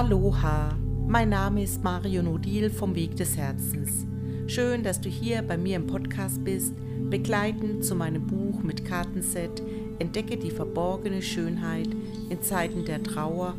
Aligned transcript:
Aloha, 0.00 0.78
mein 1.06 1.28
Name 1.28 1.62
ist 1.62 1.84
Mario 1.84 2.22
Nodil 2.22 2.70
vom 2.70 2.94
Weg 2.94 3.16
des 3.16 3.36
Herzens. 3.36 4.06
Schön, 4.46 4.82
dass 4.82 4.98
du 4.98 5.10
hier 5.10 5.42
bei 5.42 5.58
mir 5.58 5.76
im 5.76 5.86
Podcast 5.86 6.42
bist, 6.42 6.72
begleitend 7.10 7.84
zu 7.84 7.94
meinem 7.94 8.26
Buch 8.26 8.62
mit 8.62 8.86
Kartenset 8.86 9.62
Entdecke 9.98 10.38
die 10.38 10.52
verborgene 10.52 11.20
Schönheit 11.20 11.90
in 12.30 12.40
Zeiten 12.40 12.86
der 12.86 13.02
Trauer 13.02 13.56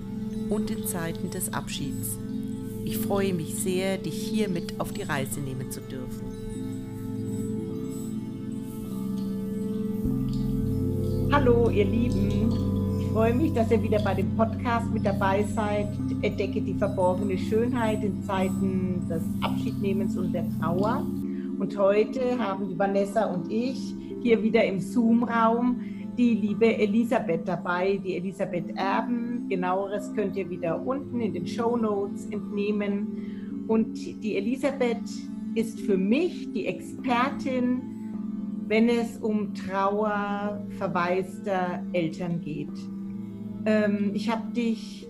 und 0.49 0.71
in 0.71 0.87
Zeiten 0.87 1.29
des 1.29 1.53
Abschieds. 1.53 2.17
Ich 2.85 2.97
freue 2.97 3.35
mich 3.35 3.53
sehr, 3.53 3.99
dich 3.99 4.15
hier 4.15 4.49
mit 4.49 4.79
auf 4.79 4.91
die 4.91 5.03
Reise 5.03 5.41
nehmen 5.41 5.69
zu 5.69 5.81
dürfen. 5.81 6.25
Hallo, 11.31 11.69
ihr 11.69 11.85
Lieben 11.85 12.70
freue 13.11 13.33
mich, 13.33 13.51
dass 13.51 13.69
ihr 13.69 13.83
wieder 13.83 13.99
bei 13.99 14.13
dem 14.13 14.33
Podcast 14.37 14.89
mit 14.93 15.05
dabei 15.05 15.43
seid. 15.43 15.89
Entdecke 16.21 16.61
die 16.61 16.73
verborgene 16.73 17.37
Schönheit 17.37 18.01
in 18.05 18.23
Zeiten 18.23 19.05
des 19.09 19.21
Abschiednehmens 19.41 20.15
und 20.15 20.31
der 20.31 20.45
Trauer. 20.57 21.05
Und 21.59 21.77
heute 21.77 22.39
haben 22.39 22.69
die 22.69 22.79
Vanessa 22.79 23.25
und 23.25 23.51
ich 23.51 23.93
hier 24.21 24.41
wieder 24.41 24.63
im 24.63 24.79
Zoom-Raum 24.79 25.81
die 26.17 26.35
liebe 26.35 26.77
Elisabeth 26.77 27.45
dabei, 27.45 27.99
die 28.01 28.15
Elisabeth 28.15 28.77
Erben. 28.77 29.45
Genaueres 29.49 30.13
könnt 30.13 30.37
ihr 30.37 30.49
wieder 30.49 30.81
unten 30.81 31.19
in 31.19 31.33
den 31.33 31.45
Show 31.45 31.75
Notes 31.75 32.27
entnehmen. 32.27 33.65
Und 33.67 33.93
die 34.23 34.37
Elisabeth 34.37 35.03
ist 35.55 35.81
für 35.81 35.97
mich 35.97 36.49
die 36.53 36.65
Expertin, 36.65 37.81
wenn 38.67 38.87
es 38.87 39.17
um 39.17 39.53
Trauer 39.53 40.65
verwaister 40.77 41.83
Eltern 41.91 42.39
geht. 42.39 42.69
Ähm, 43.65 44.11
ich 44.13 44.29
habe 44.29 44.51
dich 44.53 45.07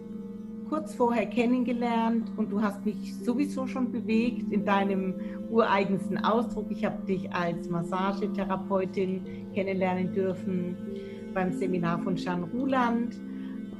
kurz 0.70 0.96
vorher 0.96 1.26
kennengelernt 1.26 2.32
und 2.38 2.50
du 2.52 2.62
hast 2.62 2.86
mich 2.86 3.16
sowieso 3.24 3.68
schon 3.68 3.92
bewegt 3.92 4.52
in 4.54 4.64
deinem 4.64 5.16
ureigensten 5.50 6.18
Ausdruck. 6.18 6.68
Ich 6.70 6.86
habe 6.86 7.06
dich 7.06 7.32
als 7.34 7.70
Massagetherapeutin 7.70 9.52
kennenlernen 9.54 10.14
dürfen 10.14 10.78
beim 11.34 11.52
Seminar 11.52 12.00
von 12.00 12.16
Jean 12.16 12.44
Ruland 12.44 13.20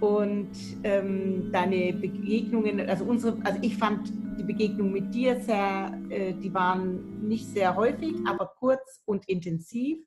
und 0.02 0.50
ähm, 0.84 1.52
deine 1.52 1.94
Begegnungen, 1.94 2.82
also 2.90 3.06
unsere, 3.06 3.38
also 3.46 3.60
ich 3.62 3.78
fand 3.78 4.12
die 4.38 4.44
Begegnung 4.44 4.92
mit 4.92 5.14
dir 5.14 5.40
sehr, 5.40 5.98
äh, 6.10 6.34
die 6.34 6.54
waren 6.54 7.26
nicht 7.28 7.48
sehr 7.48 7.76
häufig, 7.76 8.16
aber 8.26 8.52
kurz 8.60 9.02
und 9.06 9.24
intensiv. 9.30 10.00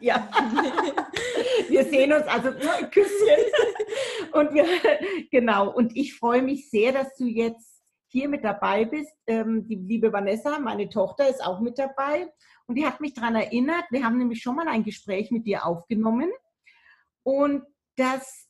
Ja, 0.00 0.28
wir 1.68 1.84
sehen 1.84 2.12
uns 2.12 2.26
also 2.26 2.48
ein 2.48 2.90
Küsschen. 2.90 3.38
Und 4.32 4.52
wir, 4.52 4.66
genau, 5.30 5.70
und 5.72 5.96
ich 5.96 6.14
freue 6.16 6.42
mich 6.42 6.70
sehr, 6.70 6.92
dass 6.92 7.14
du 7.16 7.26
jetzt 7.26 7.82
hier 8.08 8.28
mit 8.28 8.42
dabei 8.42 8.84
bist. 8.84 9.12
Ähm, 9.26 9.66
die 9.66 9.76
liebe 9.76 10.12
Vanessa, 10.12 10.58
meine 10.58 10.88
Tochter, 10.88 11.28
ist 11.28 11.44
auch 11.44 11.60
mit 11.60 11.78
dabei. 11.78 12.28
Und 12.66 12.76
die 12.76 12.86
hat 12.86 13.00
mich 13.00 13.14
daran 13.14 13.36
erinnert, 13.36 13.84
wir 13.90 14.04
haben 14.04 14.18
nämlich 14.18 14.42
schon 14.42 14.56
mal 14.56 14.66
ein 14.66 14.82
Gespräch 14.82 15.30
mit 15.30 15.46
dir 15.46 15.64
aufgenommen. 15.64 16.32
Und 17.22 17.62
das 17.96 18.48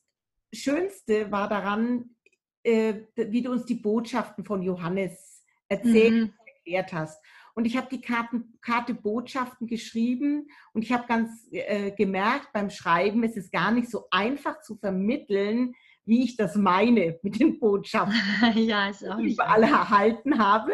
Schönste 0.54 1.30
war 1.30 1.48
daran, 1.48 2.16
äh, 2.62 3.02
wie 3.16 3.42
du 3.42 3.52
uns 3.52 3.66
die 3.66 3.74
Botschaften 3.74 4.44
von 4.44 4.62
Johannes 4.62 5.44
erzählt 5.68 6.12
mhm. 6.12 6.22
und 6.22 6.48
erklärt 6.48 6.92
hast. 6.92 7.22
Und 7.54 7.66
ich 7.66 7.76
habe 7.76 7.86
die 7.90 8.00
Karten, 8.00 8.58
Karte 8.60 8.94
Botschaften 8.94 9.66
geschrieben 9.66 10.48
und 10.72 10.82
ich 10.82 10.92
habe 10.92 11.06
ganz 11.06 11.48
äh, 11.52 11.92
gemerkt, 11.92 12.48
beim 12.52 12.68
Schreiben 12.68 13.22
ist 13.22 13.36
es 13.36 13.50
gar 13.50 13.70
nicht 13.70 13.88
so 13.90 14.06
einfach 14.10 14.60
zu 14.60 14.76
vermitteln, 14.76 15.74
wie 16.04 16.24
ich 16.24 16.36
das 16.36 16.56
meine 16.56 17.18
mit 17.22 17.40
den 17.40 17.58
Botschaften, 17.58 18.14
ja, 18.56 18.88
ist 18.88 19.08
auch 19.08 19.16
die 19.18 19.28
ich 19.28 19.34
überall 19.34 19.62
erhalten 19.62 20.38
habe. 20.38 20.72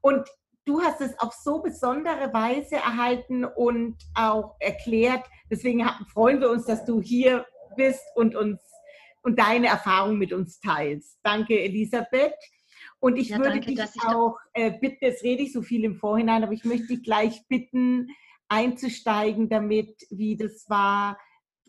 Und 0.00 0.28
du 0.64 0.82
hast 0.82 1.00
es 1.00 1.18
auf 1.20 1.32
so 1.32 1.62
besondere 1.62 2.32
Weise 2.32 2.76
erhalten 2.76 3.44
und 3.44 3.96
auch 4.14 4.56
erklärt. 4.58 5.24
Deswegen 5.50 5.88
freuen 6.12 6.40
wir 6.40 6.50
uns, 6.50 6.66
dass 6.66 6.84
du 6.84 7.00
hier 7.00 7.46
bist 7.76 8.02
und 8.16 8.34
uns 8.34 8.60
und 9.22 9.40
deine 9.40 9.66
Erfahrung 9.66 10.18
mit 10.18 10.32
uns 10.32 10.60
teilst. 10.60 11.18
Danke, 11.24 11.60
Elisabeth. 11.60 12.34
Und 12.98 13.16
ich 13.16 13.28
ja, 13.28 13.38
würde 13.38 13.50
danke, 13.50 13.66
dich 13.66 13.80
auch 14.04 14.36
äh, 14.52 14.70
bitten, 14.70 15.04
jetzt 15.04 15.22
rede 15.22 15.42
ich 15.42 15.52
so 15.52 15.62
viel 15.62 15.84
im 15.84 15.96
Vorhinein, 15.96 16.42
aber 16.42 16.52
ich 16.52 16.64
möchte 16.64 16.88
dich 16.88 17.02
gleich 17.02 17.46
bitten, 17.48 18.08
einzusteigen 18.48 19.48
damit, 19.48 20.06
wie 20.10 20.36
das 20.36 20.68
war. 20.68 21.18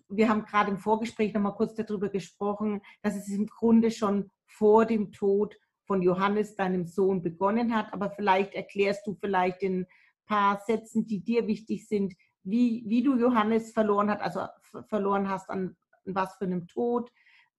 Wir 0.10 0.30
haben 0.30 0.46
gerade 0.46 0.72
im 0.72 0.78
Vorgespräch 0.78 1.34
noch 1.34 1.42
mal 1.42 1.52
kurz 1.52 1.76
darüber 1.76 2.10
gesprochen, 2.10 2.82
dass 3.02 3.16
es 3.16 3.28
im 3.28 3.48
Grunde 3.48 3.92
schon 3.92 4.32
vor 4.46 4.86
dem 4.86 5.12
Tod 5.12 5.58
von 5.86 6.02
Johannes, 6.02 6.56
deinem 6.56 6.86
Sohn, 6.86 7.22
begonnen 7.22 7.76
hat. 7.76 7.92
Aber 7.94 8.10
vielleicht 8.12 8.54
erklärst 8.54 9.06
du 9.08 9.16
vielleicht 9.16 9.64
in 9.64 9.82
ein 9.82 9.88
paar 10.26 10.62
Sätzen, 10.66 11.08
die 11.08 11.24
dir 11.24 11.48
wichtig 11.48 11.88
sind, 11.88 12.14
wie, 12.44 12.84
wie 12.88 13.04
du 13.04 13.18
Johannes 13.18 13.72
verloren 13.72 14.10
hast, 14.10 14.22
also 14.22 14.48
verloren 14.88 15.30
hast 15.30 15.50
an 15.50 15.76
was 16.06 16.36
für 16.38 16.46
einem 16.46 16.68
Tod, 16.68 17.12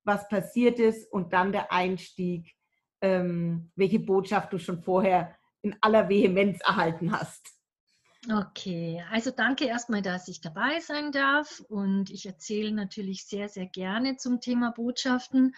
was 0.05 0.28
passiert 0.28 0.78
ist 0.78 1.11
und 1.12 1.33
dann 1.34 1.53
der 1.53 1.71
Einstieg 1.71 2.55
ähm, 3.00 3.70
welche 3.76 4.00
Botschaft 4.00 4.53
du 4.53 4.59
schon 4.59 4.82
vorher 4.82 5.36
in 5.62 5.76
aller 5.81 6.09
Vehemenz 6.09 6.60
erhalten 6.60 7.12
hast. 7.12 7.59
Okay, 8.31 9.03
also 9.10 9.31
danke 9.31 9.64
erstmal, 9.64 10.03
dass 10.03 10.28
ich 10.28 10.41
dabei 10.41 10.81
sein 10.81 11.12
darf 11.12 11.60
und 11.69 12.10
ich 12.10 12.26
erzähle 12.26 12.72
natürlich 12.72 13.26
sehr, 13.26 13.48
sehr 13.48 13.66
gerne 13.66 14.16
zum 14.16 14.41
Thema 14.41 14.72
Botschaften. 14.72 15.54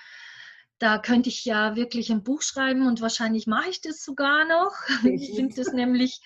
Da 0.78 0.98
könnte 0.98 1.30
ich 1.30 1.44
ja 1.44 1.74
wirklich 1.74 2.10
ein 2.10 2.22
Buch 2.22 2.42
schreiben 2.42 2.86
und 2.86 3.00
wahrscheinlich 3.00 3.46
mache 3.46 3.70
ich 3.70 3.80
das 3.80 4.04
sogar 4.04 4.44
noch. 4.46 4.74
Ich 5.04 5.34
finde 5.34 5.56
das 5.56 5.72
nämlich 5.72 6.20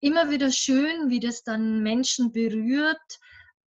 immer 0.00 0.30
wieder 0.30 0.50
schön, 0.50 1.10
wie 1.10 1.20
das 1.20 1.44
dann 1.44 1.82
Menschen 1.82 2.32
berührt, 2.32 3.18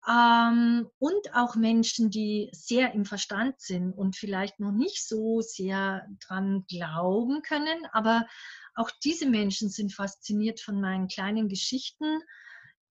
ähm, 0.08 0.88
und 0.98 1.34
auch 1.34 1.56
Menschen, 1.56 2.10
die 2.10 2.48
sehr 2.52 2.92
im 2.94 3.04
Verstand 3.04 3.60
sind 3.60 3.92
und 3.92 4.16
vielleicht 4.16 4.58
noch 4.58 4.72
nicht 4.72 5.06
so 5.06 5.40
sehr 5.40 6.06
dran 6.26 6.64
glauben 6.68 7.42
können, 7.42 7.86
aber 7.92 8.26
auch 8.74 8.90
diese 9.04 9.26
Menschen 9.26 9.68
sind 9.68 9.92
fasziniert 9.92 10.60
von 10.60 10.80
meinen 10.80 11.08
kleinen 11.08 11.48
Geschichten, 11.48 12.20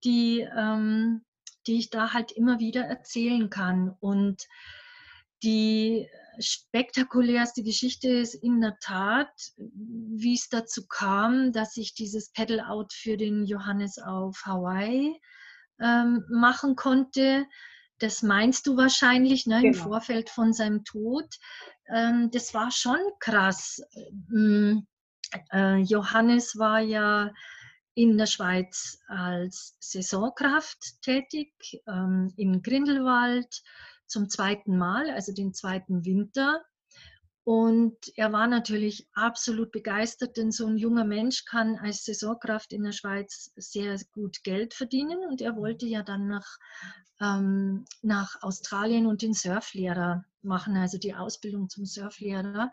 die, 0.04 0.46
ähm, 0.56 1.24
die 1.66 1.78
ich 1.78 1.90
da 1.90 2.12
halt 2.12 2.32
immer 2.32 2.60
wieder 2.60 2.84
erzählen 2.84 3.50
kann. 3.50 3.96
Und 3.98 4.46
die 5.42 6.08
spektakulärste 6.38 7.62
Geschichte 7.62 8.08
ist 8.08 8.34
in 8.34 8.60
der 8.60 8.78
Tat, 8.80 9.32
wie 9.56 10.34
es 10.34 10.48
dazu 10.48 10.86
kam, 10.86 11.52
dass 11.52 11.76
ich 11.76 11.94
dieses 11.94 12.30
Pedal-Out 12.30 12.92
für 12.92 13.16
den 13.16 13.46
Johannes 13.46 13.98
auf 13.98 14.42
Hawaii 14.44 15.20
ähm, 15.80 16.24
machen 16.28 16.76
konnte. 16.76 17.46
Das 17.98 18.22
meinst 18.22 18.66
du 18.66 18.76
wahrscheinlich 18.76 19.46
ne, 19.46 19.60
genau. 19.60 19.66
im 19.68 19.74
Vorfeld 19.74 20.30
von 20.30 20.52
seinem 20.52 20.84
Tod. 20.84 21.26
Ähm, 21.88 22.30
das 22.32 22.54
war 22.54 22.70
schon 22.70 22.98
krass. 23.18 23.82
Ähm, 24.32 24.86
äh, 25.52 25.76
Johannes 25.78 26.56
war 26.56 26.80
ja 26.80 27.30
in 27.94 28.16
der 28.16 28.26
Schweiz 28.26 29.00
als 29.08 29.76
Saisonkraft 29.80 31.02
tätig, 31.02 31.52
ähm, 31.86 32.32
in 32.36 32.62
Grindelwald 32.62 33.62
zum 34.06 34.28
zweiten 34.28 34.76
Mal, 34.76 35.10
also 35.10 35.32
den 35.32 35.52
zweiten 35.52 36.04
Winter. 36.04 36.64
Und 37.50 37.96
er 38.14 38.32
war 38.32 38.46
natürlich 38.46 39.08
absolut 39.12 39.72
begeistert, 39.72 40.36
denn 40.36 40.52
so 40.52 40.68
ein 40.68 40.76
junger 40.76 41.04
Mensch 41.04 41.44
kann 41.46 41.80
als 41.80 42.04
Saisonkraft 42.04 42.72
in 42.72 42.84
der 42.84 42.92
Schweiz 42.92 43.50
sehr 43.56 43.98
gut 44.12 44.44
Geld 44.44 44.72
verdienen. 44.72 45.18
Und 45.28 45.42
er 45.42 45.56
wollte 45.56 45.84
ja 45.84 46.04
dann 46.04 46.28
nach, 46.28 46.46
ähm, 47.20 47.86
nach 48.02 48.40
Australien 48.42 49.08
und 49.08 49.22
den 49.22 49.34
Surflehrer 49.34 50.24
machen, 50.42 50.76
also 50.76 50.96
die 50.96 51.16
Ausbildung 51.16 51.68
zum 51.68 51.86
Surflehrer. 51.86 52.70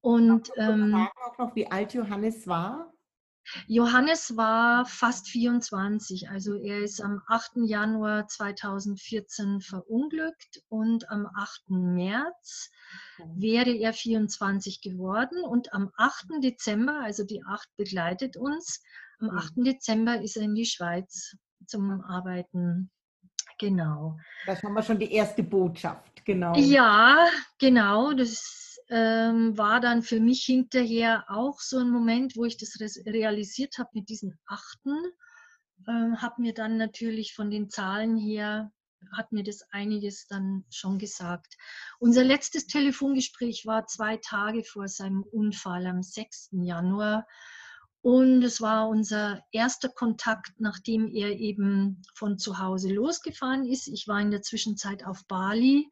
Und 0.00 0.50
ähm, 0.56 0.94
auch 0.94 1.36
noch, 1.36 1.54
wie 1.54 1.70
alt 1.70 1.92
Johannes 1.92 2.46
war? 2.46 2.93
Johannes 3.66 4.36
war 4.36 4.86
fast 4.86 5.28
24, 5.28 6.30
also 6.30 6.54
er 6.54 6.80
ist 6.80 7.00
am 7.00 7.22
8. 7.26 7.52
Januar 7.66 8.26
2014 8.26 9.60
verunglückt 9.60 10.62
und 10.68 11.08
am 11.10 11.26
8. 11.34 11.70
März 11.70 12.70
wäre 13.36 13.70
er 13.70 13.92
24 13.92 14.80
geworden 14.80 15.42
und 15.44 15.72
am 15.72 15.90
8. 15.96 16.42
Dezember, 16.42 17.00
also 17.02 17.24
die 17.24 17.42
8 17.44 17.68
begleitet 17.76 18.36
uns, 18.36 18.82
am 19.18 19.30
8. 19.30 19.56
Mhm. 19.56 19.64
Dezember 19.64 20.20
ist 20.20 20.36
er 20.36 20.44
in 20.44 20.54
die 20.54 20.66
Schweiz 20.66 21.36
zum 21.66 22.02
Arbeiten. 22.02 22.90
Genau. 23.58 24.18
Das 24.46 24.62
haben 24.62 24.74
wir 24.74 24.82
schon 24.82 24.98
die 24.98 25.12
erste 25.12 25.42
Botschaft, 25.42 26.24
genau. 26.24 26.56
Ja, 26.56 27.28
genau. 27.58 28.12
Das 28.12 28.63
ähm, 28.90 29.56
war 29.56 29.80
dann 29.80 30.02
für 30.02 30.20
mich 30.20 30.44
hinterher 30.44 31.24
auch 31.28 31.60
so 31.60 31.78
ein 31.78 31.90
Moment, 31.90 32.36
wo 32.36 32.44
ich 32.44 32.56
das 32.56 32.78
realisiert 33.06 33.78
habe 33.78 33.90
mit 33.94 34.08
diesen 34.08 34.38
Achten. 34.46 34.96
Ähm, 35.88 36.20
habe 36.20 36.42
mir 36.42 36.54
dann 36.54 36.76
natürlich 36.76 37.34
von 37.34 37.50
den 37.50 37.70
Zahlen 37.70 38.16
her 38.16 38.70
hat 39.12 39.32
mir 39.32 39.44
das 39.44 39.62
einiges 39.70 40.26
dann 40.26 40.64
schon 40.70 40.98
gesagt. 40.98 41.56
Unser 41.98 42.24
letztes 42.24 42.66
Telefongespräch 42.66 43.66
war 43.66 43.86
zwei 43.86 44.16
Tage 44.16 44.64
vor 44.64 44.88
seinem 44.88 45.22
Unfall 45.22 45.86
am 45.86 46.02
6. 46.02 46.50
Januar. 46.52 47.26
Und 48.00 48.42
es 48.42 48.60
war 48.60 48.88
unser 48.88 49.42
erster 49.50 49.88
Kontakt, 49.88 50.52
nachdem 50.58 51.08
er 51.08 51.30
eben 51.30 52.02
von 52.14 52.38
zu 52.38 52.58
Hause 52.58 52.92
losgefahren 52.92 53.66
ist. 53.66 53.88
Ich 53.88 54.06
war 54.08 54.20
in 54.20 54.30
der 54.30 54.42
Zwischenzeit 54.42 55.06
auf 55.06 55.26
Bali. 55.26 55.90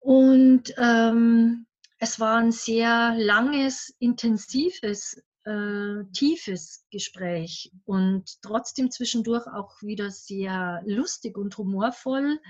Und 0.00 0.74
ähm, 0.78 1.66
es 1.98 2.18
war 2.18 2.38
ein 2.38 2.52
sehr 2.52 3.14
langes, 3.16 3.94
intensives, 3.98 5.22
äh, 5.44 6.04
tiefes 6.12 6.86
Gespräch 6.90 7.70
und 7.84 8.40
trotzdem 8.42 8.90
zwischendurch 8.90 9.46
auch 9.46 9.80
wieder 9.82 10.10
sehr 10.10 10.82
lustig 10.86 11.36
und 11.36 11.56
humorvoll. 11.58 12.40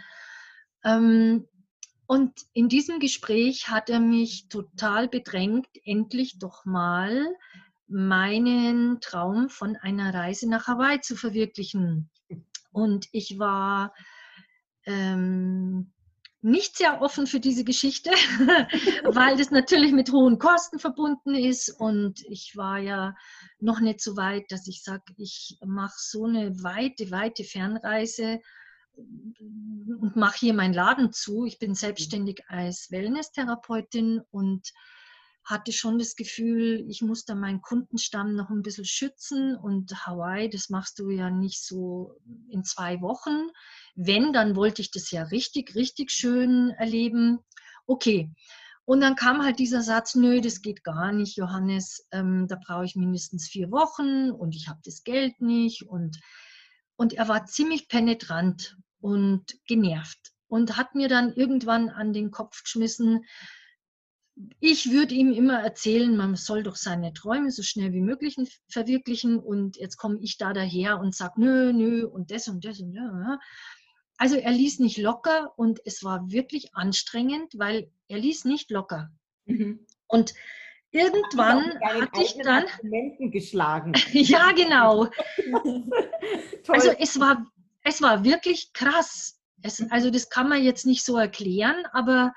Ähm, 0.85 1.49
und 2.07 2.33
in 2.53 2.69
diesem 2.69 2.99
Gespräch 2.99 3.69
hat 3.69 3.91
er 3.91 4.01
mich 4.01 4.49
total 4.49 5.09
bedrängt, 5.09 5.69
endlich 5.85 6.39
doch 6.39 6.65
mal 6.65 7.27
meinen 7.87 9.01
Traum 9.01 9.49
von 9.49 9.77
einer 9.77 10.15
Reise 10.15 10.49
nach 10.49 10.69
Hawaii 10.69 11.01
zu 11.01 11.17
verwirklichen. 11.17 12.11
Und 12.73 13.09
ich 13.13 13.39
war 13.39 13.95
ähm, 14.87 15.93
nicht 16.43 16.77
sehr 16.79 17.03
offen 17.03 17.27
für 17.27 17.41
diese 17.41 17.65
Geschichte, 17.65 18.11
weil 19.05 19.37
das 19.37 19.51
natürlich 19.51 19.93
mit 19.93 20.11
hohen 20.11 20.39
Kosten 20.39 20.79
verbunden 20.79 21.35
ist. 21.35 21.69
Und 21.69 22.23
ich 22.29 22.57
war 22.57 22.79
ja 22.79 23.15
noch 23.59 23.81
nicht 23.81 24.01
so 24.01 24.17
weit, 24.17 24.51
dass 24.51 24.67
ich 24.67 24.83
sage, 24.83 25.03
ich 25.17 25.59
mache 25.65 25.97
so 25.97 26.25
eine 26.25 26.63
weite, 26.63 27.11
weite 27.11 27.45
Fernreise 27.45 28.41
und 28.97 30.17
mache 30.17 30.39
hier 30.39 30.55
meinen 30.55 30.75
Laden 30.75 31.13
zu. 31.13 31.45
Ich 31.45 31.59
bin 31.59 31.75
selbstständig 31.75 32.43
als 32.49 32.91
Wellness-Therapeutin 32.91 34.21
und 34.31 34.73
hatte 35.45 35.73
schon 35.73 35.99
das 35.99 36.17
Gefühl, 36.17 36.85
ich 36.89 37.03
muss 37.03 37.25
da 37.25 37.35
meinen 37.35 37.63
Kundenstamm 37.63 38.35
noch 38.35 38.51
ein 38.51 38.63
bisschen 38.63 38.85
schützen 38.85 39.57
und 39.57 40.07
Hawaii, 40.07 40.49
das 40.49 40.71
machst 40.71 40.99
du 40.99 41.11
ja 41.11 41.31
nicht 41.31 41.65
so 41.65 42.17
in 42.51 42.65
zwei 42.65 43.01
Wochen. 43.01 43.49
Wenn, 43.95 44.33
dann 44.33 44.55
wollte 44.55 44.83
ich 44.83 44.91
das 44.91 45.11
ja 45.11 45.25
richtig, 45.25 45.75
richtig 45.75 46.11
schön 46.11 46.71
erleben. 46.71 47.39
Okay. 47.87 48.31
Und 48.85 49.01
dann 49.01 49.15
kam 49.15 49.45
halt 49.45 49.59
dieser 49.59 49.83
Satz, 49.83 50.15
nö, 50.15 50.41
das 50.41 50.63
geht 50.63 50.83
gar 50.83 51.13
nicht, 51.13 51.37
Johannes, 51.37 52.09
ähm, 52.11 52.49
da 52.49 52.57
brauche 52.57 52.85
ich 52.85 52.97
mindestens 52.97 53.47
vier 53.47 53.71
Wochen 53.71 54.33
und 54.33 54.57
ich 54.57 54.69
habe 54.69 54.81
das 54.85 55.05
Geld 55.05 55.41
nicht. 55.41 55.89
Und, 55.89 56.19
und 56.97 57.13
er 57.13 57.29
war 57.29 57.47
ziemlich 57.47 57.89
penetrant 57.89 58.77
und 59.01 59.45
genervt 59.67 60.33
und 60.49 60.77
hat 60.77 60.95
mir 60.95 61.09
dann 61.09 61.33
irgendwann 61.33 61.89
an 61.89 62.13
den 62.13 62.31
Kopf 62.31 62.65
geschmissen, 62.65 63.25
ich 64.61 64.91
würde 64.91 65.15
ihm 65.15 65.33
immer 65.33 65.61
erzählen, 65.61 66.17
man 66.17 66.37
soll 66.37 66.63
doch 66.63 66.77
seine 66.77 67.13
Träume 67.13 67.51
so 67.51 67.63
schnell 67.63 67.93
wie 67.93 68.01
möglich 68.01 68.37
verwirklichen 68.69 69.39
und 69.39 69.77
jetzt 69.77 69.97
komme 69.97 70.19
ich 70.21 70.39
da 70.39 70.53
daher 70.53 70.99
und 70.99 71.15
sage, 71.15 71.35
nö, 71.37 71.73
nö 71.73 72.07
und 72.07 72.31
das 72.31 72.49
und 72.49 72.65
das 72.65 72.81
und 72.81 72.95
ja. 72.95 73.39
Also 74.17 74.37
er 74.37 74.53
ließ 74.53 74.81
nicht 74.81 74.99
locker 74.99 75.53
und 75.57 75.81
es 75.85 76.05
war 76.05 76.31
wirklich 76.31 76.75
anstrengend, 76.75 77.55
weil 77.57 77.91
er 78.09 78.19
ließ 78.19 78.45
nicht 78.45 78.71
locker. 78.71 79.11
Mhm. 79.47 79.87
Und 80.07 80.35
irgendwann 80.91 81.79
hatte 81.81 82.23
ich 82.23 82.37
dann 82.43 82.65
geschlagen. 83.31 83.95
ja, 84.13 84.53
genau. 84.53 85.09
also 86.69 86.91
es 86.99 87.19
war 87.19 87.47
es 87.83 88.03
war 88.03 88.25
wirklich 88.25 88.73
krass. 88.73 89.41
Es, 89.63 89.83
also 89.91 90.11
das 90.11 90.29
kann 90.29 90.49
man 90.49 90.63
jetzt 90.63 90.87
nicht 90.87 91.05
so 91.05 91.17
erklären, 91.17 91.85
aber 91.93 92.33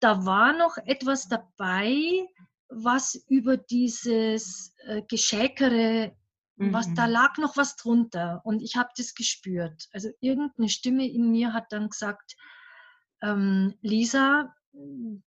da 0.00 0.24
war 0.24 0.52
noch 0.56 0.76
etwas 0.78 1.28
dabei, 1.28 2.26
was 2.68 3.14
über 3.28 3.56
dieses 3.56 4.74
äh, 4.84 5.02
Geschäkere, 5.08 6.14
mhm. 6.56 6.72
was 6.72 6.92
da 6.94 7.06
mhm. 7.06 7.12
lag 7.12 7.38
noch 7.38 7.56
was 7.56 7.76
drunter 7.76 8.40
und 8.44 8.62
ich 8.62 8.76
habe 8.76 8.90
das 8.96 9.14
gespürt. 9.14 9.88
Also 9.92 10.10
irgendeine 10.20 10.68
Stimme 10.68 11.08
in 11.08 11.30
mir 11.30 11.52
hat 11.52 11.72
dann 11.72 11.88
gesagt, 11.88 12.36
ähm, 13.22 13.74
Lisa, 13.80 14.54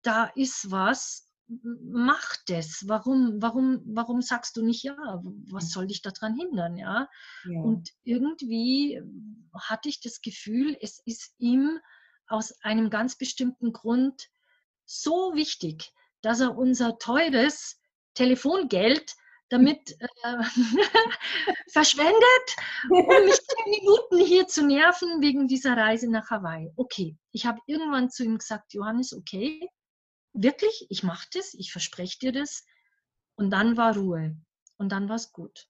da 0.01 0.25
ist 0.35 0.71
was, 0.71 1.27
mach 1.63 2.37
das. 2.47 2.85
Warum, 2.87 3.41
warum, 3.41 3.81
warum 3.85 4.21
sagst 4.21 4.55
du 4.55 4.63
nicht 4.63 4.83
ja? 4.83 4.95
Was 5.49 5.71
soll 5.71 5.87
dich 5.87 6.01
daran 6.01 6.35
hindern, 6.35 6.77
ja? 6.77 7.09
ja? 7.45 7.61
Und 7.61 7.89
irgendwie 8.03 9.01
hatte 9.53 9.89
ich 9.89 9.99
das 9.99 10.21
Gefühl, 10.21 10.77
es 10.79 11.01
ist 11.05 11.33
ihm 11.39 11.79
aus 12.27 12.53
einem 12.61 12.89
ganz 12.89 13.17
bestimmten 13.17 13.73
Grund 13.73 14.29
so 14.91 15.33
wichtig, 15.35 15.91
dass 16.21 16.41
er 16.41 16.57
unser 16.57 16.97
teures 16.97 17.79
Telefongeld 18.13 19.15
damit 19.49 19.97
äh, 19.99 20.43
verschwendet, 21.71 22.55
um 22.89 23.05
mich 23.25 23.39
zehn 23.39 23.69
Minuten 23.69 24.17
hier 24.19 24.47
zu 24.47 24.65
nerven 24.65 25.21
wegen 25.21 25.47
dieser 25.47 25.75
Reise 25.75 26.09
nach 26.09 26.29
Hawaii. 26.29 26.71
Okay, 26.75 27.17
ich 27.31 27.45
habe 27.45 27.59
irgendwann 27.67 28.09
zu 28.09 28.23
ihm 28.23 28.37
gesagt, 28.37 28.73
Johannes, 28.73 29.13
okay, 29.13 29.67
wirklich, 30.33 30.87
ich 30.89 31.03
mache 31.03 31.27
das, 31.33 31.53
ich 31.53 31.71
verspreche 31.71 32.19
dir 32.19 32.31
das. 32.31 32.65
Und 33.35 33.49
dann 33.51 33.75
war 33.75 33.95
Ruhe 33.95 34.37
und 34.77 34.91
dann 34.91 35.09
war 35.09 35.15
es 35.15 35.31
gut. 35.31 35.67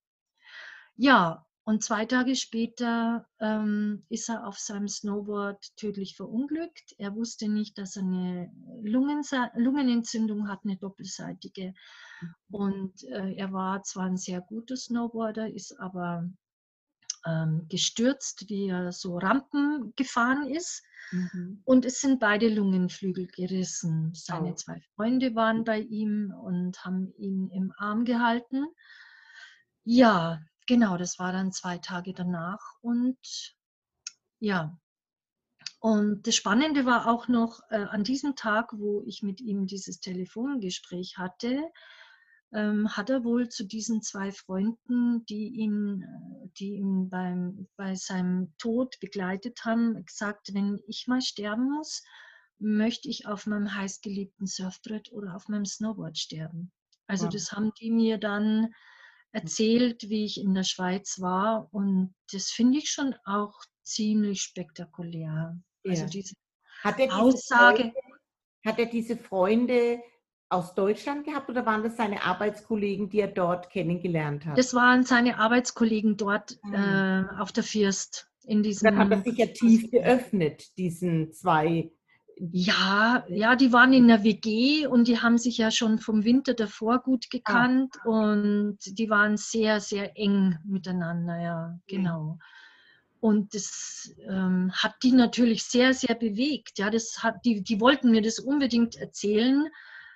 Ja, 0.96 1.46
und 1.64 1.84
zwei 1.84 2.06
Tage 2.06 2.36
später 2.36 3.28
ähm, 3.40 4.04
ist 4.10 4.30
er 4.30 4.48
auf 4.48 4.58
seinem 4.58 4.88
Snowboard 4.88 5.76
tödlich 5.78 6.16
verunglückt. 6.16 6.96
Er 6.98 7.16
wusste 7.16 7.50
nicht, 7.50 7.78
dass 7.78 7.96
er 7.96 8.02
eine 8.02 8.52
Lungensa 8.82 9.52
Lungenentzündung 9.56 10.48
hat, 10.48 10.62
eine 10.64 10.78
doppelseitige. 10.78 11.74
Mhm. 12.22 12.36
Und 12.50 13.04
äh, 13.04 13.36
er 13.36 13.54
war 13.54 13.84
zwar 13.84 14.06
ein 14.06 14.18
sehr 14.18 14.42
guter 14.42 14.76
Snowboarder, 14.76 15.54
ist 15.54 15.80
aber 15.80 16.28
ähm, 17.28 17.68
gestürzt, 17.70 18.50
wie 18.50 18.70
er 18.70 18.92
so 18.92 19.20
Rampen 19.20 19.94
gefahren 19.96 20.50
ist. 20.50 20.84
Mhm. 21.12 21.62
Und 21.64 21.86
es 21.86 22.02
sind 22.02 22.20
beide 22.20 22.50
Lungenflügel 22.50 23.28
gerissen. 23.28 24.14
Seine 24.16 24.54
oh. 24.54 24.56
zwei 24.56 24.82
Freunde 24.96 25.36
waren 25.36 25.64
bei 25.64 25.80
ihm 25.80 26.34
und 26.34 26.84
haben 26.84 27.14
ihn 27.18 27.50
im 27.50 27.72
Arm 27.78 28.04
gehalten. 28.04 28.66
Ja, 29.84 30.42
genau, 30.72 30.96
das 30.96 31.20
war 31.20 31.34
dann 31.34 31.52
zwei 31.52 31.80
Tage 31.80 32.14
danach. 32.14 32.78
Und 32.80 33.18
ja, 34.40 34.80
und 35.82 36.26
das 36.26 36.36
Spannende 36.36 36.86
war 36.86 37.10
auch 37.10 37.28
noch 37.28 37.60
äh, 37.72 37.84
an 37.84 38.06
diesem 38.06 38.38
Tag, 38.38 38.72
wo 38.72 39.04
ich 39.06 39.22
mit 39.22 39.42
ihm 39.42 39.68
dieses 39.68 40.00
Telefongespräch 40.00 41.18
hatte, 41.18 41.62
ähm, 42.54 42.96
hat 42.96 43.10
er 43.10 43.26
wohl 43.26 43.50
zu 43.50 43.66
diesen 43.66 44.02
zwei 44.02 44.32
Freunden, 44.32 45.26
die 45.26 45.50
ihn, 45.50 46.04
äh, 46.04 46.48
die 46.58 46.76
ihn 46.76 47.10
beim, 47.10 47.68
bei 47.76 47.96
seinem 47.96 48.54
Tod 48.58 48.98
begleitet 49.02 49.66
haben, 49.66 50.06
gesagt, 50.06 50.54
wenn 50.54 50.80
ich 50.88 51.06
mal 51.08 51.22
sterben 51.22 51.70
muss, 51.70 52.02
möchte 52.60 53.10
ich 53.10 53.28
auf 53.28 53.46
meinem 53.46 53.76
heißgeliebten 53.76 54.48
Surfbrett 54.48 55.12
oder 55.12 55.36
auf 55.36 55.50
meinem 55.50 55.66
Snowboard 55.66 56.18
sterben. 56.18 56.72
Also 57.08 57.26
wow. 57.26 57.34
das 57.34 57.52
haben 57.52 57.74
die 57.82 57.92
mir 57.92 58.18
dann 58.18 58.74
erzählt, 59.32 60.10
wie 60.10 60.26
ich 60.26 60.40
in 60.40 60.54
der 60.54 60.64
Schweiz 60.64 61.20
war. 61.22 61.68
Und 61.72 62.14
das 62.32 62.52
finde 62.52 62.80
ich 62.80 62.90
schon 62.90 63.16
auch 63.26 63.54
ziemlich 63.84 64.42
spektakulär. 64.42 65.58
Also 65.86 66.02
ja. 66.02 66.04
Also 66.04 66.06
diese 66.08 66.34
hat 66.84 67.00
er 67.00 67.08
diese 67.08 67.18
Aussage. 67.18 67.78
Freunde, 67.78 67.96
hat 68.66 68.80
er 68.80 68.86
diese 68.86 69.18
Freunde 69.18 70.00
aus 70.50 70.76
Deutschland 70.76 71.26
gehabt 71.26 71.50
oder 71.50 71.66
waren 71.66 71.84
das 71.84 71.96
seine 71.98 72.24
Arbeitskollegen, 72.24 73.10
die 73.10 73.22
er 73.22 73.28
dort 73.28 73.70
kennengelernt 73.70 74.46
hat? 74.46 74.58
Das 74.58 74.74
waren 74.74 75.04
seine 75.04 75.40
Arbeitskollegen 75.40 76.18
dort 76.18 76.60
mhm. 76.64 76.74
äh, 76.74 77.24
auf 77.40 77.52
der 77.52 77.64
First. 77.64 78.28
In 78.44 78.64
diesem, 78.64 78.86
Dann 78.86 78.98
hat 78.98 79.12
er 79.12 79.22
sich 79.22 79.38
ja 79.38 79.46
tief 79.46 79.92
geöffnet, 79.92 80.76
diesen 80.78 81.32
zwei 81.32 81.92
ja, 82.50 83.24
ja, 83.30 83.56
die 83.56 83.72
waren 83.72 83.94
in 83.94 84.08
der 84.08 84.24
WG 84.24 84.88
und 84.88 85.08
die 85.08 85.20
haben 85.20 85.38
sich 85.38 85.58
ja 85.58 85.70
schon 85.70 86.00
vom 86.00 86.24
Winter 86.24 86.56
davor 86.56 87.00
gut 87.00 87.26
ah. 87.26 87.30
gekannt 87.30 87.96
ah. 88.04 88.10
und 88.10 88.78
die 88.84 89.10
waren 89.10 89.38
sehr, 89.38 89.80
sehr 89.80 90.18
eng 90.18 90.58
miteinander, 90.66 91.40
ja, 91.40 91.80
genau. 91.88 92.40
Und 93.20 93.54
das 93.54 94.12
ähm, 94.28 94.72
hat 94.74 94.96
die 95.04 95.12
natürlich 95.12 95.64
sehr, 95.64 95.94
sehr 95.94 96.16
bewegt. 96.16 96.80
Ja, 96.80 96.90
das 96.90 97.22
hat, 97.22 97.46
die, 97.46 97.62
die 97.62 97.80
wollten 97.80 98.10
mir 98.10 98.24
das 98.24 98.40
unbedingt 98.40 98.96
erzählen. 98.96 99.68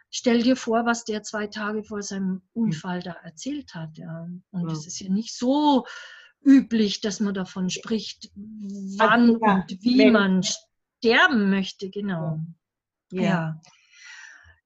Stell 0.09 0.41
dir 0.41 0.55
vor, 0.55 0.87
was 0.87 1.05
der 1.05 1.21
zwei 1.21 1.45
Tage 1.45 1.83
vor 1.83 2.01
seinem. 2.01 2.41
Unfall 2.53 3.03
da 3.03 3.11
erzählt 3.23 3.75
hat. 3.75 3.99
Ja. 3.99 4.27
Und 4.49 4.71
es 4.71 4.85
ja. 4.85 4.87
ist 4.87 4.99
ja 5.01 5.09
nicht 5.09 5.37
so 5.37 5.85
üblich, 6.43 7.01
dass 7.01 7.19
man 7.19 7.35
davon 7.35 7.69
spricht, 7.69 8.31
wann 8.35 9.21
also, 9.21 9.39
ja, 9.41 9.55
und 9.55 9.83
wie 9.83 10.09
man 10.09 10.41
sterben 11.05 11.49
möchte, 11.49 11.89
genau. 11.89 12.39
Ja. 13.11 13.21
ja. 13.21 13.61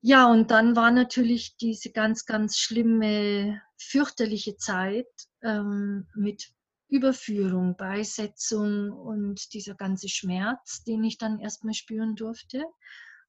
Ja, 0.01 0.31
und 0.31 0.49
dann 0.49 0.77
war 0.77 0.91
natürlich 0.91 1.57
diese 1.57 1.91
ganz, 1.91 2.25
ganz 2.25 2.57
schlimme, 2.57 3.61
fürchterliche 3.77 4.55
Zeit 4.55 5.07
ähm, 5.41 6.07
mit 6.15 6.53
Überführung, 6.87 7.75
Beisetzung 7.75 8.91
und 8.91 9.53
dieser 9.53 9.75
ganze 9.75 10.07
Schmerz, 10.07 10.83
den 10.85 11.03
ich 11.03 11.17
dann 11.17 11.39
erstmal 11.39 11.73
spüren 11.73 12.15
durfte 12.15 12.63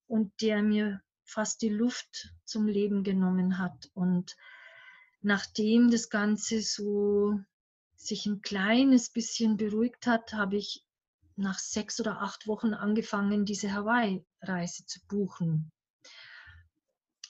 und 0.07 0.33
der 0.41 0.63
mir 0.63 1.03
fast 1.25 1.61
die 1.63 1.69
Luft 1.69 2.33
zum 2.45 2.69
Leben 2.69 3.03
genommen 3.03 3.59
hat. 3.59 3.91
Und 3.93 4.37
nachdem 5.23 5.91
das 5.91 6.09
Ganze 6.09 6.63
so 6.63 7.41
sich 7.97 8.27
ein 8.27 8.43
kleines 8.43 9.11
bisschen 9.11 9.57
beruhigt 9.57 10.07
hat, 10.07 10.33
habe 10.33 10.57
ich 10.57 10.85
nach 11.41 11.59
sechs 11.59 12.01
oder 12.01 12.21
acht 12.23 12.47
Wochen 12.47 12.75
angefangen, 12.75 13.45
diese 13.45 13.73
Hawaii-Reise 13.73 14.87
zu 14.87 15.01
buchen. 15.09 15.73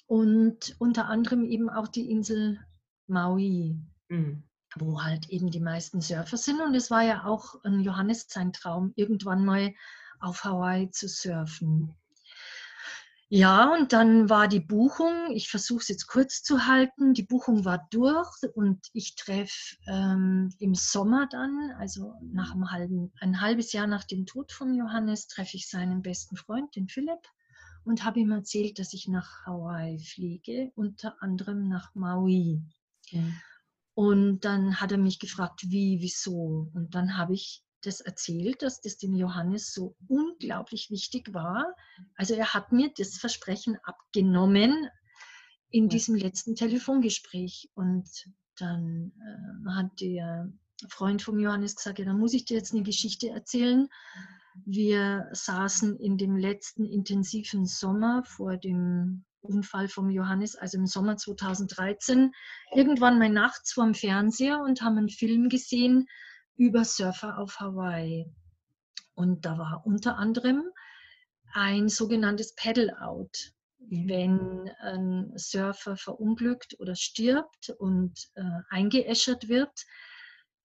Und 0.07 0.75
unter 0.79 1.07
anderem 1.07 1.45
eben 1.45 1.71
auch 1.71 1.88
die 1.88 2.11
Insel 2.11 2.59
Maui. 3.07 3.79
Mhm 4.09 4.45
wo 4.76 5.02
halt 5.02 5.29
eben 5.31 5.50
die 5.50 5.61
meisten 5.61 6.00
Surfer 6.00 6.37
sind. 6.37 6.61
Und 6.61 6.75
es 6.75 6.90
war 6.90 7.02
ja 7.02 7.25
auch 7.25 7.62
ein 7.64 7.81
Johannes 7.81 8.26
sein 8.29 8.52
Traum, 8.52 8.93
irgendwann 8.97 9.45
mal 9.45 9.75
auf 10.21 10.45
Hawaii 10.45 10.90
zu 10.90 11.09
surfen. 11.09 11.95
Ja, 13.33 13.73
und 13.73 13.93
dann 13.93 14.29
war 14.29 14.49
die 14.49 14.59
Buchung, 14.59 15.31
ich 15.31 15.49
versuche 15.49 15.79
es 15.83 15.89
jetzt 15.89 16.09
kurz 16.09 16.43
zu 16.43 16.67
halten, 16.67 17.15
die 17.15 17.23
Buchung 17.23 17.65
war 17.65 17.87
durch 17.93 18.29
und 18.55 18.89
ich 18.93 19.15
treffe 19.15 19.77
ähm, 19.87 20.53
im 20.59 20.75
Sommer 20.75 21.29
dann, 21.31 21.71
also 21.79 22.15
nach 22.23 22.53
einem 22.53 22.73
halben, 22.73 23.13
ein 23.21 23.41
halbes 23.41 23.73
Jahr 23.73 23.87
nach 23.87 24.03
dem 24.03 24.27
Tod 24.27 24.51
von 24.51 24.75
Johannes, 24.75 25.29
treffe 25.29 25.57
ich 25.57 25.69
seinen 25.69 26.03
besten 26.03 26.35
Freund, 26.35 26.75
den 26.75 26.89
Philipp, 26.89 27.21
und 27.85 28.05
habe 28.05 28.19
ihm 28.19 28.33
erzählt, 28.33 28.81
dass 28.81 28.93
ich 28.95 29.07
nach 29.07 29.47
Hawaii 29.47 30.01
fliege, 30.01 30.73
unter 30.75 31.23
anderem 31.23 31.69
nach 31.69 31.95
Maui. 31.95 32.61
Okay. 33.07 33.33
Und 33.95 34.41
dann 34.41 34.81
hat 34.81 34.91
er 34.91 34.99
mich 34.99 35.21
gefragt, 35.21 35.71
wie, 35.71 36.01
wieso. 36.01 36.69
Und 36.75 36.97
dann 36.97 37.17
habe 37.17 37.35
ich 37.35 37.63
das 37.83 38.01
erzählt, 38.01 38.63
dass 38.63 38.81
das 38.81 38.97
dem 38.97 39.15
Johannes 39.15 39.73
so 39.73 39.97
unglaublich 40.09 40.91
wichtig 40.91 41.33
war. 41.33 41.75
Also 42.15 42.35
er 42.35 42.55
hat 42.55 42.73
mir 42.73 42.93
das 42.97 43.17
Versprechen 43.19 43.79
abgenommen 43.83 44.89
in 45.71 45.89
diesem 45.89 46.15
letzten 46.15 46.55
Telefongespräch. 46.55 47.71
Und 47.75 48.09
dann 48.59 49.13
äh, 49.19 49.71
hat 49.71 50.01
der 50.01 50.53
Freund 50.89 51.23
von 51.23 51.39
Johannes 51.39 51.77
gesagt, 51.77 51.99
ja, 51.99 52.05
dann 52.05 52.19
muss 52.19 52.35
ich 52.35 52.45
dir 52.45 52.57
jetzt 52.57 52.73
eine 52.75 52.83
Geschichte 52.83 53.31
erzählen. 53.31 53.89
Wir 54.65 55.29
saßen 55.33 55.99
in 55.99 56.19
dem 56.19 56.37
letzten 56.37 56.85
intensiven 56.85 57.67
Sommer 57.67 58.25
vor 58.25 58.57
dem 58.57 59.25
Unfall 59.43 59.89
vom 59.89 60.11
Johannes, 60.11 60.57
also 60.57 60.77
im 60.77 60.87
Sommer 60.87 61.17
2013, 61.17 62.33
irgendwann 62.75 63.19
mal 63.19 63.31
nachts 63.31 63.73
vorm 63.73 63.95
Fernseher 63.95 64.61
und 64.61 64.83
haben 64.83 64.99
einen 64.99 65.09
Film 65.09 65.49
gesehen 65.49 66.09
über 66.61 66.85
Surfer 66.85 67.38
auf 67.38 67.59
Hawaii. 67.59 68.31
Und 69.14 69.47
da 69.47 69.57
war 69.57 69.83
unter 69.87 70.19
anderem 70.19 70.62
ein 71.55 71.88
sogenanntes 71.88 72.55
Paddle-Out. 72.55 73.55
Wenn 73.79 74.71
ein 74.83 75.33
Surfer 75.37 75.97
verunglückt 75.97 76.76
oder 76.79 76.95
stirbt 76.95 77.71
und 77.79 78.29
äh, 78.35 78.43
eingeäschert 78.69 79.49
wird, 79.49 79.73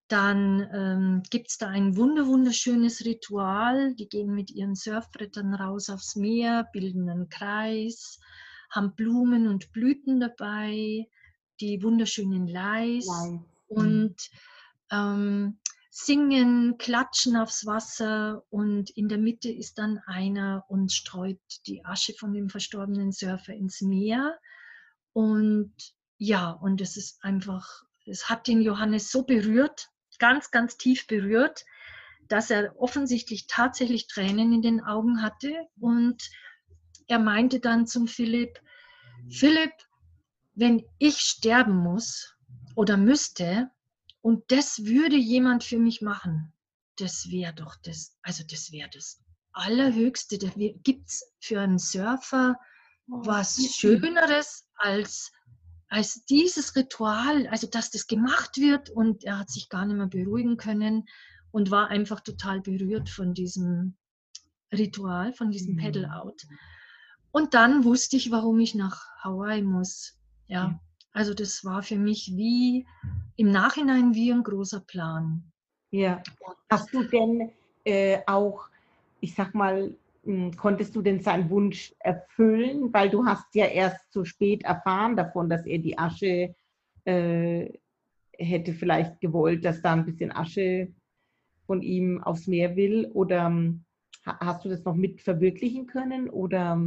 dann 0.08 0.68
ähm, 0.72 1.22
gibt 1.30 1.48
es 1.48 1.56
da 1.56 1.68
ein 1.68 1.96
wunderschönes 1.96 3.06
Ritual. 3.06 3.94
Die 3.94 4.08
gehen 4.08 4.34
mit 4.34 4.50
ihren 4.50 4.74
Surfbrettern 4.74 5.54
raus 5.54 5.88
aufs 5.88 6.14
Meer, 6.14 6.68
bilden 6.74 7.08
einen 7.08 7.30
Kreis, 7.30 8.20
haben 8.70 8.94
Blumen 8.94 9.48
und 9.48 9.72
Blüten 9.72 10.20
dabei, 10.20 11.08
die 11.60 11.82
wunderschönen 11.82 12.46
Leis 12.46 13.06
Nein. 13.06 13.44
und 13.68 14.16
ähm, 14.92 15.58
singen, 15.98 16.76
klatschen 16.76 17.36
aufs 17.36 17.64
Wasser 17.64 18.44
und 18.50 18.90
in 18.90 19.08
der 19.08 19.16
Mitte 19.16 19.50
ist 19.50 19.78
dann 19.78 19.98
einer 20.06 20.66
und 20.68 20.92
streut 20.92 21.40
die 21.66 21.86
Asche 21.86 22.12
von 22.12 22.34
dem 22.34 22.50
verstorbenen 22.50 23.12
Surfer 23.12 23.54
ins 23.54 23.80
Meer. 23.80 24.38
Und 25.14 25.72
ja, 26.18 26.50
und 26.50 26.82
es 26.82 26.98
ist 26.98 27.24
einfach, 27.24 27.84
es 28.04 28.28
hat 28.28 28.46
den 28.46 28.60
Johannes 28.60 29.10
so 29.10 29.22
berührt, 29.22 29.88
ganz, 30.18 30.50
ganz 30.50 30.76
tief 30.76 31.06
berührt, 31.06 31.64
dass 32.28 32.50
er 32.50 32.78
offensichtlich 32.78 33.46
tatsächlich 33.46 34.06
Tränen 34.06 34.52
in 34.52 34.60
den 34.60 34.84
Augen 34.84 35.22
hatte 35.22 35.66
und 35.80 36.22
er 37.08 37.20
meinte 37.20 37.58
dann 37.58 37.86
zum 37.86 38.06
Philipp, 38.06 38.60
Philipp, 39.30 39.72
wenn 40.54 40.84
ich 40.98 41.20
sterben 41.20 41.76
muss 41.76 42.36
oder 42.74 42.98
müsste 42.98 43.70
und 44.26 44.50
das 44.50 44.84
würde 44.84 45.14
jemand 45.14 45.62
für 45.62 45.78
mich 45.78 46.02
machen, 46.02 46.52
das 46.96 47.30
wäre 47.30 47.54
doch 47.54 47.76
das, 47.84 48.18
also 48.22 48.42
das 48.42 48.72
wäre 48.72 48.90
das 48.92 49.22
Allerhöchste. 49.52 50.36
Da 50.36 50.48
gibt 50.56 51.10
es 51.10 51.32
für 51.38 51.60
einen 51.60 51.78
Surfer 51.78 52.58
oh, 53.08 53.24
was 53.24 53.64
Schöneres 53.76 54.68
als, 54.74 55.30
als 55.86 56.24
dieses 56.24 56.74
Ritual, 56.74 57.46
also 57.46 57.68
dass 57.68 57.92
das 57.92 58.08
gemacht 58.08 58.56
wird 58.56 58.90
und 58.90 59.22
er 59.22 59.38
hat 59.38 59.48
sich 59.48 59.68
gar 59.68 59.86
nicht 59.86 59.96
mehr 59.96 60.08
beruhigen 60.08 60.56
können 60.56 61.04
und 61.52 61.70
war 61.70 61.86
einfach 61.90 62.18
total 62.18 62.60
berührt 62.60 63.08
von 63.08 63.32
diesem 63.32 63.96
Ritual, 64.72 65.34
von 65.34 65.52
diesem 65.52 65.74
mhm. 65.74 65.78
Pedal-Out. 65.78 66.42
Und 67.30 67.54
dann 67.54 67.84
wusste 67.84 68.16
ich, 68.16 68.32
warum 68.32 68.58
ich 68.58 68.74
nach 68.74 69.06
Hawaii 69.22 69.62
muss. 69.62 70.18
Ja, 70.48 70.80
also 71.16 71.32
das 71.32 71.64
war 71.64 71.82
für 71.82 71.96
mich 71.96 72.32
wie 72.36 72.86
im 73.36 73.50
Nachhinein 73.50 74.14
wie 74.14 74.30
ein 74.30 74.42
großer 74.42 74.80
Plan. 74.80 75.50
Ja. 75.90 76.22
Hast 76.68 76.92
du 76.92 77.04
denn 77.04 77.52
äh, 77.84 78.18
auch, 78.26 78.68
ich 79.20 79.34
sag 79.34 79.54
mal, 79.54 79.94
hm, 80.24 80.54
konntest 80.56 80.94
du 80.94 81.00
denn 81.00 81.20
seinen 81.20 81.48
Wunsch 81.48 81.94
erfüllen? 82.00 82.92
Weil 82.92 83.08
du 83.08 83.24
hast 83.24 83.54
ja 83.54 83.64
erst 83.64 84.12
zu 84.12 84.26
spät 84.26 84.62
erfahren 84.64 85.16
davon, 85.16 85.48
dass 85.48 85.64
er 85.64 85.78
die 85.78 85.96
Asche 85.96 86.54
äh, 87.06 87.72
hätte 88.36 88.74
vielleicht 88.74 89.18
gewollt, 89.22 89.64
dass 89.64 89.80
da 89.80 89.94
ein 89.94 90.04
bisschen 90.04 90.32
Asche 90.32 90.92
von 91.66 91.80
ihm 91.80 92.22
aufs 92.22 92.46
Meer 92.46 92.76
will. 92.76 93.10
Oder 93.14 93.46
hm, 93.46 93.84
hast 94.22 94.66
du 94.66 94.68
das 94.68 94.84
noch 94.84 94.94
mit 94.94 95.22
verwirklichen 95.22 95.86
können? 95.86 96.28
Oder 96.28 96.78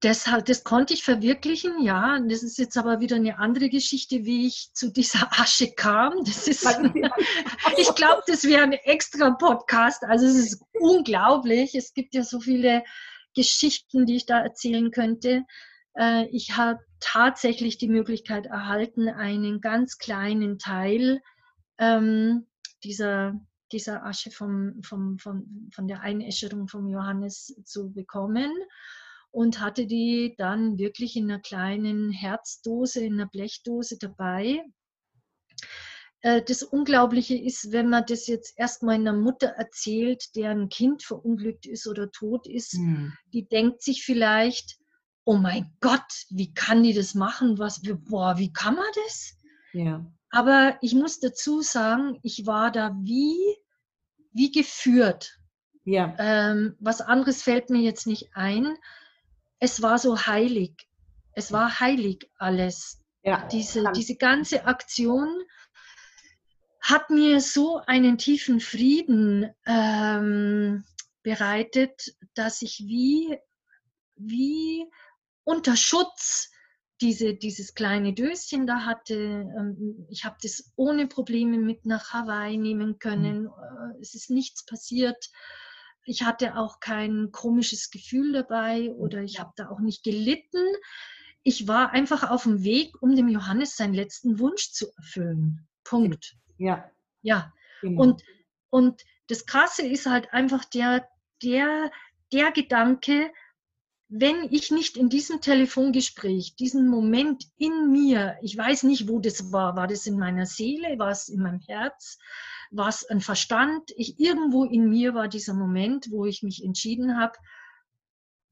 das, 0.00 0.30
das 0.44 0.62
konnte 0.62 0.94
ich 0.94 1.02
verwirklichen, 1.02 1.82
ja. 1.82 2.20
Das 2.20 2.42
ist 2.42 2.58
jetzt 2.58 2.76
aber 2.76 3.00
wieder 3.00 3.16
eine 3.16 3.38
andere 3.38 3.68
Geschichte, 3.68 4.24
wie 4.24 4.46
ich 4.46 4.70
zu 4.72 4.92
dieser 4.92 5.28
Asche 5.40 5.72
kam. 5.72 6.24
Das 6.24 6.46
ist, 6.46 6.64
ich 7.76 7.94
glaube, 7.94 8.22
das 8.26 8.44
wäre 8.44 8.62
ein 8.62 8.72
extra 8.72 9.30
Podcast. 9.32 10.04
Also 10.04 10.26
es 10.26 10.36
ist 10.36 10.62
unglaublich. 10.78 11.74
Es 11.74 11.94
gibt 11.94 12.14
ja 12.14 12.22
so 12.22 12.38
viele 12.38 12.84
Geschichten, 13.34 14.06
die 14.06 14.16
ich 14.16 14.26
da 14.26 14.40
erzählen 14.40 14.92
könnte. 14.92 15.44
Äh, 15.94 16.26
ich 16.26 16.56
habe 16.56 16.78
tatsächlich 17.00 17.78
die 17.78 17.88
Möglichkeit 17.88 18.46
erhalten, 18.46 19.08
einen 19.08 19.60
ganz 19.60 19.98
kleinen 19.98 20.60
Teil 20.60 21.20
ähm, 21.78 22.46
dieser, 22.84 23.34
dieser 23.72 24.04
Asche 24.04 24.30
vom, 24.30 24.80
vom, 24.82 25.18
vom, 25.18 25.70
von 25.72 25.88
der 25.88 26.02
Einäscherung 26.02 26.68
von 26.68 26.86
Johannes 26.88 27.60
zu 27.64 27.92
bekommen 27.92 28.52
und 29.30 29.60
hatte 29.60 29.86
die 29.86 30.34
dann 30.38 30.78
wirklich 30.78 31.16
in 31.16 31.30
einer 31.30 31.40
kleinen 31.40 32.10
Herzdose, 32.10 33.00
in 33.00 33.14
einer 33.14 33.28
Blechdose 33.28 33.98
dabei. 33.98 34.64
Äh, 36.20 36.42
das 36.42 36.62
Unglaubliche 36.62 37.36
ist, 37.36 37.72
wenn 37.72 37.88
man 37.88 38.04
das 38.06 38.26
jetzt 38.26 38.54
erstmal 38.56 38.96
einer 38.96 39.12
Mutter 39.12 39.48
erzählt, 39.48 40.34
deren 40.34 40.68
Kind 40.68 41.02
verunglückt 41.02 41.66
ist 41.66 41.86
oder 41.86 42.10
tot 42.10 42.46
ist, 42.46 42.72
hm. 42.72 43.12
die 43.32 43.46
denkt 43.46 43.82
sich 43.82 44.04
vielleicht, 44.04 44.78
oh 45.24 45.36
mein 45.36 45.70
Gott, 45.80 46.26
wie 46.30 46.52
kann 46.54 46.82
die 46.82 46.94
das 46.94 47.14
machen? 47.14 47.58
Was, 47.58 47.82
boah, 47.82 48.38
wie 48.38 48.52
kann 48.52 48.74
man 48.74 48.86
das? 49.04 49.36
Ja. 49.72 50.04
Aber 50.30 50.78
ich 50.80 50.94
muss 50.94 51.20
dazu 51.20 51.62
sagen, 51.62 52.18
ich 52.22 52.46
war 52.46 52.70
da 52.72 52.96
wie, 53.02 53.36
wie 54.32 54.50
geführt. 54.50 55.38
Ja. 55.84 56.14
Ähm, 56.18 56.76
was 56.80 57.00
anderes 57.00 57.42
fällt 57.42 57.70
mir 57.70 57.80
jetzt 57.80 58.06
nicht 58.06 58.30
ein 58.34 58.76
es 59.60 59.82
war 59.82 59.98
so 59.98 60.26
heilig. 60.26 60.88
Es 61.32 61.52
war 61.52 61.80
heilig 61.80 62.30
alles. 62.38 63.00
Ja, 63.22 63.46
diese, 63.48 63.84
diese 63.94 64.16
ganze 64.16 64.64
Aktion 64.64 65.28
hat 66.80 67.10
mir 67.10 67.40
so 67.40 67.80
einen 67.86 68.16
tiefen 68.18 68.60
Frieden 68.60 69.52
ähm, 69.66 70.84
bereitet, 71.22 72.14
dass 72.34 72.62
ich 72.62 72.84
wie, 72.86 73.36
wie 74.16 74.86
unter 75.44 75.76
Schutz 75.76 76.50
diese, 77.00 77.34
dieses 77.34 77.74
kleine 77.74 78.14
Döschen 78.14 78.66
da 78.66 78.84
hatte. 78.84 79.14
Ähm, 79.14 80.06
ich 80.08 80.24
habe 80.24 80.36
das 80.42 80.72
ohne 80.76 81.06
Probleme 81.06 81.58
mit 81.58 81.84
nach 81.84 82.12
Hawaii 82.12 82.56
nehmen 82.56 82.98
können. 82.98 83.42
Mhm. 83.42 83.50
Es 84.00 84.14
ist 84.14 84.30
nichts 84.30 84.64
passiert 84.64 85.30
ich 86.08 86.22
hatte 86.22 86.56
auch 86.56 86.80
kein 86.80 87.30
komisches 87.32 87.90
Gefühl 87.90 88.32
dabei 88.32 88.90
oder 88.92 89.22
ich 89.22 89.38
habe 89.38 89.52
da 89.56 89.68
auch 89.68 89.80
nicht 89.80 90.02
gelitten. 90.02 90.64
Ich 91.42 91.68
war 91.68 91.90
einfach 91.90 92.30
auf 92.30 92.44
dem 92.44 92.64
Weg, 92.64 92.94
um 93.02 93.14
dem 93.14 93.28
Johannes 93.28 93.76
seinen 93.76 93.92
letzten 93.92 94.38
Wunsch 94.38 94.72
zu 94.72 94.86
erfüllen. 94.96 95.68
Punkt. 95.84 96.36
Ja, 96.56 96.90
Ja. 97.22 97.52
Genau. 97.82 98.02
Und, 98.02 98.22
und 98.70 99.02
das 99.28 99.44
Krasse 99.44 99.86
ist 99.86 100.06
halt 100.06 100.32
einfach 100.32 100.64
der, 100.64 101.06
der, 101.42 101.90
der 102.32 102.52
Gedanke, 102.52 103.30
wenn 104.08 104.44
ich 104.50 104.70
nicht 104.70 104.96
in 104.96 105.10
diesem 105.10 105.40
Telefongespräch, 105.42 106.56
diesen 106.56 106.88
Moment 106.88 107.44
in 107.58 107.92
mir, 107.92 108.38
ich 108.42 108.56
weiß 108.56 108.84
nicht, 108.84 109.06
wo 109.06 109.20
das 109.20 109.52
war, 109.52 109.76
war 109.76 109.86
das 109.86 110.06
in 110.06 110.18
meiner 110.18 110.46
Seele, 110.46 110.98
war 110.98 111.10
es 111.10 111.28
in 111.28 111.42
meinem 111.42 111.60
Herz, 111.60 112.18
war 112.70 112.88
es 112.88 113.04
ein 113.04 113.20
Verstand, 113.20 113.92
ich, 113.96 114.18
irgendwo 114.18 114.64
in 114.64 114.88
mir 114.88 115.14
war 115.14 115.28
dieser 115.28 115.52
Moment, 115.52 116.10
wo 116.10 116.24
ich 116.24 116.42
mich 116.42 116.64
entschieden 116.64 117.18
habe, 117.18 117.34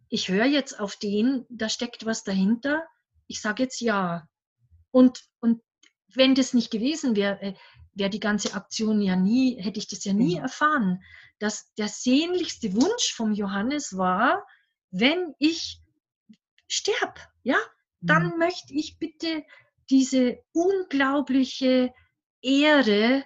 ich 0.09 0.29
höre 0.29 0.45
jetzt 0.45 0.79
auf 0.79 0.97
den, 0.97 1.47
da 1.49 1.71
steckt 1.71 2.05
was 2.05 2.23
dahinter, 2.23 2.85
ich 3.27 3.41
sage 3.41 3.63
jetzt 3.63 3.81
ja. 3.81 4.29
Und, 4.91 5.25
und 5.41 5.63
wenn 6.15 6.35
das 6.35 6.53
nicht 6.53 6.71
gewesen 6.71 7.17
wäre, 7.17 7.41
äh, 7.41 7.55
wäre 7.95 8.11
die 8.11 8.21
ganze 8.21 8.55
Aktion 8.55 9.01
ja 9.01 9.17
nie, 9.17 9.61
hätte 9.61 9.79
ich 9.79 9.89
das 9.89 10.05
ja 10.05 10.13
nie 10.13 10.37
mhm. 10.37 10.43
erfahren, 10.43 11.03
dass 11.39 11.73
der 11.75 11.89
sehnlichste 11.89 12.75
Wunsch 12.75 13.15
vom 13.15 13.33
Johannes 13.33 13.97
war, 13.97 14.45
wenn 14.91 15.35
ich 15.39 15.81
sterbe, 16.69 17.21
ja, 17.43 17.57
dann 18.01 18.33
mhm. 18.33 18.39
möchte 18.39 18.75
ich 18.75 18.99
bitte 18.99 19.45
diese 19.91 20.39
unglaubliche 20.53 21.93
Ehre, 22.43 23.25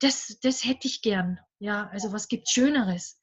das, 0.00 0.38
das 0.42 0.64
hätte 0.64 0.88
ich 0.88 1.02
gern. 1.02 1.38
Ja, 1.58 1.88
also 1.88 2.12
was 2.12 2.28
gibt 2.28 2.48
Schöneres? 2.48 3.20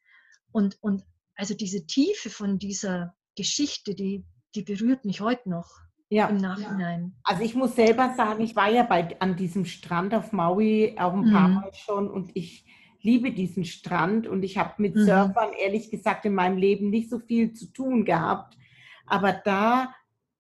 Und, 0.52 0.78
und 0.82 1.04
also 1.36 1.54
diese 1.54 1.86
Tiefe 1.86 2.30
von 2.30 2.60
dieser 2.60 3.16
Geschichte, 3.36 3.96
die, 3.96 4.26
die 4.56 4.64
berührt 4.64 5.06
mich 5.06 5.22
heute 5.22 5.50
noch 5.50 5.70
ja. 6.10 6.28
im 6.28 6.38
Nachhinein. 6.38 7.16
Also 7.24 7.44
ich 7.44 7.56
muss 7.56 7.76
selber 7.76 8.14
sagen, 8.16 8.44
ich 8.44 8.56
war 8.56 8.70
ja 8.70 8.84
bei, 8.84 9.20
an 9.20 9.36
diesem 9.36 9.66
Strand 9.66 10.14
auf 10.14 10.32
Maui 10.32 10.96
auch 10.98 11.14
ein 11.14 11.32
paar 11.32 11.48
mhm. 11.48 11.56
Mal 11.56 11.72
schon 11.74 12.10
und 12.10 12.32
ich 12.36 12.66
liebe 13.08 13.32
diesen 13.32 13.64
Strand 13.64 14.28
und 14.28 14.44
ich 14.44 14.58
habe 14.58 14.74
mit 14.80 14.96
mhm. 14.96 15.06
Surfern 15.06 15.54
ehrlich 15.58 15.90
gesagt 15.90 16.26
in 16.26 16.34
meinem 16.34 16.58
Leben 16.58 16.90
nicht 16.90 17.10
so 17.10 17.20
viel 17.20 17.54
zu 17.54 17.72
tun 17.72 18.04
gehabt. 18.04 18.58
Aber 19.06 19.32
da 19.32 19.94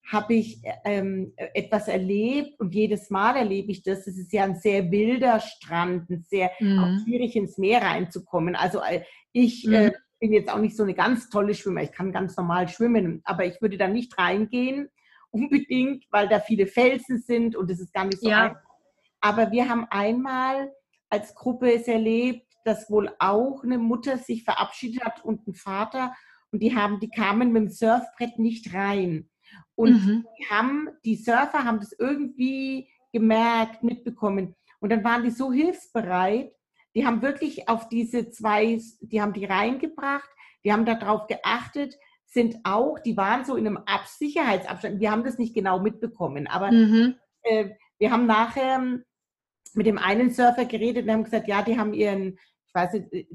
habe 0.05 0.33
ich 0.35 0.61
ähm, 0.83 1.33
etwas 1.53 1.87
erlebt 1.87 2.59
und 2.59 2.75
jedes 2.75 3.09
Mal 3.09 3.37
erlebe 3.37 3.71
ich 3.71 3.83
das. 3.83 4.05
Es 4.05 4.17
ist 4.17 4.33
ja 4.33 4.43
ein 4.43 4.55
sehr 4.55 4.91
wilder 4.91 5.39
Strand, 5.39 6.09
ein 6.09 6.25
sehr 6.27 6.51
mhm. 6.59 7.01
schwierig 7.03 7.37
ins 7.37 7.57
Meer 7.57 7.81
reinzukommen. 7.81 8.55
Also 8.55 8.79
äh, 8.79 9.01
ich 9.31 9.65
mhm. 9.65 9.73
äh, 9.73 9.91
bin 10.19 10.33
jetzt 10.33 10.51
auch 10.51 10.59
nicht 10.59 10.75
so 10.75 10.83
eine 10.83 10.93
ganz 10.93 11.29
tolle 11.29 11.53
Schwimmer. 11.53 11.83
Ich 11.83 11.93
kann 11.93 12.11
ganz 12.11 12.35
normal 12.35 12.67
schwimmen, 12.67 13.21
aber 13.23 13.45
ich 13.45 13.61
würde 13.61 13.77
da 13.77 13.87
nicht 13.87 14.17
reingehen 14.17 14.89
unbedingt, 15.31 16.05
weil 16.11 16.27
da 16.27 16.41
viele 16.41 16.67
Felsen 16.67 17.19
sind 17.19 17.55
und 17.55 17.71
es 17.71 17.79
ist 17.79 17.93
gar 17.93 18.05
nicht 18.05 18.19
so 18.19 18.29
ja. 18.29 18.43
einfach. 18.43 18.61
Aber 19.21 19.51
wir 19.51 19.69
haben 19.69 19.85
einmal 19.89 20.71
als 21.09 21.33
Gruppe 21.33 21.73
es 21.73 21.87
erlebt, 21.87 22.46
dass 22.67 22.89
wohl 22.89 23.11
auch 23.19 23.63
eine 23.63 23.77
Mutter 23.77 24.17
sich 24.17 24.43
verabschiedet 24.43 25.03
hat 25.03 25.23
und 25.23 25.47
ein 25.47 25.55
Vater 25.55 26.13
und 26.51 26.61
die 26.61 26.75
haben, 26.75 26.99
die 26.99 27.09
kamen 27.09 27.51
mit 27.51 27.63
dem 27.63 27.69
Surfbrett 27.69 28.39
nicht 28.39 28.73
rein. 28.73 29.29
Und 29.75 30.05
mhm. 30.05 30.25
die 30.37 30.45
haben, 30.49 30.89
die 31.05 31.15
Surfer 31.15 31.63
haben 31.63 31.79
das 31.79 31.93
irgendwie 31.97 32.89
gemerkt, 33.11 33.83
mitbekommen. 33.83 34.55
Und 34.79 34.91
dann 34.91 35.03
waren 35.03 35.23
die 35.23 35.31
so 35.31 35.51
hilfsbereit, 35.51 36.51
die 36.95 37.05
haben 37.05 37.21
wirklich 37.21 37.69
auf 37.69 37.89
diese 37.89 38.29
zwei, 38.29 38.79
die 39.01 39.21
haben 39.21 39.33
die 39.33 39.45
reingebracht, 39.45 40.29
die 40.63 40.73
haben 40.73 40.85
darauf 40.85 41.27
geachtet, 41.27 41.95
sind 42.25 42.57
auch, 42.63 42.99
die 42.99 43.15
waren 43.15 43.45
so 43.45 43.55
in 43.55 43.67
einem 43.67 43.79
Sicherheitsabstand, 44.05 44.99
wir 44.99 45.11
haben 45.11 45.23
das 45.23 45.37
nicht 45.37 45.53
genau 45.53 45.79
mitbekommen, 45.79 46.47
aber 46.47 46.71
mhm. 46.71 47.15
äh, 47.43 47.69
wir 47.99 48.11
haben 48.11 48.25
nachher 48.25 48.99
mit 49.73 49.85
dem 49.85 49.97
einen 49.97 50.31
Surfer 50.31 50.65
geredet 50.65 51.05
und 51.05 51.11
haben 51.11 51.23
gesagt, 51.23 51.47
ja, 51.47 51.61
die 51.61 51.77
haben 51.77 51.93
ihren, 51.93 52.37
weiß 52.77 52.93
nicht, 52.93 53.13
äh, 53.13 53.27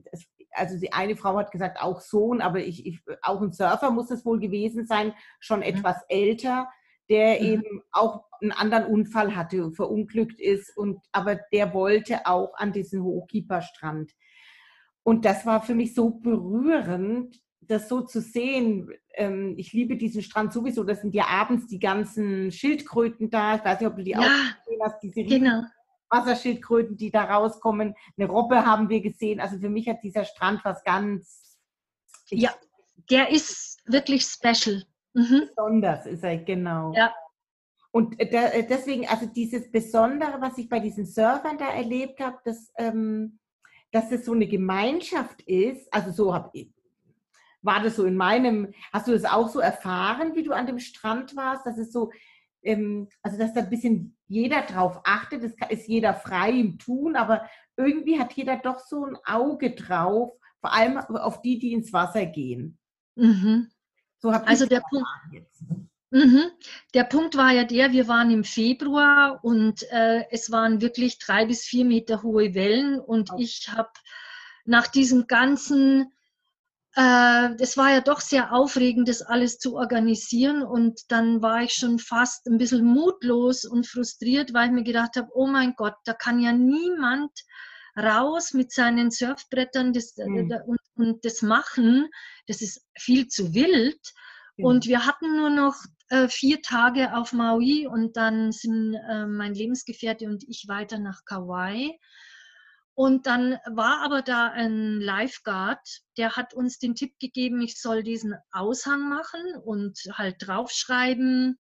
also 0.53 0.79
die 0.79 0.93
eine 0.93 1.17
Frau 1.17 1.37
hat 1.37 1.51
gesagt, 1.51 1.81
auch 1.81 2.01
Sohn, 2.01 2.41
aber 2.41 2.61
ich, 2.61 2.87
ich 2.87 3.01
auch 3.23 3.41
ein 3.41 3.53
Surfer 3.53 3.91
muss 3.91 4.11
es 4.11 4.25
wohl 4.25 4.39
gewesen 4.39 4.87
sein, 4.87 5.13
schon 5.41 5.61
mhm. 5.61 5.67
etwas 5.67 5.97
älter, 6.09 6.69
der 7.09 7.41
mhm. 7.41 7.47
eben 7.47 7.83
auch 7.91 8.25
einen 8.41 8.53
anderen 8.53 8.87
Unfall 8.87 9.35
hatte 9.37 9.71
verunglückt 9.73 10.41
ist 10.41 10.77
und 10.77 11.01
aber 11.13 11.41
der 11.53 11.75
wollte 11.75 12.27
auch 12.27 12.55
an 12.57 12.73
diesen 12.73 13.03
Hochkeeper-Strand. 13.03 14.13
Und 15.05 15.25
das 15.25 15.47
war 15.47 15.63
für 15.63 15.75
mich 15.75 15.95
so 15.95 16.11
berührend, 16.11 17.41
das 17.61 17.89
so 17.89 18.03
zu 18.03 18.21
sehen, 18.21 18.91
ähm, 19.15 19.55
ich 19.57 19.73
liebe 19.73 19.97
diesen 19.97 20.23
Strand 20.23 20.53
sowieso, 20.53 20.85
das 20.85 21.01
sind 21.01 21.15
ja 21.15 21.27
abends 21.27 21.67
die 21.67 21.79
ganzen 21.79 22.51
Schildkröten 22.51 23.31
da. 23.31 23.57
Ich 23.57 23.65
weiß 23.65 23.81
nicht, 23.81 23.89
ob 23.89 23.97
du 23.97 24.03
die 24.03 24.11
ja, 24.11 24.19
auch 24.19 24.65
gesehen 24.65 24.81
hast, 24.83 25.03
diese 25.03 25.25
genau. 25.25 25.63
Wasserschildkröten, 26.13 26.97
die 26.97 27.11
da 27.11 27.25
rauskommen. 27.25 27.95
Eine 28.17 28.29
Robbe 28.29 28.65
haben 28.65 28.89
wir 28.89 29.01
gesehen. 29.01 29.41
Also 29.41 29.59
für 29.59 29.71
mich 29.71 29.89
hat 29.89 30.03
dieser 30.03 30.25
Strand 30.25 30.65
was 30.65 30.85
ganz. 30.85 31.59
Ja, 32.29 32.55
der 33.11 33.31
ist 33.31 33.81
wirklich 33.87 34.25
special. 34.25 34.85
Mhm. 35.15 35.49
Besonders 35.49 36.07
ist 36.07 36.23
er, 36.23 36.39
genau. 36.39 36.93
Ja. 36.95 37.13
Und 37.91 38.19
äh, 38.19 38.25
äh, 38.25 38.67
deswegen, 38.67 39.07
also 39.07 39.27
dieses 39.27 39.71
Besondere, 39.71 40.41
was 40.41 40.57
ich 40.57 40.69
bei 40.69 40.81
diesen 40.81 41.05
Surfern 41.05 41.59
da 41.59 41.69
erlebt 41.69 42.21
habe, 42.21 42.39
dass, 42.45 42.73
ähm, 42.79 43.39
dass 43.91 44.11
es 44.11 44.25
so 44.25 44.33
eine 44.33 44.47
Gemeinschaft 44.47 45.43
ist, 45.43 45.93
also 45.93 46.11
so 46.11 46.35
habe 46.35 46.51
ich, 46.55 46.73
war 47.61 47.83
das 47.83 47.97
so 47.97 48.07
in 48.07 48.17
meinem, 48.17 48.73
hast 48.93 49.09
du 49.09 49.13
das 49.13 49.27
auch 49.27 49.49
so 49.49 49.61
erfahren, 49.61 50.35
wie 50.35 50.43
du 50.43 50.53
an 50.53 50.67
dem 50.67 50.79
Strand 50.79 51.37
warst, 51.37 51.67
dass 51.67 51.77
es 51.77 51.93
so, 51.93 52.11
ähm, 52.63 53.09
also 53.23 53.37
dass 53.37 53.53
da 53.53 53.61
ein 53.61 53.71
bisschen 53.71 54.17
jeder 54.33 54.63
drauf 54.63 55.01
achtet, 55.05 55.45
das 55.45 55.53
ist 55.71 55.87
jeder 55.87 56.15
frei 56.15 56.51
im 56.51 56.79
Tun, 56.79 57.17
aber 57.17 57.49
irgendwie 57.77 58.19
hat 58.19 58.33
jeder 58.33 58.57
doch 58.57 58.79
so 58.79 59.05
ein 59.05 59.17
Auge 59.25 59.75
drauf, 59.75 60.33
vor 60.61 60.73
allem 60.73 60.97
auf 60.97 61.43
die, 61.43 61.59
die 61.59 61.73
ins 61.73 61.93
Wasser 61.93 62.25
gehen. 62.25 62.79
Mhm. 63.15 63.71
So 64.21 64.31
also 64.31 64.67
der 64.67 64.83
Punkt. 64.89 65.07
Mhm. 66.11 66.45
Der 66.95 67.05
Punkt 67.05 67.37
war 67.37 67.53
ja 67.53 67.65
der, 67.65 67.93
wir 67.93 68.09
waren 68.09 68.31
im 68.31 68.45
Februar 68.45 69.41
und 69.43 69.83
äh, 69.91 70.25
es 70.31 70.51
waren 70.51 70.81
wirklich 70.81 71.19
drei 71.19 71.45
bis 71.45 71.65
vier 71.65 71.85
Meter 71.85 72.23
hohe 72.23 72.55
Wellen 72.55 73.01
und 73.01 73.33
okay. 73.33 73.43
ich 73.43 73.69
habe 73.71 73.91
nach 74.65 74.87
diesem 74.87 75.27
ganzen 75.27 76.13
es 76.95 77.79
war 77.79 77.91
ja 77.91 78.01
doch 78.03 78.21
sehr 78.21 78.53
aufregend, 78.53 79.09
das 79.09 79.23
alles 79.23 79.59
zu 79.59 79.77
organisieren. 79.77 80.63
Und 80.63 81.01
dann 81.09 81.41
war 81.41 81.63
ich 81.63 81.73
schon 81.73 81.99
fast 81.99 82.47
ein 82.47 82.59
bisschen 82.59 82.85
mutlos 82.85 83.65
und 83.65 83.87
frustriert, 83.87 84.53
weil 84.53 84.67
ich 84.67 84.73
mir 84.73 84.85
gedacht 84.85 85.17
habe, 85.17 85.29
oh 85.35 85.47
mein 85.47 85.75
Gott, 85.77 85.95
da 86.05 86.13
kann 86.13 86.39
ja 86.41 86.53
niemand 86.53 87.31
raus 87.97 88.53
mit 88.53 88.73
seinen 88.73 89.11
Surfbrettern 89.11 89.93
das, 89.93 90.17
mhm. 90.17 90.53
und, 90.67 90.81
und, 90.97 91.25
das 91.25 91.43
machen. 91.43 92.09
Das 92.47 92.61
ist 92.61 92.85
viel 92.99 93.29
zu 93.29 93.55
wild. 93.55 94.01
Mhm. 94.57 94.65
Und 94.65 94.87
wir 94.87 95.07
hatten 95.07 95.37
nur 95.37 95.51
noch 95.51 95.77
äh, 96.09 96.29
vier 96.29 96.61
Tage 96.61 97.17
auf 97.17 97.33
Maui 97.33 97.87
und 97.87 98.19
dann 98.19 98.53
sind 98.53 98.95
äh, 98.95 99.27
mein 99.27 99.55
Lebensgefährte 99.55 100.27
und 100.27 100.45
ich 100.47 100.67
weiter 100.69 100.99
nach 100.99 101.25
Kauai. 101.25 101.99
Und 102.95 103.27
dann 103.27 103.59
war 103.67 104.03
aber 104.05 104.21
da 104.23 104.49
ein 104.49 105.01
Lifeguard, 105.01 106.03
der 106.19 106.37
hat 106.37 106.53
uns 106.53 106.79
den 106.79 106.95
Tipp 106.95 107.19
gegeben, 107.19 107.63
ich 107.63 107.81
soll 107.81 108.03
diesen 108.03 108.35
Aushang 108.51 109.09
machen 109.09 109.41
und 109.65 109.99
halt 110.13 110.37
draufschreiben, 110.47 111.59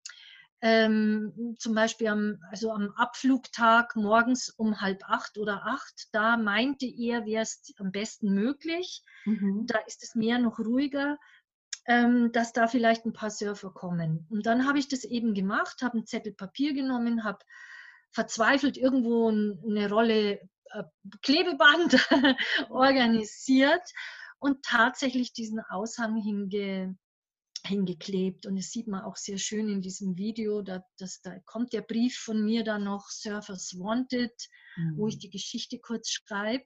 ähm, 0.60 1.56
zum 1.58 1.74
Beispiel 1.74 2.06
am, 2.06 2.38
also 2.50 2.70
am 2.70 2.92
Abflugtag 2.92 3.96
morgens 3.96 4.48
um 4.48 4.80
halb 4.80 5.02
acht 5.08 5.36
oder 5.36 5.66
acht, 5.66 6.08
da 6.12 6.36
meinte 6.36 6.86
er, 6.86 7.26
wäre 7.26 7.42
es 7.42 7.74
am 7.78 7.90
besten 7.90 8.32
möglich. 8.32 9.02
Mhm. 9.24 9.66
Da 9.66 9.78
ist 9.86 10.04
es 10.04 10.14
mehr 10.14 10.38
noch 10.38 10.60
ruhiger, 10.60 11.18
ähm, 11.86 12.30
dass 12.30 12.52
da 12.52 12.68
vielleicht 12.68 13.04
ein 13.04 13.12
paar 13.12 13.30
Surfer 13.30 13.70
kommen. 13.70 14.26
Und 14.30 14.46
dann 14.46 14.68
habe 14.68 14.78
ich 14.78 14.86
das 14.86 15.02
eben 15.02 15.34
gemacht, 15.34 15.82
habe 15.82 15.94
einen 15.94 16.06
Zettel 16.06 16.32
Papier 16.32 16.74
genommen, 16.74 17.24
habe 17.24 17.40
verzweifelt 18.12 18.76
irgendwo 18.76 19.30
eine 19.30 19.90
Rolle 19.90 20.48
Klebeband 21.22 21.96
organisiert 22.70 23.82
und 24.38 24.62
tatsächlich 24.64 25.32
diesen 25.32 25.60
Aushang 25.60 26.16
hinge, 26.16 26.96
hingeklebt. 27.64 28.46
Und 28.46 28.56
das 28.56 28.70
sieht 28.70 28.88
man 28.88 29.02
auch 29.02 29.16
sehr 29.16 29.38
schön 29.38 29.68
in 29.68 29.80
diesem 29.80 30.16
Video. 30.16 30.62
Da, 30.62 30.84
das, 30.98 31.20
da 31.22 31.38
kommt 31.44 31.72
der 31.72 31.82
Brief 31.82 32.18
von 32.18 32.44
mir 32.44 32.64
dann 32.64 32.84
noch, 32.84 33.08
Surfers 33.08 33.74
Wanted, 33.78 34.34
mhm. 34.76 34.96
wo 34.96 35.08
ich 35.08 35.16
mhm. 35.16 35.20
die 35.20 35.30
Geschichte 35.30 35.78
kurz 35.78 36.10
schreibe. 36.10 36.64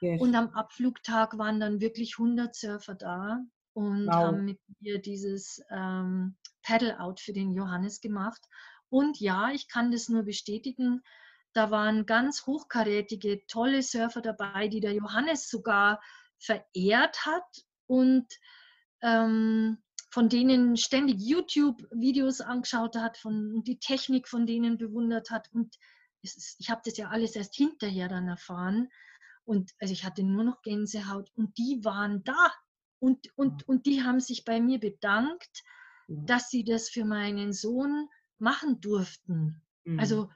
Yes. 0.00 0.20
Und 0.20 0.34
am 0.34 0.50
Abflugtag 0.50 1.36
waren 1.38 1.60
dann 1.60 1.80
wirklich 1.80 2.14
100 2.18 2.54
Surfer 2.54 2.94
da 2.94 3.40
und 3.72 4.06
wow. 4.06 4.14
haben 4.14 4.44
mit 4.44 4.60
mir 4.80 5.00
dieses 5.00 5.60
ähm, 5.70 6.36
Paddle-Out 6.62 7.20
für 7.20 7.32
den 7.32 7.52
Johannes 7.52 8.00
gemacht. 8.00 8.40
Und 8.90 9.20
ja, 9.20 9.50
ich 9.50 9.68
kann 9.68 9.90
das 9.90 10.08
nur 10.08 10.22
bestätigen, 10.22 11.02
da 11.52 11.70
waren 11.70 12.06
ganz 12.06 12.46
hochkarätige, 12.46 13.44
tolle 13.46 13.82
Surfer 13.82 14.20
dabei, 14.20 14.68
die 14.68 14.80
der 14.80 14.92
Johannes 14.92 15.48
sogar 15.48 16.00
verehrt 16.38 17.26
hat 17.26 17.64
und 17.86 18.26
ähm, 19.02 19.78
von 20.10 20.28
denen 20.28 20.76
ständig 20.76 21.20
YouTube-Videos 21.20 22.40
angeschaut 22.40 22.96
hat, 22.96 23.18
von 23.18 23.62
die 23.64 23.78
Technik 23.78 24.28
von 24.28 24.46
denen 24.46 24.78
bewundert 24.78 25.30
hat. 25.30 25.48
Und 25.52 25.76
ist, 26.22 26.56
ich 26.58 26.70
habe 26.70 26.80
das 26.84 26.96
ja 26.96 27.08
alles 27.08 27.36
erst 27.36 27.54
hinterher 27.54 28.08
dann 28.08 28.28
erfahren. 28.28 28.88
Und 29.44 29.72
also 29.80 29.92
ich 29.92 30.04
hatte 30.04 30.22
nur 30.22 30.44
noch 30.44 30.62
Gänsehaut 30.62 31.30
und 31.34 31.56
die 31.56 31.80
waren 31.82 32.22
da 32.24 32.52
und, 32.98 33.28
und, 33.36 33.66
und 33.68 33.86
die 33.86 34.02
haben 34.02 34.20
sich 34.20 34.44
bei 34.44 34.60
mir 34.60 34.78
bedankt, 34.78 35.62
dass 36.08 36.50
sie 36.50 36.64
das 36.64 36.88
für 36.88 37.04
meinen 37.04 37.52
Sohn 37.52 38.08
machen 38.38 38.80
durften. 38.80 39.62
Mhm. 39.84 40.00
Also 40.00 40.30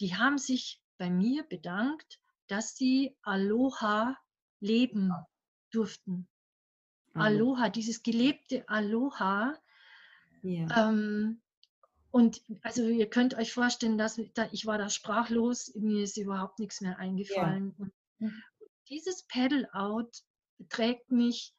die 0.00 0.16
haben 0.16 0.38
sich 0.38 0.80
bei 0.96 1.10
mir 1.10 1.44
bedankt, 1.44 2.20
dass 2.46 2.76
sie 2.76 3.16
Aloha 3.22 4.16
leben 4.60 5.12
durften. 5.70 6.28
Aloha, 7.14 7.68
dieses 7.68 8.02
gelebte 8.02 8.68
Aloha. 8.68 9.54
Ja. 10.42 10.90
Ähm, 10.90 11.40
und 12.10 12.42
also 12.62 12.88
ihr 12.88 13.10
könnt 13.10 13.34
euch 13.34 13.52
vorstellen, 13.52 13.98
dass 13.98 14.20
da, 14.34 14.48
ich 14.52 14.66
war 14.66 14.78
da 14.78 14.88
sprachlos, 14.88 15.74
mir 15.74 16.04
ist 16.04 16.16
überhaupt 16.16 16.58
nichts 16.58 16.80
mehr 16.80 16.98
eingefallen. 16.98 17.74
Und 17.78 17.92
Mhm. 18.20 18.42
dieses 18.88 19.24
Paddle-out 19.24 20.24
trägt 20.68 21.12
mich 21.12 21.54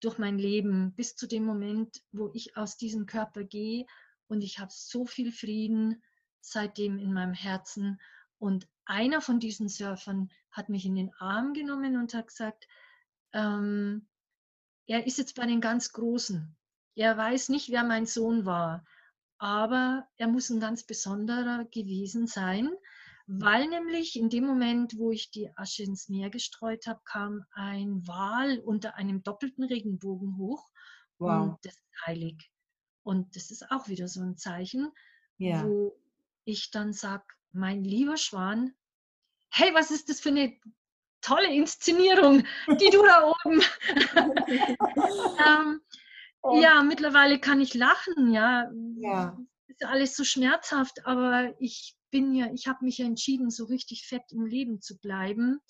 durch 0.00 0.18
mein 0.18 0.38
Leben 0.38 0.92
bis 0.94 1.14
zu 1.14 1.26
dem 1.26 1.44
Moment, 1.44 2.02
wo 2.10 2.30
ich 2.34 2.56
aus 2.56 2.76
diesem 2.76 3.06
Körper 3.06 3.44
gehe 3.44 3.86
und 4.28 4.42
ich 4.42 4.58
habe 4.58 4.70
so 4.74 5.06
viel 5.06 5.32
Frieden 5.32 6.02
seitdem 6.44 6.98
in 6.98 7.12
meinem 7.12 7.34
Herzen. 7.34 8.00
Und 8.38 8.68
einer 8.84 9.20
von 9.20 9.40
diesen 9.40 9.68
Surfern 9.68 10.30
hat 10.50 10.68
mich 10.68 10.84
in 10.84 10.94
den 10.94 11.12
Arm 11.14 11.54
genommen 11.54 11.96
und 11.96 12.14
hat 12.14 12.28
gesagt, 12.28 12.66
ähm, 13.32 14.08
er 14.86 15.06
ist 15.06 15.18
jetzt 15.18 15.36
bei 15.36 15.46
den 15.46 15.60
ganz 15.60 15.92
Großen. 15.92 16.56
Er 16.94 17.16
weiß 17.16 17.48
nicht, 17.48 17.70
wer 17.70 17.84
mein 17.84 18.04
Sohn 18.06 18.44
war, 18.44 18.84
aber 19.38 20.06
er 20.16 20.28
muss 20.28 20.50
ein 20.50 20.60
ganz 20.60 20.84
besonderer 20.84 21.64
gewesen 21.66 22.26
sein, 22.26 22.68
weil 23.26 23.68
nämlich 23.68 24.16
in 24.16 24.28
dem 24.28 24.44
Moment, 24.44 24.98
wo 24.98 25.10
ich 25.10 25.30
die 25.30 25.50
Asche 25.56 25.84
ins 25.84 26.08
Meer 26.08 26.28
gestreut 26.28 26.86
habe, 26.86 27.00
kam 27.04 27.44
ein 27.52 28.06
Wal 28.06 28.58
unter 28.58 28.96
einem 28.96 29.22
doppelten 29.22 29.64
Regenbogen 29.64 30.36
hoch 30.36 30.68
Wow. 31.18 31.42
und 31.44 31.58
das 31.64 31.74
ist 31.74 32.06
heilig. 32.06 32.50
Und 33.04 33.36
das 33.36 33.50
ist 33.50 33.70
auch 33.70 33.88
wieder 33.88 34.08
so 34.08 34.20
ein 34.20 34.36
Zeichen, 34.36 34.90
Ja. 35.38 35.64
wo 35.64 35.96
ich 36.44 36.70
dann 36.70 36.92
sage, 36.92 37.24
mein 37.52 37.84
lieber 37.84 38.16
Schwan, 38.16 38.74
hey, 39.50 39.72
was 39.74 39.90
ist 39.90 40.08
das 40.08 40.20
für 40.20 40.30
eine 40.30 40.58
tolle 41.20 41.52
Inszenierung, 41.54 42.44
die 42.68 42.90
du 42.90 43.04
da 43.04 43.32
oben. 43.44 43.62
ähm, 45.46 45.80
Und- 46.40 46.62
ja, 46.62 46.82
mittlerweile 46.82 47.38
kann 47.38 47.60
ich 47.60 47.74
lachen, 47.74 48.32
ja. 48.32 48.70
Ja. 48.96 49.38
Ist 49.68 49.84
alles 49.84 50.16
so 50.16 50.24
schmerzhaft, 50.24 51.06
aber 51.06 51.54
ich 51.58 51.96
bin 52.10 52.34
ja, 52.34 52.52
ich 52.52 52.66
habe 52.66 52.84
mich 52.84 52.98
ja 52.98 53.06
entschieden, 53.06 53.50
so 53.50 53.64
richtig 53.64 54.06
fett 54.06 54.30
im 54.32 54.44
Leben 54.44 54.80
zu 54.80 54.98
bleiben. 54.98 55.60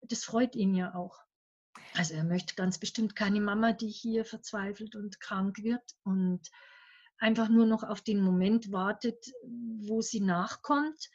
Das 0.00 0.24
freut 0.24 0.54
ihn 0.54 0.74
ja 0.74 0.94
auch. 0.94 1.18
Also 1.96 2.14
er 2.14 2.24
möchte 2.24 2.54
ganz 2.54 2.78
bestimmt 2.78 3.14
keine 3.14 3.40
Mama, 3.40 3.72
die 3.72 3.88
hier 3.88 4.24
verzweifelt 4.24 4.96
und 4.96 5.20
krank 5.20 5.58
wird 5.62 5.82
und 6.04 6.40
einfach 7.24 7.48
nur 7.48 7.64
noch 7.64 7.82
auf 7.82 8.02
den 8.02 8.20
Moment 8.20 8.70
wartet, 8.70 9.32
wo 9.80 10.02
sie 10.02 10.20
nachkommt. 10.20 11.10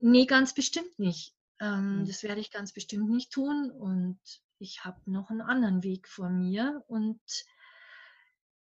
Nee, 0.00 0.26
ganz 0.26 0.54
bestimmt 0.54 0.98
nicht. 0.98 1.34
Ähm, 1.60 2.00
Mhm. 2.00 2.06
Das 2.06 2.22
werde 2.24 2.40
ich 2.40 2.50
ganz 2.50 2.72
bestimmt 2.72 3.08
nicht 3.08 3.32
tun 3.32 3.70
und 3.70 4.18
ich 4.58 4.84
habe 4.84 4.98
noch 5.06 5.30
einen 5.30 5.40
anderen 5.40 5.82
Weg 5.84 6.08
vor 6.08 6.28
mir 6.28 6.82
und 6.88 7.20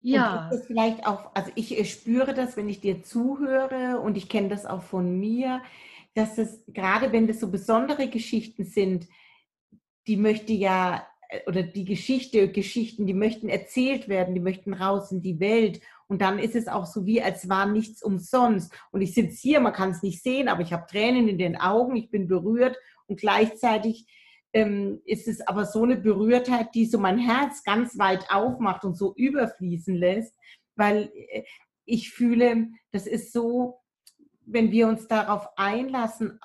ja, 0.00 0.50
Und 0.50 0.64
vielleicht 0.66 1.06
auch, 1.06 1.34
also 1.34 1.50
ich 1.54 1.92
spüre 1.92 2.34
das, 2.34 2.56
wenn 2.56 2.68
ich 2.68 2.80
dir 2.80 3.02
zuhöre 3.02 4.00
und 4.00 4.16
ich 4.16 4.28
kenne 4.28 4.48
das 4.48 4.66
auch 4.66 4.82
von 4.82 5.18
mir, 5.18 5.62
dass 6.14 6.38
es, 6.38 6.62
gerade 6.68 7.12
wenn 7.12 7.26
das 7.26 7.40
so 7.40 7.50
besondere 7.50 8.08
Geschichten 8.08 8.64
sind, 8.64 9.08
die 10.06 10.16
möchte 10.16 10.52
ja, 10.52 11.06
oder 11.46 11.62
die 11.62 11.84
Geschichte, 11.84 12.50
Geschichten, 12.50 13.06
die 13.06 13.14
möchten 13.14 13.48
erzählt 13.48 14.08
werden, 14.08 14.34
die 14.34 14.40
möchten 14.40 14.72
raus 14.72 15.10
in 15.12 15.22
die 15.22 15.40
Welt. 15.40 15.80
Und 16.08 16.22
dann 16.22 16.38
ist 16.38 16.54
es 16.54 16.68
auch 16.68 16.86
so 16.86 17.04
wie, 17.06 17.22
als 17.22 17.48
war 17.48 17.66
nichts 17.66 18.02
umsonst. 18.02 18.72
Und 18.92 19.00
ich 19.02 19.14
sitze 19.14 19.36
hier, 19.36 19.60
man 19.60 19.72
kann 19.72 19.90
es 19.90 20.02
nicht 20.02 20.22
sehen, 20.22 20.48
aber 20.48 20.62
ich 20.62 20.72
habe 20.72 20.86
Tränen 20.88 21.28
in 21.28 21.38
den 21.38 21.56
Augen, 21.56 21.96
ich 21.96 22.10
bin 22.10 22.28
berührt 22.28 22.76
und 23.06 23.20
gleichzeitig 23.20 24.06
ähm, 24.52 25.00
ist 25.04 25.28
es 25.28 25.46
aber 25.46 25.66
so 25.66 25.82
eine 25.82 25.96
Berührtheit, 25.96 26.74
die 26.74 26.86
so 26.86 26.98
mein 26.98 27.18
Herz 27.18 27.62
ganz 27.64 27.98
weit 27.98 28.30
aufmacht 28.30 28.84
und 28.84 28.96
so 28.96 29.14
überfließen 29.14 29.94
lässt, 29.94 30.34
weil 30.76 31.10
äh, 31.30 31.42
ich 31.84 32.10
fühle, 32.10 32.68
das 32.92 33.06
ist 33.06 33.32
so, 33.32 33.80
wenn 34.44 34.70
wir 34.70 34.88
uns 34.88 35.08
darauf 35.08 35.48
einlassen, 35.56 36.38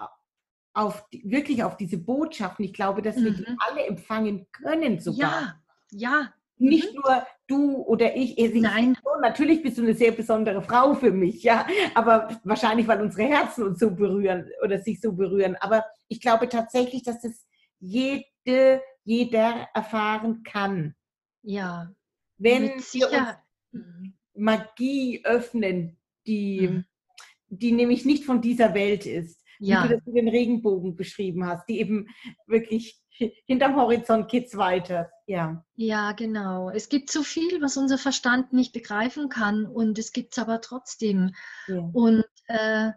auf 0.73 1.07
die, 1.10 1.21
wirklich 1.29 1.63
auf 1.63 1.75
diese 1.77 1.97
Botschaften, 1.97 2.63
ich 2.65 2.73
glaube, 2.73 3.01
dass 3.01 3.17
wir 3.17 3.31
die 3.31 3.41
Mhm. 3.41 3.57
alle 3.67 3.86
empfangen 3.86 4.47
können 4.51 4.99
sogar. 4.99 5.31
ja, 5.41 5.62
ja, 5.91 6.34
Nicht 6.57 6.93
nur 6.93 7.25
du 7.47 7.77
oder 7.77 8.15
ich. 8.15 8.38
Nein. 8.53 8.95
natürlich 9.21 9.63
bist 9.63 9.77
du 9.79 9.81
eine 9.81 9.95
sehr 9.95 10.12
besondere 10.12 10.62
Frau 10.62 10.93
für 10.93 11.12
mich, 11.12 11.41
ja. 11.43 11.65
Aber 11.95 12.39
wahrscheinlich, 12.43 12.88
weil 12.88 13.01
unsere 13.01 13.27
Herzen 13.27 13.63
uns 13.63 13.79
so 13.79 13.89
berühren 13.91 14.47
oder 14.63 14.79
sich 14.79 15.01
so 15.01 15.12
berühren. 15.13 15.55
Aber 15.60 15.84
ich 16.07 16.21
glaube 16.21 16.47
tatsächlich, 16.47 17.01
dass 17.03 17.21
das 17.21 17.45
jede, 17.79 18.81
jeder 19.03 19.67
erfahren 19.73 20.43
kann. 20.43 20.95
ja, 21.43 21.91
Wenn 22.38 22.63
mit 22.75 22.93
wir 22.93 23.07
uns. 23.12 23.27
Mhm. 23.71 24.13
Magie 24.36 25.21
öffnen, 25.25 25.97
die, 26.27 26.67
Mhm. 26.67 26.86
die 27.49 27.71
nämlich 27.71 28.05
nicht 28.05 28.23
von 28.25 28.39
dieser 28.41 28.73
Welt 28.75 29.05
ist. 29.05 29.40
Wie 29.62 29.67
Ja, 29.67 29.88
du 29.88 29.95
das 29.95 30.06
mit 30.06 30.15
den 30.15 30.28
Regenbogen 30.28 30.95
beschrieben 30.95 31.45
hast, 31.45 31.67
die 31.69 31.80
eben 31.80 32.08
wirklich 32.47 33.00
hinterm 33.45 33.76
Horizont 33.76 34.30
geht's 34.30 34.58
weiter. 34.58 35.12
Ja. 35.28 35.63
ja, 35.76 36.12
genau. 36.13 36.69
Es 36.71 36.89
gibt 36.89 37.12
so 37.12 37.24
viel, 37.24 37.62
was 37.62 37.78
unser 37.78 37.97
Verstand 37.97 38.54
nicht 38.54 38.74
begreifen 38.74 39.30
kann 39.30 39.65
und 39.65 40.00
es 40.00 40.12
gibt 40.12 40.34
es 40.34 40.39
aber 40.39 40.62
trotzdem. 40.62 41.36
ja. 41.67 41.89
Und 41.93 42.26
äh, 42.47 42.91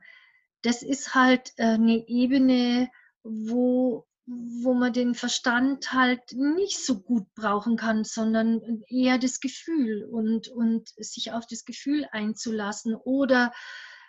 das 0.63 0.83
ist 0.83 1.15
halt 1.15 1.53
äh, 1.57 1.75
eine 1.75 2.09
Ebene, 2.09 2.89
wo, 3.23 4.07
wo 4.27 4.73
man 4.73 4.95
den 4.95 5.15
Verstand 5.15 5.93
halt 5.93 6.33
nicht 6.33 6.83
so 6.85 7.01
gut 7.01 7.27
brauchen 7.35 7.77
kann, 7.77 8.05
sondern 8.05 8.83
eher 8.89 9.19
das 9.19 9.41
Gefühl 9.41 10.05
und, 10.11 10.49
und 10.49 10.89
sich 10.97 11.33
auf 11.33 11.47
das 11.47 11.67
Gefühl 11.67 12.07
einzulassen. 12.11 12.95
Oder 12.95 13.53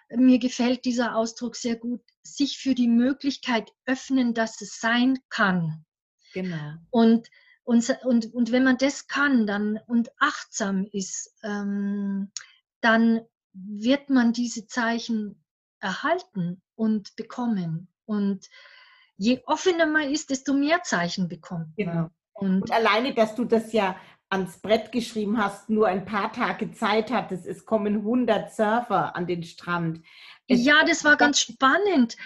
mir 0.10 0.40
gefällt 0.40 0.86
dieser 0.86 1.16
Ausdruck 1.16 1.56
sehr 1.56 1.76
gut, 1.76 2.02
sich 2.24 2.58
für 2.58 2.76
die 2.76 2.88
Möglichkeit 2.88 3.72
öffnen, 3.86 4.34
dass 4.34 4.62
es 4.62 4.80
sein 4.80 5.20
kann. 5.30 5.86
Genau. 6.34 6.74
Und, 6.90 7.30
und, 7.64 7.90
und, 8.04 8.34
und 8.34 8.52
wenn 8.52 8.64
man 8.64 8.78
das 8.78 9.08
kann 9.08 9.48
dann 9.48 9.80
und 9.88 10.10
achtsam 10.20 10.86
ist, 10.92 11.34
ähm, 11.44 12.32
dann 12.82 13.22
wird 13.54 14.10
man 14.10 14.34
diese 14.34 14.68
Zeichen 14.68 15.44
erhalten 15.80 16.62
und 16.76 17.16
bekommen. 17.16 17.88
Und 18.06 18.50
je 19.18 19.42
offener 19.46 19.86
man 19.86 20.12
ist, 20.12 20.30
desto 20.30 20.54
mehr 20.54 20.84
Zeichen 20.84 21.28
bekommt 21.28 21.78
man. 21.78 21.88
Genau. 21.88 22.10
Und 22.34 22.64
Und 22.64 22.72
alleine, 22.72 23.14
dass 23.14 23.36
du 23.36 23.46
das 23.46 23.72
ja 23.72 23.96
ans 24.30 24.58
Brett 24.60 24.92
geschrieben 24.92 25.38
hast, 25.38 25.70
nur 25.70 25.88
ein 25.88 26.06
paar 26.06 26.32
Tage 26.34 26.72
Zeit 26.72 27.12
hattest, 27.12 27.46
es 27.46 27.66
kommen 27.66 27.98
100 27.98 28.54
Surfer 28.54 29.16
an 29.16 29.28
den 29.28 29.44
Strand. 29.44 30.02
Es- 30.48 30.64
ja, 30.64 30.84
das 30.86 31.04
war 31.04 31.16
ganz 31.18 31.40
spannend. 31.40 32.18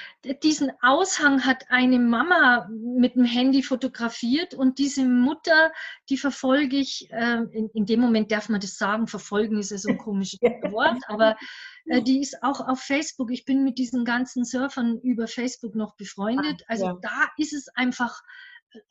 Diesen 0.44 0.72
Aushang 0.82 1.46
hat 1.46 1.66
eine 1.70 2.00
Mama 2.00 2.68
mit 2.70 3.16
dem 3.16 3.24
Handy 3.26 3.64
fotografiert 3.64 4.54
und 4.54 4.78
diese 4.78 5.06
Mutter, 5.06 5.72
die 6.10 6.18
verfolge 6.18 6.78
ich, 6.78 7.10
äh, 7.12 7.44
in, 7.52 7.70
in 7.74 7.86
dem 7.86 8.00
Moment 8.02 8.32
darf 8.32 8.50
man 8.50 8.60
das 8.60 8.78
sagen, 8.78 9.08
verfolgen 9.08 9.58
ist 9.60 9.72
ja 9.72 9.78
so 9.78 9.90
ein 9.90 9.98
komisches 9.98 10.40
Wort, 10.74 11.02
aber 11.08 11.38
äh, 11.86 12.02
die 12.02 12.20
ist 12.22 12.44
auch 12.44 12.60
auf 12.68 12.80
Facebook. 12.82 13.32
Ich 13.32 13.46
bin 13.46 13.64
mit 13.64 13.78
diesen 13.78 14.04
ganzen 14.04 14.44
Surfern 14.46 15.00
über 15.02 15.28
Facebook 15.28 15.76
noch 15.76 15.96
befreundet. 15.96 16.62
Ah, 16.64 16.72
Also 16.72 16.86
ja. 16.88 16.98
da 17.02 17.28
ist 17.38 17.54
es 17.54 17.68
einfach 17.76 18.22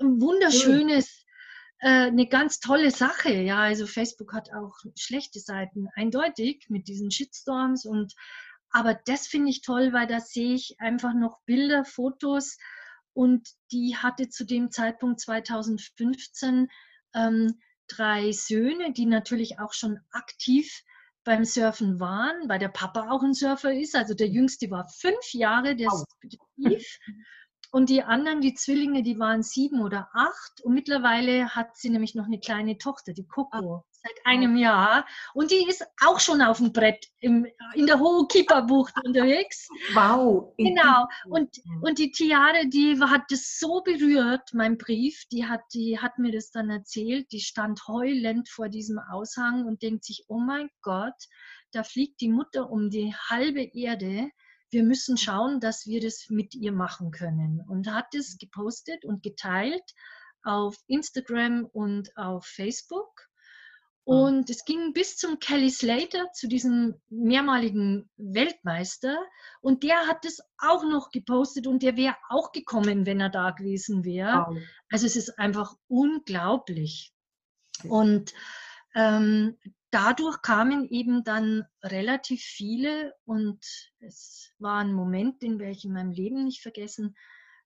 ein 0.01 0.21
wunderschönes, 0.21 1.07
äh, 1.07 1.28
eine 1.87 2.27
ganz 2.27 2.61
tolle 2.61 2.91
Sache. 2.91 3.33
Ja, 3.33 3.59
also 3.61 3.87
Facebook 3.87 4.33
hat 4.33 4.53
auch 4.53 4.75
schlechte 4.97 5.41
Seiten, 5.41 5.89
eindeutig 5.95 6.67
mit 6.69 6.89
diesen 6.89 7.11
Shitstorms 7.11 7.85
und 7.85 8.15
aber 8.71 8.95
das 9.07 9.27
finde 9.27 9.51
ich 9.51 9.63
toll, 9.63 9.93
weil 9.93 10.07
da 10.07 10.21
sehe 10.21 10.55
ich 10.55 10.79
einfach 10.79 11.15
noch 11.15 11.41
Bilder, 11.47 11.85
Fotos 11.85 12.59
und 13.15 13.49
die 13.73 13.97
hatte 13.97 14.29
zu 14.29 14.45
dem 14.45 14.71
Zeitpunkt 14.71 15.21
2015 15.21 16.69
ähm, 17.15 17.61
drei 17.89 18.33
Söhne, 18.33 18.93
die 18.93 19.07
natürlich 19.07 19.59
auch 19.59 19.73
schon 19.73 19.99
aktiv 20.11 20.83
beim 21.25 21.45
Surfen 21.45 21.99
waren, 22.01 22.49
weil 22.49 22.59
der 22.59 22.69
Papa 22.69 23.11
auch 23.11 23.23
ein 23.23 23.35
Surfer 23.35 23.73
ist. 23.73 23.97
Also 23.97 24.15
der 24.15 24.29
jüngste 24.29 24.71
war 24.71 24.89
fünf 24.89 25.33
Jahre, 25.33 25.75
der 25.75 25.89
ist 25.89 26.05
Steve. 26.53 26.85
Und 27.71 27.91
die 27.91 28.03
anderen, 28.03 28.41
die 28.41 28.55
Zwillinge, 28.55 29.03
die 29.03 29.19
waren 29.19 29.43
sieben 29.43 29.83
oder 29.83 30.09
acht. 30.15 30.63
Und 30.63 30.73
mittlerweile 30.73 31.51
hat 31.55 31.77
sie 31.77 31.91
nämlich 31.91 32.15
noch 32.15 32.25
eine 32.25 32.41
kleine 32.41 32.79
Tochter, 32.79 33.13
die 33.13 33.27
Coco, 33.27 33.85
seit 33.91 34.15
einem 34.25 34.57
Jahr. 34.57 35.07
Und 35.35 35.51
die 35.51 35.67
ist 35.69 35.85
auch 36.03 36.19
schon 36.19 36.41
auf 36.41 36.59
dem 36.59 36.73
Brett 36.73 37.07
im, 37.21 37.47
in 37.75 37.87
der 37.87 37.99
Hohe 37.99 38.27
Kipperbucht 38.27 38.95
unterwegs. 39.05 39.69
Wow. 39.93 40.55
Genau. 40.57 41.07
Und, 41.27 41.61
und 41.83 41.99
die 41.99 42.11
Tiare, 42.11 42.69
die 42.69 42.99
hat 43.01 43.25
das 43.29 43.59
so 43.59 43.83
berührt, 43.83 44.49
mein 44.55 44.79
Brief. 44.79 45.25
Die 45.31 45.45
hat, 45.47 45.61
die 45.75 45.99
hat 45.99 46.19
mir 46.19 46.33
das 46.33 46.51
dann 46.51 46.71
erzählt. 46.71 47.31
Die 47.33 47.41
stand 47.41 47.87
heulend 47.87 48.49
vor 48.49 48.71
diesem 48.71 48.99
Aushang 48.99 49.67
und 49.67 49.83
denkt 49.83 50.05
sich, 50.05 50.25
oh 50.29 50.39
mein 50.39 50.71
Gott, 50.81 51.27
da 51.73 51.83
fliegt 51.83 52.23
die 52.23 52.31
Mutter 52.31 52.71
um 52.71 52.89
die 52.89 53.15
halbe 53.29 53.63
Erde 53.63 54.31
wir 54.71 54.83
müssen 54.83 55.17
schauen, 55.17 55.61
dass 55.61 55.87
wir 55.87 56.01
das 56.01 56.27
mit 56.29 56.55
ihr 56.55 56.73
machen 56.73 57.11
können. 57.11 57.61
Und 57.67 57.93
hat 57.93 58.15
es 58.15 58.39
gepostet 58.39 59.05
und 59.05 59.23
geteilt 59.23 59.95
auf 60.43 60.77
Instagram 60.87 61.65
und 61.73 62.17
auf 62.17 62.45
Facebook. 62.47 63.29
Und 64.05 64.49
es 64.49 64.65
ging 64.65 64.95
bis 64.95 65.19
zum 65.19 65.39
Kelly 65.39 65.69
Slater, 65.69 66.33
zu 66.33 66.49
diesem 66.49 66.95
mehrmaligen 67.11 68.09
Weltmeister. 68.17 69.19
Und 69.61 69.83
der 69.83 70.07
hat 70.07 70.25
es 70.25 70.41
auch 70.57 70.83
noch 70.83 71.11
gepostet 71.11 71.67
und 71.67 71.83
der 71.83 71.99
wäre 71.99 72.17
auch 72.31 72.53
gekommen, 72.53 73.05
wenn 73.05 73.21
er 73.21 73.29
da 73.29 73.51
gewesen 73.51 74.05
wäre. 74.05 74.47
Wow. 74.49 74.59
Also 74.91 75.05
es 75.05 75.15
ist 75.15 75.39
einfach 75.39 75.75
unglaublich. 75.89 77.13
Und 77.85 78.33
ähm, 78.95 79.59
dadurch 79.91 80.43
kamen 80.43 80.89
eben 80.89 81.25
dann 81.25 81.65
relativ 81.83 82.43
viele 82.43 83.15
und 83.25 83.65
es 84.01 84.53
war 84.59 84.81
ein 84.81 84.93
Moment, 84.93 85.43
den 85.43 85.59
werde 85.59 85.73
ich 85.73 85.85
in 85.85 85.93
meinem 85.93 86.13
Leben 86.13 86.45
nicht 86.45 86.63
vergessen. 86.63 87.17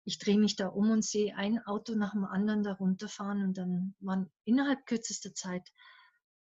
Ich 0.05 0.19
drehe 0.19 0.39
mich 0.39 0.57
da 0.57 0.69
um 0.69 0.91
und 0.91 1.05
sehe 1.05 1.37
ein 1.37 1.65
Auto 1.65 1.95
nach 1.95 2.13
dem 2.13 2.25
anderen 2.25 2.63
da 2.63 2.73
runterfahren 2.73 3.43
und 3.43 3.59
dann 3.59 3.95
waren 4.01 4.31
innerhalb 4.45 4.87
kürzester 4.87 5.35
Zeit 5.35 5.73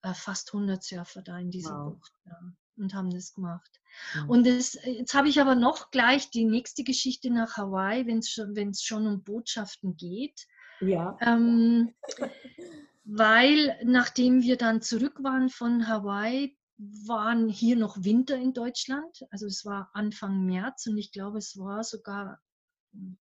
äh, 0.02 0.14
fast 0.14 0.54
100 0.54 0.84
Surfer 0.84 1.22
da 1.22 1.38
in 1.38 1.52
dieser 1.52 1.78
wow. 1.78 1.94
Bucht 1.94 2.14
ja, 2.26 2.40
und 2.78 2.94
haben 2.94 3.10
das 3.10 3.34
gemacht. 3.34 3.82
Mhm. 4.16 4.30
Und 4.30 4.48
das, 4.48 4.78
jetzt 4.84 5.14
habe 5.14 5.28
ich 5.28 5.42
aber 5.42 5.56
noch 5.56 5.92
gleich 5.92 6.30
die 6.30 6.46
nächste 6.46 6.84
Geschichte 6.84 7.30
nach 7.30 7.58
Hawaii, 7.58 8.06
wenn 8.08 8.20
es 8.20 8.30
schon, 8.30 8.74
schon 8.74 9.08
um 9.08 9.24
Botschaften 9.24 9.98
geht. 9.98 10.48
Ja. 10.80 11.18
Ähm, 11.22 11.94
weil 13.12 13.76
nachdem 13.84 14.44
wir 14.44 14.56
dann 14.56 14.84
zurück 14.84 15.24
waren 15.24 15.50
von 15.50 15.88
Hawaii, 15.88 16.56
waren 16.78 17.50
hier 17.50 17.76
noch 17.76 18.04
Winter 18.04 18.38
in 18.38 18.54
Deutschland. 18.54 19.26
Also 19.32 19.48
es 19.48 19.66
war 19.66 19.90
Anfang 19.94 20.46
März 20.46 20.86
und 20.86 20.98
ich 20.98 21.12
glaube, 21.12 21.40
es 21.40 21.58
war 21.58 21.84
sogar 21.84 22.40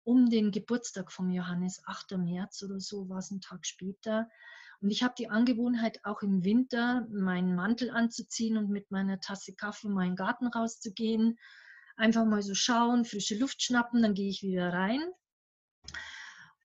um 0.05 0.29
den 0.29 0.51
Geburtstag 0.51 1.11
von 1.11 1.31
Johannes, 1.31 1.81
8. 1.87 2.19
März 2.19 2.63
oder 2.63 2.81
so, 2.81 3.09
war 3.09 3.19
es 3.19 3.31
ein 3.31 3.41
Tag 3.41 3.67
später. 3.67 4.29
Und 4.81 4.91
ich 4.91 5.03
habe 5.03 5.15
die 5.17 5.31
Angewohnheit, 5.31 6.05
auch 6.05 6.23
im 6.23 6.45
Winter 6.45 7.07
meinen 7.11 7.55
Mantel 7.55 7.91
anzuziehen 7.91 8.59
und 8.59 8.69
mit 8.69 8.91
meiner 8.91 9.21
Tasse 9.21 9.55
Kaffee 9.55 9.89
in 9.89 9.95
meinen 9.95 10.17
Garten 10.17 10.49
rauszugehen. 10.49 11.39
Einfach 11.97 12.27
mal 12.27 12.43
so 12.43 12.55
schauen, 12.55 13.07
frische 13.07 13.39
Luft 13.39 13.63
schnappen, 13.63 14.03
dann 14.03 14.15
gehe 14.15 14.29
ich 14.29 14.43
wieder 14.43 14.71
rein. 14.73 15.01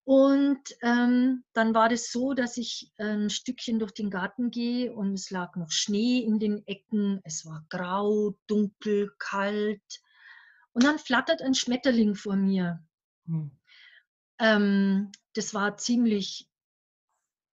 Und 0.05 0.61
ähm, 0.81 1.45
dann 1.53 1.73
war 1.73 1.87
das 1.87 2.11
so, 2.11 2.33
dass 2.33 2.57
ich 2.57 2.91
ein 2.97 3.29
Stückchen 3.29 3.79
durch 3.79 3.93
den 3.93 4.09
Garten 4.09 4.51
gehe 4.51 4.93
und 4.93 5.13
es 5.13 5.29
lag 5.29 5.55
noch 5.55 5.71
Schnee 5.71 6.19
in 6.19 6.39
den 6.39 6.67
Ecken. 6.67 7.21
Es 7.23 7.45
war 7.45 7.65
grau, 7.69 8.35
dunkel, 8.47 9.13
kalt. 9.17 10.01
Und 10.73 10.83
dann 10.83 10.99
flattert 10.99 11.41
ein 11.41 11.53
Schmetterling 11.53 12.15
vor 12.15 12.35
mir. 12.35 12.83
Hm. 13.27 13.51
Ähm, 14.39 15.11
das 15.33 15.53
war 15.53 15.77
ziemlich 15.77 16.49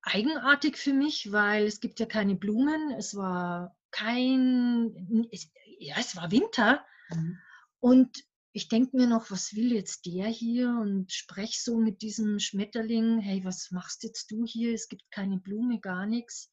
eigenartig 0.02 0.76
für 0.76 0.92
mich, 0.92 1.30
weil 1.30 1.66
es 1.66 1.80
gibt 1.80 2.00
ja 2.00 2.06
keine 2.06 2.34
Blumen. 2.34 2.90
Es 2.98 3.14
war 3.14 3.76
kein, 3.92 5.28
es, 5.30 5.52
ja, 5.78 5.94
es 5.98 6.16
war 6.16 6.30
Winter. 6.30 6.84
Mhm. 7.10 7.38
Und 7.80 8.24
ich 8.52 8.68
denke 8.68 8.96
mir 8.96 9.06
noch, 9.06 9.30
was 9.30 9.54
will 9.54 9.72
jetzt 9.72 10.06
der 10.06 10.26
hier 10.26 10.68
und 10.80 11.12
spreche 11.12 11.60
so 11.60 11.78
mit 11.78 12.02
diesem 12.02 12.40
Schmetterling, 12.40 13.20
hey, 13.20 13.44
was 13.44 13.70
machst 13.70 14.02
jetzt 14.02 14.30
du 14.30 14.44
hier? 14.44 14.74
Es 14.74 14.88
gibt 14.88 15.10
keine 15.10 15.38
Blume, 15.38 15.78
gar 15.78 16.06
nichts. 16.06 16.50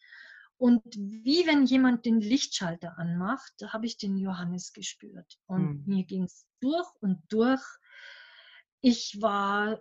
Und 0.57 0.81
wie 0.95 1.45
wenn 1.45 1.65
jemand 1.65 2.05
den 2.05 2.19
Lichtschalter 2.19 2.97
anmacht, 2.97 3.53
da 3.60 3.73
habe 3.73 3.86
ich 3.86 3.97
den 3.97 4.17
Johannes 4.17 4.73
gespürt. 4.73 5.39
Und 5.45 5.69
hm. 5.69 5.83
mir 5.86 6.03
ging 6.03 6.23
es 6.23 6.45
durch 6.60 6.88
und 7.01 7.21
durch. 7.29 7.62
Ich 8.81 9.17
war 9.21 9.79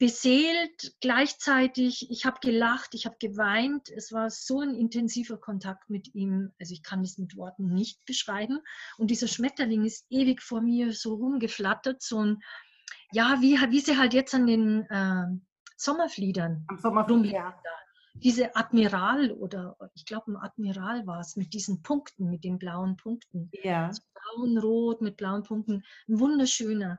beseelt 0.00 0.96
gleichzeitig. 1.02 2.10
Ich 2.10 2.24
habe 2.24 2.38
gelacht, 2.40 2.94
ich 2.94 3.04
habe 3.04 3.16
geweint. 3.20 3.90
Es 3.90 4.12
war 4.12 4.30
so 4.30 4.60
ein 4.60 4.74
intensiver 4.74 5.36
Kontakt 5.36 5.90
mit 5.90 6.14
ihm. 6.14 6.52
Also 6.58 6.72
ich 6.72 6.82
kann 6.82 7.02
es 7.02 7.18
mit 7.18 7.36
Worten 7.36 7.74
nicht 7.74 8.02
beschreiben. 8.06 8.60
Und 8.96 9.10
dieser 9.10 9.28
Schmetterling 9.28 9.84
ist 9.84 10.06
ewig 10.08 10.40
vor 10.42 10.62
mir 10.62 10.94
so 10.94 11.14
rumgeflattert, 11.14 12.02
so 12.02 12.24
ein, 12.24 12.40
ja, 13.12 13.36
wie, 13.42 13.58
wie 13.70 13.80
sie 13.80 13.98
halt 13.98 14.14
jetzt 14.14 14.34
an 14.34 14.46
den 14.46 14.86
äh, 14.88 15.26
Sommerfliedern. 15.76 16.64
Am 16.68 16.78
Sommerflieder. 16.78 17.30
Ja. 17.30 17.60
Diese 18.14 18.56
Admiral 18.56 19.32
oder 19.32 19.76
ich 19.94 20.06
glaube 20.06 20.32
ein 20.32 20.36
Admiral 20.36 21.06
war 21.06 21.20
es 21.20 21.36
mit 21.36 21.52
diesen 21.52 21.82
Punkten, 21.82 22.30
mit 22.30 22.42
den 22.42 22.58
blauen 22.58 22.96
Punkten. 22.96 23.50
Ja. 23.62 23.92
So 23.92 24.00
braun, 24.14 24.56
rot 24.56 25.02
mit 25.02 25.18
blauen 25.18 25.42
Punkten. 25.42 25.84
Ein 26.08 26.20
wunderschöner. 26.20 26.98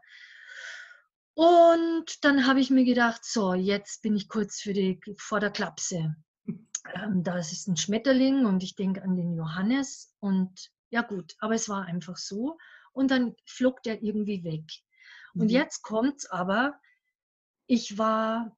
Und 1.34 2.24
dann 2.24 2.46
habe 2.46 2.60
ich 2.60 2.70
mir 2.70 2.84
gedacht, 2.84 3.24
so, 3.24 3.54
jetzt 3.54 4.02
bin 4.02 4.16
ich 4.16 4.28
kurz 4.28 4.60
für 4.60 4.74
die, 4.74 5.00
vor 5.18 5.40
der 5.40 5.52
Klapse. 5.52 6.16
Ähm, 6.94 7.24
da 7.24 7.38
ist 7.38 7.68
ein 7.68 7.78
Schmetterling 7.78 8.46
und 8.46 8.64
ich 8.64 8.76
denke 8.76 9.04
an 9.04 9.16
den 9.16 9.36
Johannes 9.36 10.16
und 10.20 10.72
ja 10.90 11.04
gut, 11.04 11.36
aber 11.40 11.54
es 11.54 11.70
war 11.70 11.86
einfach 11.86 12.18
so. 12.18 12.58
Und 12.92 13.12
dann 13.12 13.36
flog 13.46 13.82
der 13.84 14.04
irgendwie 14.04 14.44
weg. 14.44 14.66
Und 15.34 15.46
mhm. 15.46 15.50
jetzt 15.50 15.88
es 15.90 16.30
aber, 16.30 16.80
ich 17.68 17.98
war 17.98 18.58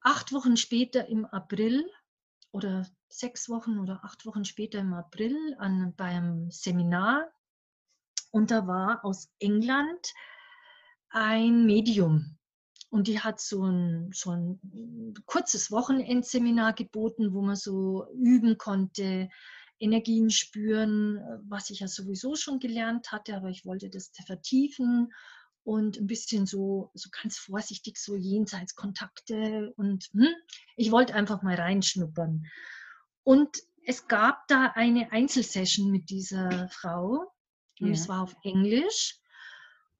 acht 0.00 0.32
Wochen 0.32 0.56
später 0.56 1.08
im 1.08 1.26
April 1.26 1.84
oder 2.52 2.86
sechs 3.08 3.48
Wochen 3.48 3.78
oder 3.78 4.04
acht 4.04 4.24
Wochen 4.24 4.44
später 4.44 4.78
im 4.78 4.94
April 4.94 5.36
an, 5.58 5.94
beim 5.96 6.50
Seminar 6.50 7.30
und 8.30 8.50
da 8.50 8.66
war 8.66 9.04
aus 9.04 9.30
England 9.38 10.12
ein 11.12 11.64
Medium. 11.64 12.36
Und 12.90 13.08
die 13.08 13.20
hat 13.20 13.40
so 13.40 13.64
ein, 13.64 14.10
so 14.12 14.30
ein 14.30 15.14
kurzes 15.24 15.70
Wochenendseminar 15.70 16.74
geboten, 16.74 17.32
wo 17.32 17.40
man 17.40 17.56
so 17.56 18.06
üben 18.12 18.58
konnte, 18.58 19.30
Energien 19.78 20.30
spüren, 20.30 21.20
was 21.48 21.70
ich 21.70 21.80
ja 21.80 21.88
sowieso 21.88 22.36
schon 22.36 22.60
gelernt 22.60 23.10
hatte, 23.10 23.34
aber 23.34 23.48
ich 23.48 23.64
wollte 23.64 23.90
das 23.90 24.12
vertiefen 24.26 25.12
und 25.64 25.98
ein 25.98 26.06
bisschen 26.06 26.46
so, 26.46 26.90
so 26.94 27.08
ganz 27.10 27.38
vorsichtig 27.38 27.98
so 27.98 28.14
Jenseitskontakte 28.14 29.72
und 29.76 30.08
hm, 30.12 30.28
ich 30.76 30.92
wollte 30.92 31.14
einfach 31.14 31.42
mal 31.42 31.56
reinschnuppern. 31.56 32.46
Und 33.24 33.56
es 33.84 34.06
gab 34.06 34.46
da 34.48 34.72
eine 34.74 35.10
Einzelsession 35.12 35.90
mit 35.90 36.10
dieser 36.10 36.68
Frau 36.68 37.32
und 37.80 37.88
ja. 37.88 37.92
es 37.92 38.08
war 38.08 38.22
auf 38.22 38.36
Englisch 38.44 39.18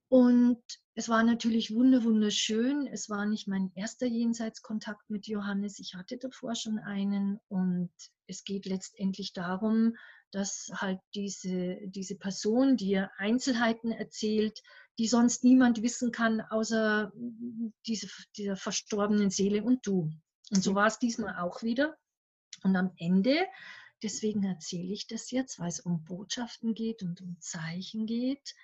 und 0.08 0.62
es 0.94 1.08
war 1.08 1.22
natürlich 1.22 1.74
wunderschön. 1.74 2.86
Es 2.86 3.08
war 3.08 3.24
nicht 3.24 3.48
mein 3.48 3.72
erster 3.74 4.06
Jenseitskontakt 4.06 5.08
mit 5.08 5.26
Johannes. 5.26 5.78
Ich 5.78 5.94
hatte 5.94 6.18
davor 6.18 6.54
schon 6.54 6.78
einen 6.78 7.40
und 7.48 7.90
es 8.26 8.44
geht 8.44 8.66
letztendlich 8.66 9.32
darum, 9.32 9.96
dass 10.32 10.70
halt 10.74 11.00
diese, 11.14 11.78
diese 11.86 12.16
Person 12.16 12.76
dir 12.76 13.10
Einzelheiten 13.16 13.90
erzählt, 13.92 14.62
die 14.98 15.06
sonst 15.06 15.44
niemand 15.44 15.82
wissen 15.82 16.12
kann, 16.12 16.42
außer 16.42 17.12
diese, 17.86 18.08
dieser 18.36 18.56
verstorbenen 18.56 19.30
Seele 19.30 19.62
und 19.62 19.86
du. 19.86 20.10
Und 20.50 20.62
so 20.62 20.74
war 20.74 20.86
es 20.86 20.98
diesmal 20.98 21.38
auch 21.38 21.62
wieder. 21.62 21.96
Und 22.64 22.76
am 22.76 22.92
Ende, 22.98 23.46
deswegen 24.02 24.44
erzähle 24.44 24.92
ich 24.92 25.06
das 25.06 25.30
jetzt, 25.30 25.58
weil 25.58 25.68
es 25.68 25.80
um 25.80 26.04
Botschaften 26.04 26.74
geht 26.74 27.02
und 27.02 27.22
um 27.22 27.38
Zeichen 27.40 28.06
geht, 28.06 28.54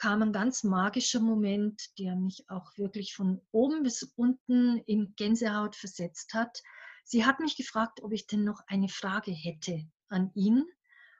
kam 0.00 0.22
ein 0.22 0.32
ganz 0.32 0.64
magischer 0.64 1.20
Moment, 1.20 1.98
der 1.98 2.16
mich 2.16 2.48
auch 2.48 2.78
wirklich 2.78 3.14
von 3.14 3.42
oben 3.52 3.82
bis 3.82 4.02
unten 4.16 4.78
in 4.86 5.14
Gänsehaut 5.14 5.76
versetzt 5.76 6.32
hat. 6.32 6.62
Sie 7.04 7.26
hat 7.26 7.38
mich 7.38 7.54
gefragt, 7.54 8.02
ob 8.02 8.12
ich 8.12 8.26
denn 8.26 8.42
noch 8.42 8.62
eine 8.66 8.88
Frage 8.88 9.30
hätte 9.30 9.86
an 10.08 10.30
ihn. 10.34 10.64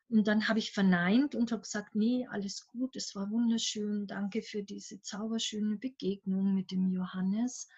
Und 0.08 0.26
dann 0.26 0.48
habe 0.48 0.60
ich 0.60 0.72
verneint 0.72 1.34
und 1.34 1.52
habe 1.52 1.60
gesagt, 1.60 1.94
nee, 1.94 2.26
alles 2.30 2.66
gut, 2.68 2.96
es 2.96 3.14
war 3.14 3.30
wunderschön, 3.30 4.06
danke 4.06 4.40
für 4.40 4.62
diese 4.62 5.02
zauberschöne 5.02 5.76
Begegnung 5.76 6.54
mit 6.54 6.70
dem 6.70 6.88
Johannes. 6.90 7.68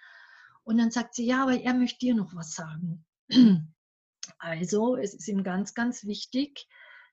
Und 0.63 0.79
dann 0.79 0.93
sagt 0.93 1.17
sie, 1.17 1.27
ja, 1.27 1.43
aber 1.43 1.61
er 1.61 1.75
möchte 1.75 1.99
dir 1.99 2.15
noch 2.15 2.33
was 2.35 2.55
sagen. 2.55 3.05
Also, 4.39 4.95
es 4.97 5.15
ist 5.15 5.27
ihm 5.27 5.43
ganz, 5.43 5.75
ganz 5.75 6.05
wichtig, 6.05 6.69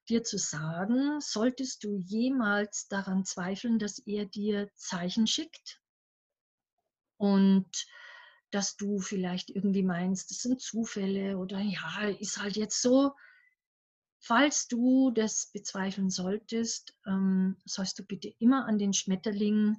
dir 0.09 0.23
zu 0.23 0.37
sagen, 0.37 1.21
solltest 1.21 1.83
du 1.83 1.97
jemals 1.97 2.87
daran 2.87 3.25
zweifeln, 3.25 3.79
dass 3.79 3.99
er 3.99 4.25
dir 4.25 4.69
Zeichen 4.75 5.27
schickt, 5.27 5.79
und 7.19 7.85
dass 8.49 8.77
du 8.77 8.99
vielleicht 8.99 9.51
irgendwie 9.51 9.83
meinst, 9.83 10.31
das 10.31 10.39
sind 10.39 10.61
Zufälle 10.61 11.37
oder 11.37 11.59
ja, 11.59 12.07
ist 12.19 12.41
halt 12.41 12.55
jetzt 12.55 12.81
so. 12.81 13.11
Falls 14.21 14.67
du 14.67 15.11
das 15.11 15.51
bezweifeln 15.53 16.09
solltest, 16.09 16.95
ähm, 17.05 17.57
sollst 17.65 17.99
du 17.99 18.03
bitte 18.03 18.33
immer 18.39 18.65
an 18.65 18.79
den 18.79 18.93
Schmetterling 18.93 19.77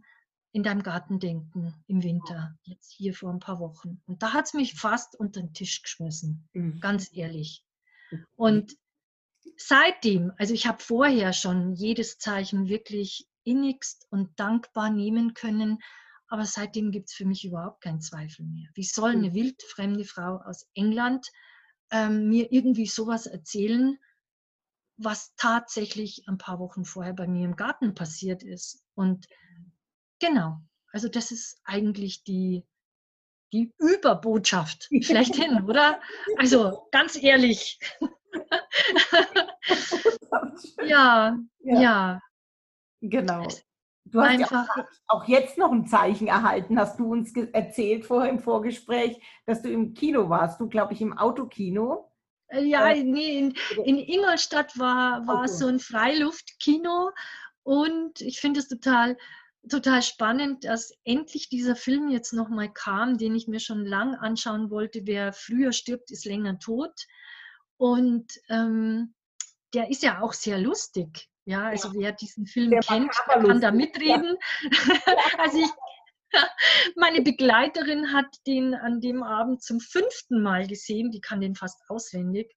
in 0.52 0.62
deinem 0.62 0.82
Garten 0.82 1.18
denken 1.18 1.74
im 1.86 2.02
Winter, 2.02 2.56
jetzt 2.62 2.92
hier 2.92 3.14
vor 3.14 3.30
ein 3.30 3.38
paar 3.38 3.58
Wochen. 3.58 4.02
Und 4.06 4.22
da 4.22 4.32
hat 4.32 4.46
es 4.46 4.54
mich 4.54 4.74
fast 4.74 5.14
unter 5.18 5.40
den 5.40 5.52
Tisch 5.52 5.82
geschmissen, 5.82 6.48
mhm. 6.52 6.80
ganz 6.80 7.14
ehrlich. 7.14 7.64
Und 8.36 8.76
seitdem, 9.56 10.32
also 10.38 10.54
ich 10.54 10.66
habe 10.66 10.82
vorher 10.82 11.32
schon 11.32 11.74
jedes 11.74 12.18
Zeichen 12.18 12.68
wirklich 12.68 13.26
innigst 13.44 14.06
und 14.10 14.38
dankbar 14.38 14.90
nehmen 14.90 15.34
können, 15.34 15.78
aber 16.28 16.46
seitdem 16.46 16.92
gibt 16.92 17.08
es 17.08 17.14
für 17.14 17.24
mich 17.24 17.44
überhaupt 17.44 17.82
keinen 17.82 18.00
Zweifel 18.00 18.46
mehr. 18.46 18.68
Wie 18.74 18.84
soll 18.84 19.10
eine 19.10 19.34
wildfremde 19.34 20.04
Frau 20.04 20.36
aus 20.44 20.66
England 20.74 21.26
ähm, 21.90 22.28
mir 22.28 22.52
irgendwie 22.52 22.86
sowas 22.86 23.26
erzählen, 23.26 23.98
was 24.96 25.34
tatsächlich 25.36 26.28
ein 26.28 26.38
paar 26.38 26.60
Wochen 26.60 26.84
vorher 26.84 27.14
bei 27.14 27.26
mir 27.26 27.44
im 27.44 27.56
Garten 27.56 27.94
passiert 27.94 28.42
ist? 28.42 28.84
Und 28.94 29.26
genau, 30.20 30.60
also 30.92 31.08
das 31.08 31.32
ist 31.32 31.60
eigentlich 31.64 32.22
die, 32.22 32.64
die 33.52 33.72
Überbotschaft 33.78 34.88
schlechthin, 35.02 35.64
oder? 35.64 36.00
Also 36.38 36.86
ganz 36.92 37.20
ehrlich. 37.20 37.80
ja, 40.86 41.36
ja, 41.60 41.80
ja. 41.80 42.20
Genau. 43.00 43.46
Du 44.04 44.20
hast 44.20 44.40
ja 44.40 44.66
auch, 45.06 45.28
jetzt 45.28 45.56
noch 45.56 45.70
ein 45.70 45.86
Zeichen 45.86 46.26
erhalten, 46.26 46.78
hast 46.78 46.98
du 46.98 47.12
uns 47.12 47.32
erzählt 47.52 48.04
vorher 48.04 48.30
im 48.30 48.40
Vorgespräch, 48.40 49.20
dass 49.46 49.62
du 49.62 49.70
im 49.70 49.94
Kino 49.94 50.28
warst. 50.28 50.60
Du, 50.60 50.68
glaube 50.68 50.94
ich, 50.94 51.00
im 51.00 51.16
Autokino. 51.16 52.10
Äh, 52.48 52.64
ja, 52.64 52.92
nee, 52.94 53.38
in, 53.38 53.54
in, 53.84 53.98
Ingolstadt 53.98 54.76
war, 54.78 55.26
war 55.26 55.42
okay. 55.42 55.48
so 55.48 55.66
ein 55.68 55.78
Freiluftkino 55.78 57.10
und 57.62 58.20
ich 58.20 58.40
finde 58.40 58.58
es 58.60 58.68
total, 58.68 59.16
total 59.68 60.02
spannend, 60.02 60.64
dass 60.64 60.92
endlich 61.04 61.48
dieser 61.48 61.76
Film 61.76 62.08
jetzt 62.08 62.32
nochmal 62.32 62.72
kam, 62.72 63.16
den 63.16 63.36
ich 63.36 63.46
mir 63.46 63.60
schon 63.60 63.84
lang 63.84 64.16
anschauen 64.16 64.70
wollte. 64.70 65.02
Wer 65.04 65.32
früher 65.32 65.72
stirbt, 65.72 66.10
ist 66.10 66.24
länger 66.24 66.58
tot. 66.58 67.06
Und 67.80 68.38
ähm, 68.50 69.14
der 69.72 69.88
ist 69.88 70.02
ja 70.02 70.20
auch 70.20 70.34
sehr 70.34 70.58
lustig. 70.58 71.30
Ja, 71.46 71.68
also 71.68 71.88
ja. 71.88 71.94
wer 71.94 72.12
diesen 72.12 72.44
Film 72.44 72.68
der 72.68 72.80
kennt, 72.80 73.10
kann 73.10 73.58
da 73.58 73.70
mitreden. 73.70 74.36
Ja. 74.62 74.70
also 75.38 75.58
ich, 75.60 75.70
meine 76.96 77.22
Begleiterin 77.22 78.12
hat 78.12 78.26
den 78.46 78.74
an 78.74 79.00
dem 79.00 79.22
Abend 79.22 79.62
zum 79.62 79.80
fünften 79.80 80.42
Mal 80.42 80.66
gesehen, 80.66 81.10
die 81.10 81.22
kann 81.22 81.40
den 81.40 81.54
fast 81.54 81.80
auswendig. 81.88 82.54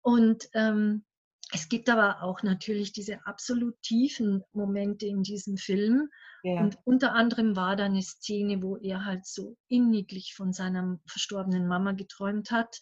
Und 0.00 0.48
ähm, 0.54 1.04
es 1.52 1.68
gibt 1.68 1.90
aber 1.90 2.22
auch 2.22 2.44
natürlich 2.44 2.92
diese 2.92 3.26
absolut 3.26 3.82
tiefen 3.82 4.44
Momente 4.52 5.06
in 5.06 5.24
diesem 5.24 5.56
Film. 5.56 6.08
Ja. 6.44 6.60
Und 6.60 6.78
unter 6.84 7.14
anderem 7.14 7.56
war 7.56 7.74
da 7.74 7.86
eine 7.86 8.02
Szene, 8.02 8.62
wo 8.62 8.76
er 8.76 9.04
halt 9.04 9.26
so 9.26 9.56
inniglich 9.66 10.34
von 10.36 10.52
seiner 10.52 11.00
verstorbenen 11.08 11.66
Mama 11.66 11.90
geträumt 11.90 12.52
hat. 12.52 12.78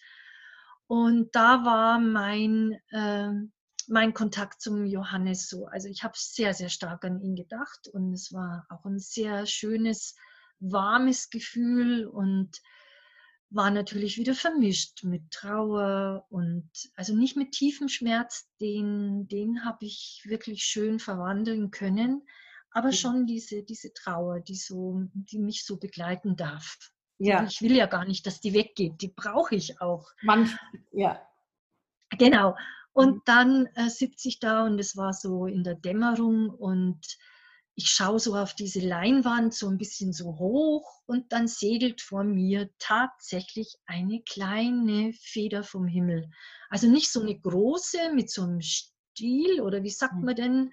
Und 0.88 1.34
da 1.36 1.64
war 1.64 2.00
mein, 2.00 2.78
äh, 2.90 3.30
mein 3.88 4.14
Kontakt 4.14 4.60
zum 4.62 4.86
Johannes 4.86 5.48
so. 5.48 5.66
Also 5.66 5.86
ich 5.88 6.02
habe 6.02 6.14
sehr, 6.16 6.54
sehr 6.54 6.70
stark 6.70 7.04
an 7.04 7.20
ihn 7.20 7.36
gedacht 7.36 7.88
und 7.92 8.12
es 8.12 8.32
war 8.32 8.66
auch 8.70 8.84
ein 8.86 8.98
sehr 8.98 9.46
schönes, 9.46 10.16
warmes 10.60 11.30
Gefühl 11.30 12.06
und 12.06 12.60
war 13.50 13.70
natürlich 13.70 14.18
wieder 14.18 14.34
vermischt 14.34 15.04
mit 15.04 15.30
Trauer 15.30 16.26
und 16.30 16.70
also 16.96 17.14
nicht 17.14 17.36
mit 17.36 17.52
tiefem 17.52 17.88
Schmerz, 17.88 18.48
den, 18.60 19.28
den 19.28 19.64
habe 19.64 19.84
ich 19.84 20.22
wirklich 20.26 20.64
schön 20.64 20.98
verwandeln 20.98 21.70
können, 21.70 22.26
aber 22.70 22.92
schon 22.92 23.26
diese, 23.26 23.62
diese 23.62 23.92
Trauer, 23.92 24.40
die, 24.40 24.56
so, 24.56 25.02
die 25.12 25.38
mich 25.38 25.64
so 25.64 25.78
begleiten 25.78 26.36
darf. 26.36 26.78
Ja. 27.18 27.44
Ich 27.44 27.60
will 27.62 27.76
ja 27.76 27.86
gar 27.86 28.04
nicht, 28.04 28.26
dass 28.26 28.40
die 28.40 28.54
weggeht, 28.54 29.00
die 29.00 29.08
brauche 29.08 29.54
ich 29.54 29.80
auch. 29.80 30.10
Manchmal, 30.22 30.60
ja. 30.92 31.20
Genau. 32.16 32.56
Und 32.92 33.16
mhm. 33.16 33.22
dann 33.24 33.66
äh, 33.74 33.88
sitze 33.88 34.28
ich 34.28 34.40
da 34.40 34.64
und 34.64 34.78
es 34.78 34.96
war 34.96 35.12
so 35.12 35.46
in 35.46 35.64
der 35.64 35.74
Dämmerung 35.74 36.50
und 36.50 37.00
ich 37.74 37.90
schaue 37.90 38.18
so 38.18 38.34
auf 38.34 38.54
diese 38.54 38.80
Leinwand 38.80 39.54
so 39.54 39.68
ein 39.68 39.78
bisschen 39.78 40.12
so 40.12 40.36
hoch 40.36 41.00
und 41.06 41.32
dann 41.32 41.46
segelt 41.46 42.00
vor 42.00 42.24
mir 42.24 42.70
tatsächlich 42.80 43.76
eine 43.86 44.20
kleine 44.22 45.12
Feder 45.12 45.62
vom 45.62 45.86
Himmel. 45.86 46.28
Also 46.70 46.88
nicht 46.88 47.12
so 47.12 47.20
eine 47.20 47.38
große 47.38 48.12
mit 48.14 48.30
so 48.30 48.42
einem 48.42 48.60
Stiel 48.62 49.60
oder 49.60 49.84
wie 49.84 49.90
sagt 49.90 50.14
mhm. 50.14 50.24
man 50.24 50.34
denn 50.34 50.72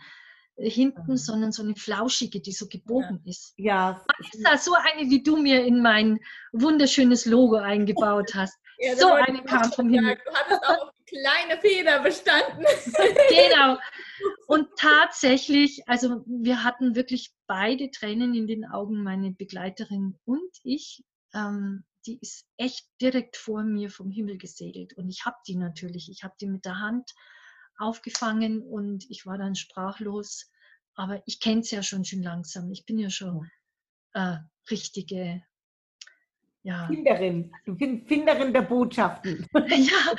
hinten, 0.57 1.11
mhm. 1.11 1.17
sondern 1.17 1.51
so 1.51 1.63
eine 1.63 1.75
flauschige, 1.75 2.39
die 2.39 2.51
so 2.51 2.67
gebogen 2.67 3.21
ja. 3.23 3.29
ist. 3.29 3.53
Ja. 3.57 4.05
Ist 4.19 4.43
das 4.45 4.65
so 4.65 4.73
eine, 4.73 5.09
wie 5.09 5.21
du 5.21 5.37
mir 5.37 5.65
in 5.65 5.81
mein 5.81 6.19
wunderschönes 6.53 7.25
Logo 7.25 7.57
eingebaut 7.57 8.33
hast? 8.33 8.55
Ja, 8.77 8.93
so 8.97 9.09
eine 9.09 9.41
kam 9.45 9.71
vom 9.71 9.87
Himmel. 9.87 10.17
Du 10.17 10.33
hattest 10.33 10.61
auch 10.67 10.91
kleine 11.05 11.61
Feder 11.61 12.01
bestanden. 12.01 12.65
genau. 13.29 13.77
Und 14.47 14.67
tatsächlich, 14.77 15.87
also 15.87 16.25
wir 16.25 16.61
hatten 16.65 16.93
wirklich 16.93 17.31
beide 17.47 17.89
Tränen 17.89 18.35
in 18.35 18.47
den 18.47 18.65
Augen, 18.65 19.01
meine 19.01 19.31
Begleiterin 19.31 20.19
und 20.25 20.51
ich. 20.63 21.05
Ähm, 21.33 21.85
die 22.05 22.19
ist 22.21 22.45
echt 22.57 22.85
direkt 23.01 23.37
vor 23.37 23.63
mir 23.63 23.89
vom 23.89 24.11
Himmel 24.11 24.37
gesegelt. 24.37 24.93
Und 24.97 25.09
ich 25.09 25.25
habe 25.25 25.37
die 25.47 25.55
natürlich, 25.55 26.09
ich 26.11 26.23
habe 26.23 26.35
die 26.39 26.47
mit 26.47 26.65
der 26.65 26.79
Hand 26.79 27.11
aufgefangen 27.77 28.61
und 28.61 29.09
ich 29.09 29.25
war 29.25 29.37
dann 29.37 29.55
sprachlos. 29.55 30.51
Aber 30.95 31.21
ich 31.25 31.39
kenne 31.39 31.61
es 31.61 31.71
ja 31.71 31.83
schon 31.83 32.05
schon 32.05 32.23
langsam. 32.23 32.71
Ich 32.71 32.85
bin 32.85 32.97
ja 32.97 33.09
schon 33.09 33.49
äh, 34.13 34.37
richtige 34.69 35.43
ja. 36.65 36.87
Finderin. 36.87 37.51
Du 37.65 37.75
Finderin 37.75 38.51
der 38.51 38.63
Botschaften. 38.63 39.45
Ja. 39.67 40.13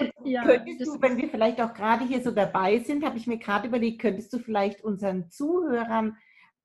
ja, 0.24 0.42
könntest 0.44 0.86
du, 0.86 1.00
wenn 1.00 1.16
wir 1.16 1.28
vielleicht 1.28 1.60
auch 1.60 1.74
gerade 1.74 2.06
hier 2.06 2.22
so 2.22 2.30
dabei 2.30 2.78
sind, 2.78 3.04
habe 3.04 3.18
ich 3.18 3.26
mir 3.26 3.38
gerade 3.38 3.68
überlegt, 3.68 4.00
könntest 4.00 4.32
du 4.32 4.38
vielleicht 4.38 4.82
unseren 4.82 5.30
Zuhörern 5.30 6.16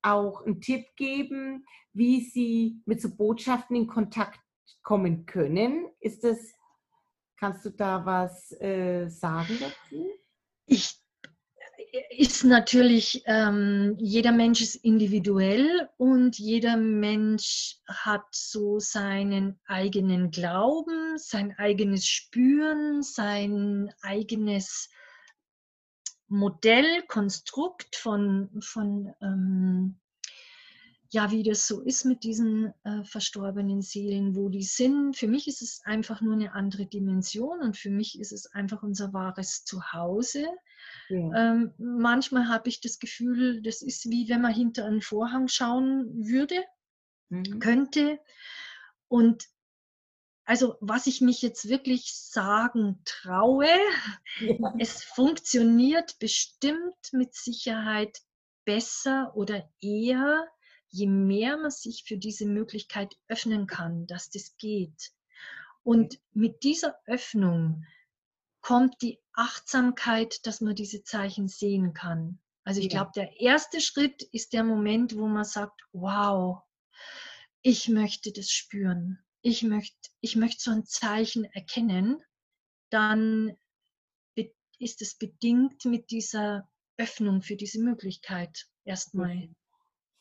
auch 0.02 0.46
einen 0.46 0.62
Tipp 0.62 0.86
geben, 0.96 1.66
wie 1.94 2.22
sie 2.22 2.82
mit 2.86 3.02
so 3.02 3.16
Botschaften 3.16 3.76
in 3.76 3.88
Kontakt 3.88 4.40
kommen 4.84 5.26
können? 5.26 5.88
Ist 6.00 6.24
das, 6.24 6.54
kannst 7.38 7.66
du 7.66 7.70
da 7.72 8.06
was 8.06 8.52
äh, 8.62 9.08
sagen 9.08 9.58
dazu? 9.60 10.10
Ich 10.66 11.06
ist 12.10 12.44
natürlich, 12.44 13.24
ähm, 13.26 13.96
jeder 14.00 14.32
Mensch 14.32 14.62
ist 14.62 14.76
individuell 14.76 15.90
und 15.98 16.38
jeder 16.38 16.78
Mensch 16.78 17.78
hat 17.88 18.26
so 18.32 18.80
seinen 18.80 19.60
eigenen 19.66 20.32
Glauben, 20.32 21.18
sein 21.18 21.58
eigenes 21.58 22.06
Spüren, 22.06 23.02
sein 23.02 23.94
eigenes 24.02 24.90
Modell, 26.28 27.04
Konstrukt 27.08 27.96
von, 27.96 28.50
von 28.62 29.14
ähm, 29.22 30.00
ja, 31.16 31.32
wie 31.32 31.44
das 31.44 31.66
so 31.66 31.80
ist 31.80 32.04
mit 32.04 32.26
diesen 32.26 32.74
äh, 32.84 33.06
verstorbenen 33.06 33.82
Seelen, 33.82 34.36
wo 34.36 34.50
die 34.50 34.64
sind. 34.64 35.16
Für 35.16 35.30
mich 35.30 35.48
ist 35.48 35.62
es 35.62 35.80
einfach 35.86 36.20
nur 36.20 36.34
eine 36.34 36.54
andere 36.54 36.88
Dimension 36.88 37.62
und 37.62 37.78
für 37.78 37.90
mich 37.90 38.20
ist 38.20 38.34
es 38.34 38.48
einfach 38.48 38.84
unser 38.84 39.14
wahres 39.14 39.64
Zuhause. 39.64 40.46
Ja. 41.08 41.54
Ähm, 41.54 41.74
manchmal 41.78 42.50
habe 42.50 42.68
ich 42.68 42.82
das 42.82 43.00
Gefühl, 43.00 43.62
das 43.62 43.82
ist 43.82 44.10
wie 44.10 44.28
wenn 44.28 44.42
man 44.42 44.54
hinter 44.54 44.84
einen 44.84 45.02
Vorhang 45.02 45.48
schauen 45.48 46.28
würde, 46.28 46.62
mhm. 47.30 47.60
könnte. 47.60 48.20
Und 49.08 49.46
also 50.44 50.76
was 50.82 51.08
ich 51.08 51.22
mich 51.22 51.42
jetzt 51.42 51.70
wirklich 51.70 52.14
sagen 52.14 53.00
traue, 53.06 53.70
ja. 54.42 54.74
es 54.80 55.02
funktioniert 55.02 56.20
bestimmt 56.20 57.14
mit 57.14 57.34
Sicherheit 57.34 58.20
besser 58.66 59.32
oder 59.34 59.70
eher, 59.80 60.46
je 60.96 61.08
mehr 61.08 61.58
man 61.58 61.72
sich 61.72 62.04
für 62.06 62.18
diese 62.18 62.46
Möglichkeit 62.46 63.16
öffnen 63.28 63.68
kann, 63.68 64.08
dass 64.08 64.30
das 64.30 64.56
geht. 64.58 65.12
Und 65.84 66.20
mit 66.34 66.64
dieser 66.64 66.96
Öffnung 67.06 67.86
kommt 68.62 69.02
die 69.02 69.20
Achtsamkeit, 69.34 70.46
dass 70.48 70.62
man 70.62 70.74
diese 70.74 71.04
Zeichen 71.04 71.48
sehen 71.48 71.94
kann. 71.94 72.40
Also 72.64 72.80
ich 72.80 72.92
ja. 72.92 73.02
glaube, 73.04 73.12
der 73.14 73.40
erste 73.40 73.82
Schritt 73.82 74.24
ist 74.24 74.54
der 74.54 74.64
Moment, 74.64 75.16
wo 75.18 75.28
man 75.28 75.44
sagt, 75.44 75.82
wow, 75.92 76.64
ich 77.62 77.90
möchte 77.90 78.32
das 78.32 78.50
spüren. 78.50 79.20
Ich 79.42 79.62
möchte, 79.62 80.10
ich 80.22 80.36
möchte 80.36 80.64
so 80.64 80.72
ein 80.72 80.86
Zeichen 80.86 81.44
erkennen. 81.44 82.24
Dann 82.90 83.56
ist 84.80 85.02
es 85.02 85.16
bedingt 85.16 85.86
mit 85.86 86.10
dieser 86.12 86.68
Öffnung 86.98 87.42
für 87.42 87.56
diese 87.56 87.80
Möglichkeit 87.80 88.68
erstmal. 88.84 89.50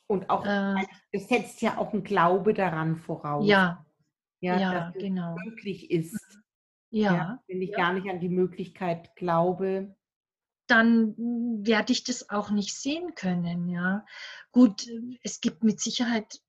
Und 0.07 0.29
auch, 0.31 0.45
Äh, 0.45 0.85
es 1.13 1.29
setzt 1.29 1.63
ja 1.63 1.79
auch 1.79 1.93
ein 1.93 2.05
Glaube 2.05 2.55
daran 2.55 2.97
voraus, 2.97 3.47
ja, 3.47 3.85
ja, 4.41 4.59
ja, 4.59 4.73
dass 4.73 4.97
es 4.97 5.03
genau. 5.03 5.35
möglich 5.45 5.91
ist. 5.91 6.39
Ja, 6.91 7.15
Ja, 7.15 7.43
wenn 7.49 7.63
ich 7.63 7.71
ja. 7.71 7.77
gar 7.79 7.93
nicht 7.93 8.09
an 8.09 8.21
die 8.21 8.29
Möglichkeit 8.29 9.15
glaube. 9.17 9.97
dann 10.67 11.15
mm, 11.17 11.67
werde 11.67 11.93
ich 11.93 12.05
das 12.05 12.31
auch 12.31 12.51
nicht 12.51 12.75
sehen 12.75 13.15
können, 13.15 13.69
ja. 13.69 14.05
Gut, 14.53 14.87
es 15.23 15.41
gibt 15.41 15.63
mit 15.63 15.81
Sicherheit, 15.81 16.41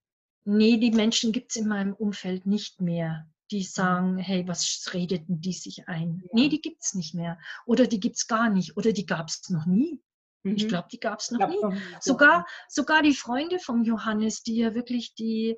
nee, 0.45 0.77
die 0.77 0.91
Menschen 0.91 1.31
gibt 1.31 1.51
es 1.51 1.57
in 1.57 1.67
meinem 1.67 1.93
Umfeld 1.93 2.45
nicht 2.45 2.79
mehr, 2.79 3.27
die 3.51 3.63
sagen, 3.63 4.17
hey, 4.17 4.47
was 4.47 4.89
redeten 4.93 5.41
die 5.41 5.53
sich 5.53 5.87
ein? 5.87 6.21
Ja. 6.23 6.29
Nee, 6.33 6.49
die 6.49 6.61
gibt 6.61 6.83
es 6.83 6.93
nicht 6.93 7.13
mehr. 7.13 7.37
Oder 7.65 7.87
die 7.87 7.99
gibt 7.99 8.15
es 8.15 8.27
gar 8.27 8.49
nicht. 8.49 8.77
Oder 8.77 8.93
die 8.93 9.05
gab 9.05 9.27
es 9.27 9.49
noch 9.49 9.65
nie. 9.65 10.01
Ich 10.45 10.63
Mhm. 10.65 10.67
glaube, 10.67 10.87
die 10.91 10.99
gab 10.99 11.19
es 11.19 11.31
noch 11.31 11.39
Glaub's 11.39 11.55
nie. 11.55 11.61
noch. 11.91 12.01
Sogar, 12.01 12.45
sogar 12.69 13.01
die 13.01 13.15
Freunde 13.15 13.59
vom 13.59 13.83
Johannes, 13.83 14.43
die 14.43 14.57
ja 14.57 14.75
wirklich 14.75 15.15
die 15.15 15.57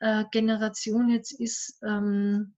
äh, 0.00 0.24
Generation 0.30 1.08
jetzt 1.08 1.32
ist, 1.32 1.78
ähm, 1.82 2.54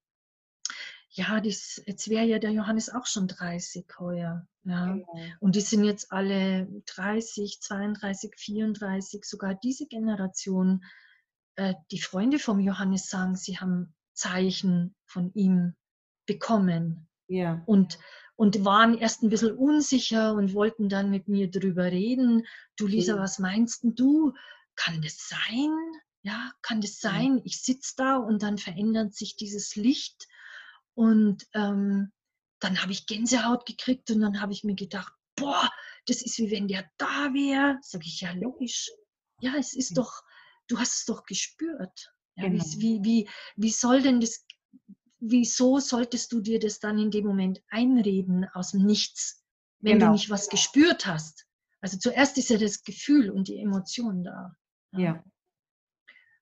ja, 1.13 1.41
das, 1.41 1.83
jetzt 1.87 2.09
wäre 2.09 2.25
ja 2.27 2.39
der 2.39 2.51
Johannes 2.53 2.89
auch 2.89 3.07
schon 3.07 3.27
30 3.27 3.87
heuer. 3.99 4.47
Ja. 4.65 4.93
Genau. 4.93 5.07
Und 5.41 5.57
die 5.57 5.61
sind 5.61 5.85
jetzt 5.85 6.13
alle 6.13 6.69
30, 6.87 7.61
32, 7.61 8.35
34, 8.37 9.25
sogar 9.25 9.55
diese 9.55 9.87
Generation. 9.87 10.85
Äh, 11.57 11.75
die 11.91 12.01
Freunde 12.01 12.39
vom 12.39 12.61
Johannes 12.61 13.09
sagen, 13.09 13.35
sie 13.37 13.59
haben 13.59 13.95
Zeichen 14.13 14.95
von 15.07 15.33
ihm 15.35 15.75
bekommen 16.27 17.09
Ja, 17.27 17.63
und, 17.67 17.99
und 18.41 18.65
waren 18.65 18.97
erst 18.97 19.23
ein 19.23 19.29
bisschen 19.29 19.55
unsicher 19.55 20.33
und 20.33 20.55
wollten 20.55 20.89
dann 20.89 21.11
mit 21.11 21.29
mir 21.29 21.51
drüber 21.51 21.85
reden. 21.93 22.47
Du 22.77 22.87
Lisa, 22.87 23.13
Okay. 23.13 23.23
was 23.23 23.39
meinst 23.39 23.81
du? 23.85 24.33
Kann 24.77 25.03
das 25.03 25.29
sein? 25.29 25.69
Ja, 26.23 26.51
kann 26.63 26.81
das 26.81 27.03
Ja. 27.03 27.11
sein? 27.11 27.43
Ich 27.45 27.61
sitze 27.61 27.93
da 27.99 28.17
und 28.17 28.43
dann 28.43 28.57
verändert 28.57 29.15
sich 29.15 29.37
dieses 29.37 29.77
Licht 29.77 30.27
und 30.95 31.47
ähm, 31.53 32.13
dann 32.61 32.81
habe 32.81 32.93
ich 32.93 33.05
Gänsehaut 33.07 33.67
gekriegt 33.67 34.11
und 34.11 34.23
dann 34.23 34.41
habe 34.41 34.55
ich 34.55 34.65
mir 34.65 34.75
gedacht, 34.75 35.13
boah, 35.37 35.69
das 36.07 36.23
ist 36.23 36.39
wie 36.39 36.51
wenn 36.51 36.67
der 36.67 36.91
da 36.97 37.35
wäre. 37.35 37.77
Sag 37.83 38.07
ich, 38.07 38.23
ja, 38.23 38.33
logisch. 38.33 38.91
Ja, 39.43 39.53
es 39.59 39.75
ist 39.75 39.99
doch, 39.99 40.23
du 40.67 40.79
hast 40.79 40.95
es 41.01 41.05
doch 41.05 41.25
gespürt. 41.27 42.11
Ja, 42.37 42.49
Genau. 42.49 42.65
wie, 42.79 43.01
wie, 43.03 43.29
wie 43.57 43.71
soll 43.71 44.01
denn 44.01 44.19
das, 44.19 44.47
wieso 45.21 45.79
solltest 45.79 46.33
du 46.33 46.41
dir 46.41 46.59
das 46.59 46.81
dann 46.81 46.99
in 46.99 47.11
dem 47.11 47.27
Moment 47.27 47.63
einreden 47.69 48.47
aus 48.55 48.73
dem 48.73 48.85
Nichts, 48.85 49.45
wenn 49.81 49.95
Genau, 49.95 50.07
du 50.07 50.13
nicht 50.13 50.31
was 50.31 50.49
gespürt 50.49 51.07
hast? 51.07 51.47
Also 51.81 51.99
zuerst 51.99 52.37
ist 52.39 52.51
ja 52.51 52.59
das 52.59 52.83
Gefühl 52.83 53.31
und 53.31 53.49
die 53.49 53.59
Emotion 53.59 54.25
da. 54.25 54.57
ja. 54.93 55.23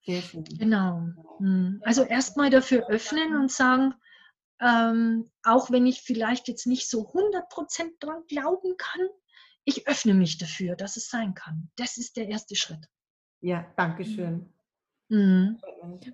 Sehr 0.04 0.22
schön. 0.22 0.44
Genau. 0.44 1.02
Hm. 1.38 1.82
Also 1.84 2.02
erstmal 2.02 2.48
dafür 2.48 2.88
öffnen 2.88 3.36
und 3.36 3.52
sagen, 3.52 3.92
ähm, 4.60 5.30
auch 5.42 5.70
wenn 5.70 5.86
ich 5.86 6.00
vielleicht 6.00 6.48
jetzt 6.48 6.66
nicht 6.66 6.88
so 6.88 7.10
100% 7.12 7.90
dran 8.00 8.22
glauben 8.26 8.76
kann, 8.78 9.06
ich 9.64 9.86
öffne 9.86 10.14
mich 10.14 10.38
dafür, 10.38 10.76
dass 10.76 10.96
es 10.96 11.10
sein 11.10 11.34
kann. 11.34 11.70
Das 11.76 11.98
ist 11.98 12.16
der 12.16 12.28
erste 12.28 12.56
Schritt. 12.56 12.86
Ja, 13.40 13.70
danke 13.76 14.04
schön. 14.04 14.50
Mhm. 15.08 15.58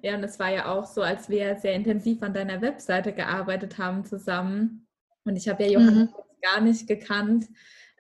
Ja, 0.02 0.14
und 0.14 0.22
es 0.24 0.38
war 0.38 0.50
ja 0.50 0.66
auch 0.66 0.86
so, 0.86 1.02
als 1.02 1.28
wir 1.28 1.56
sehr 1.56 1.74
intensiv 1.74 2.22
an 2.22 2.32
deiner 2.34 2.60
Webseite 2.60 3.12
gearbeitet 3.12 3.78
haben 3.78 4.04
zusammen. 4.04 4.86
Und 5.24 5.36
ich 5.36 5.48
habe 5.48 5.64
ja 5.64 5.70
Johannes 5.70 6.10
Mhm. 6.10 6.14
gar 6.42 6.60
nicht 6.60 6.86
gekannt, 6.86 7.46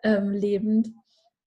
ähm, 0.02 0.30
lebend. 0.32 0.88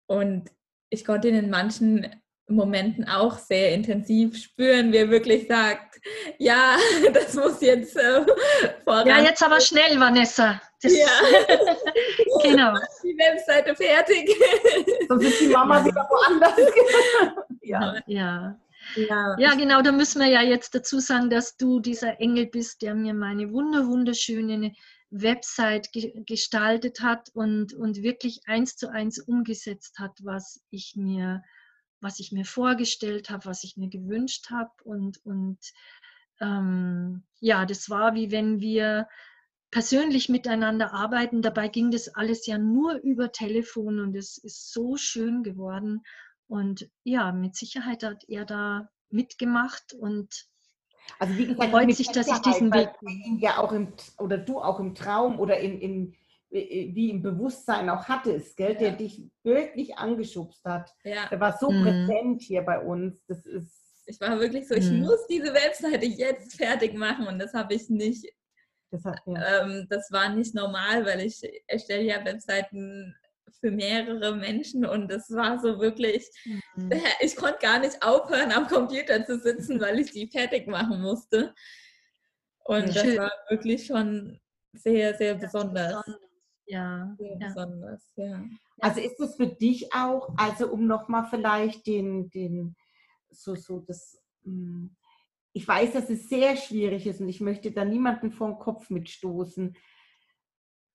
Und 0.08 0.50
ich 0.89 1.04
konnte 1.04 1.28
ihn 1.30 1.36
in 1.36 1.50
manchen 1.50 2.08
Momenten 2.48 3.08
auch 3.08 3.38
sehr 3.38 3.74
intensiv 3.74 4.38
spüren, 4.38 4.91
wie 4.91 4.98
er 4.98 5.10
wirklich 5.10 5.48
sagt, 5.48 6.00
ja, 6.38 6.76
das 7.14 7.34
muss 7.34 7.62
jetzt 7.62 7.96
äh, 7.96 8.26
voran. 8.84 9.08
Ja, 9.08 9.22
jetzt 9.24 9.41
aber 9.41 9.60
schnell, 9.60 10.00
Vanessa. 10.00 10.62
Das, 10.82 10.94
Ja. 10.96 11.08
genau. 12.44 12.74
die 13.04 13.18
Webseite 13.18 13.76
fertig. 13.76 14.30
Sonst 15.08 15.26
ist 15.26 15.41
die 15.41 15.48
Mama 15.48 15.84
wieder 15.84 16.08
woanders. 16.10 16.60
ja. 17.62 17.96
Ja. 18.06 18.60
Ja, 18.96 19.36
ja, 19.40 19.56
genau, 19.56 19.82
da 19.82 19.92
müssen 19.92 20.20
wir 20.20 20.28
ja 20.28 20.42
jetzt 20.42 20.76
dazu 20.76 21.00
sagen, 21.00 21.30
dass 21.30 21.58
du 21.58 21.80
dieser 21.80 22.20
Engel 22.20 22.48
bist, 22.48 22.82
der 22.82 22.96
mir 22.96 23.14
meine 23.14 23.52
wunder 23.52 23.88
wunderschöne 23.88 24.74
Website 25.10 25.92
ge 25.92 26.24
gestaltet 26.26 27.02
hat 27.02 27.30
und, 27.34 27.74
und 27.74 28.02
wirklich 28.02 28.42
eins 28.46 28.76
zu 28.76 28.92
eins 28.92 29.20
umgesetzt 29.20 30.00
hat, 30.00 30.18
was 30.24 30.64
ich 30.72 30.96
mir, 30.96 31.44
was 32.02 32.20
ich 32.20 32.32
mir 32.32 32.46
vorgestellt 32.46 33.30
habe, 33.30 33.46
was 33.46 33.64
ich 33.64 33.78
mir 33.78 33.90
gewünscht 33.90 34.50
habe. 34.50 34.72
Und, 34.84 35.24
und 35.24 35.60
ähm, 36.42 37.24
ja, 37.40 37.66
das 37.66 37.90
war 37.90 38.16
wie 38.16 38.32
wenn 38.32 38.60
wir 38.60 39.08
persönlich 39.70 40.30
miteinander 40.30 40.94
arbeiten. 40.94 41.42
Dabei 41.42 41.68
ging 41.68 41.92
das 41.92 42.08
alles 42.10 42.46
ja 42.48 42.58
nur 42.58 42.96
über 42.96 43.32
Telefon 43.32 44.00
und 44.00 44.16
es 44.16 44.38
ist 44.38 44.72
so 44.72 44.98
schön 44.98 45.44
geworden. 45.44 46.04
Und 46.48 46.89
ja, 47.04 47.32
mit 47.32 47.56
Sicherheit 47.56 48.04
hat 48.04 48.24
er 48.28 48.46
da 48.46 48.89
mitgemacht 49.10 49.94
und 49.94 50.48
Also 51.20 51.38
wie 51.38 51.48
gesagt, 51.48 51.70
Freut 51.72 51.94
sich, 51.96 52.08
dass 52.12 52.28
ich 52.28 52.39
diesen 52.41 52.74
Weg- 52.74 52.89
ja 53.39 53.58
auch 53.58 53.72
im, 53.72 53.94
oder 54.20 54.38
du 54.38 54.60
auch 54.60 54.80
im 54.80 54.96
Traum 54.96 55.39
oder 55.39 55.58
in, 55.60 55.80
in 55.80 56.16
wie 56.50 57.10
im 57.10 57.24
Bewusstsein 57.24 57.89
auch 57.89 58.06
hattest, 58.08 58.56
gell, 58.58 58.76
der 58.76 58.89
Ja. 58.91 58.96
dich 58.96 59.24
wirklich 59.44 59.98
angeschubst 59.98 60.64
hat. 60.66 60.94
ja. 61.04 61.28
Der 61.30 61.39
war 61.39 61.58
so 61.58 61.72
Mhm. 61.72 61.82
präsent 61.82 62.41
hier 62.44 62.62
bei 62.62 62.80
uns. 62.80 63.26
Das 63.26 63.44
ist 63.46 63.82
Ich 64.06 64.20
war 64.22 64.39
wirklich 64.39 64.68
so, 64.68 64.76
ich 64.76 64.91
Mhm. 64.91 65.00
muss 65.00 65.26
diese 65.28 65.52
Webseite 65.54 66.06
jetzt 66.06 66.56
fertig 66.58 66.94
machen 66.94 67.26
und 67.26 67.39
das 67.39 67.54
habe 67.56 67.74
ich 67.74 67.89
nicht 67.89 68.26
das 68.91 69.04
hat, 69.06 69.20
ja. 69.26 69.62
ähm, 69.64 69.88
das 69.89 70.12
war 70.12 70.30
nicht 70.30 70.54
normal, 70.54 71.06
weil 71.06 71.22
ich 71.22 71.41
erstelle 71.68 72.04
ja 72.04 72.24
Webseiten 72.24 73.16
für 73.60 73.72
mehrere 73.72 74.36
Menschen 74.36 74.86
und 74.86 75.10
das 75.10 75.30
war 75.32 75.60
so 75.60 75.80
wirklich, 75.80 76.30
Mhm. 76.76 76.91
ich 77.22 77.36
konnte 77.36 77.60
gar 77.62 77.80
nicht 77.80 78.01
aufhören, 78.04 78.51
am 78.51 78.68
Computer 78.68 79.26
zu 79.26 79.39
sitzen, 79.39 79.80
weil 79.80 79.99
ich 79.99 80.12
die 80.12 80.28
fertig 80.28 80.68
machen 80.68 81.01
musste. 81.01 81.54
Und 82.66 82.88
Ja. 82.88 82.93
das 82.93 83.04
Schön. 83.04 83.18
war 83.18 83.32
wirklich 83.49 83.86
schon 83.86 84.39
sehr, 84.74 85.14
sehr 85.16 85.36
besonders. 85.36 86.04
Ja, 86.66 87.14
Sehr 87.18 87.38
ja. 87.39 87.47
besonders, 87.47 88.14
ja. 88.16 88.43
Also 88.80 89.01
ist 89.01 89.20
es 89.20 89.36
für 89.36 89.47
dich 89.47 89.93
auch, 89.93 90.30
also 90.38 90.72
um 90.72 90.88
nochmal 90.88 91.28
vielleicht 91.30 91.86
den, 91.88 92.30
den, 92.30 92.76
so, 93.30 93.56
so 93.56 93.80
das, 93.80 94.18
mh, 94.43 94.89
ich 95.54 95.68
weiß, 95.68 95.93
dass 95.93 96.10
es 96.10 96.30
sehr 96.30 96.56
schwierig 96.56 97.06
ist 97.06 97.20
und 97.22 97.30
ich 97.30 97.41
möchte 97.41 97.72
da 97.72 97.86
niemanden 97.86 98.32
vor 98.32 98.47
den 98.49 98.60
Kopf 98.60 98.89
mitstoßen. 98.89 99.76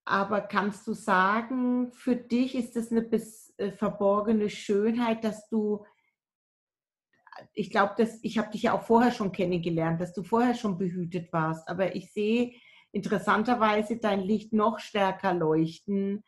Aber 0.09 0.41
kannst 0.41 0.87
du 0.87 0.95
sagen, 0.95 1.93
für 1.93 2.17
dich 2.17 2.55
ist 2.55 2.77
das 2.77 2.91
eine 2.91 3.03
bis, 3.03 3.53
äh, 3.59 3.73
verborgene 3.73 4.49
Schönheit, 4.49 5.23
dass 5.23 5.47
du, 5.51 5.85
ich 7.53 7.71
glaube, 7.71 7.95
dass 7.99 8.19
ich 8.23 8.39
habe 8.39 8.51
dich 8.51 8.63
ja 8.63 8.73
auch 8.73 8.83
vorher 8.83 9.13
schon 9.13 9.33
kennengelernt, 9.33 10.01
dass 10.01 10.15
du 10.15 10.23
vorher 10.23 10.55
schon 10.55 10.79
behütet 10.79 11.31
warst. 11.33 11.69
Aber 11.69 11.95
ich 11.95 12.11
sehe 12.13 12.55
interessanterweise 12.91 13.99
dein 13.99 14.21
Licht 14.21 14.55
noch 14.55 14.79
stärker 14.79 15.35
leuchten 15.35 16.25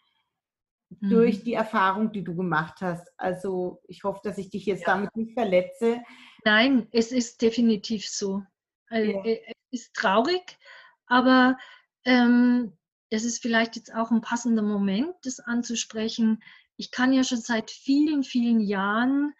durch 0.91 1.39
Mhm. 1.41 1.45
die 1.45 1.55
Erfahrung, 1.55 2.13
die 2.13 2.23
du 2.23 2.37
gemacht 2.37 2.83
hast. 2.83 3.09
Also 3.17 3.81
ich 3.89 4.05
hoffe, 4.05 4.21
dass 4.25 4.37
ich 4.37 4.51
dich 4.51 4.67
jetzt 4.67 4.87
damit 4.87 5.15
nicht 5.17 5.33
verletze. 5.33 6.03
Nein, 6.45 6.87
es 6.93 7.13
ist 7.13 7.41
definitiv 7.41 8.07
so. 8.07 8.43
Äh, 8.91 9.13
Ja. 9.13 9.25
äh, 9.25 9.41
Es 9.73 9.83
ist 9.85 9.95
traurig, 9.95 10.59
aber 11.07 11.57
ähm, 12.05 12.77
es 13.11 13.25
ist 13.25 13.43
vielleicht 13.43 13.77
jetzt 13.77 13.95
auch 13.95 14.11
ein 14.11 14.21
passender 14.21 14.63
Moment, 14.63 15.15
das 15.23 15.41
anzusprechen. 15.41 16.43
Ich 16.77 16.91
kann 16.91 17.13
ja 17.13 17.25
schon 17.25 17.41
seit 17.41 17.71
vielen, 17.71 18.23
vielen 18.23 18.61
Jahren 18.61 19.35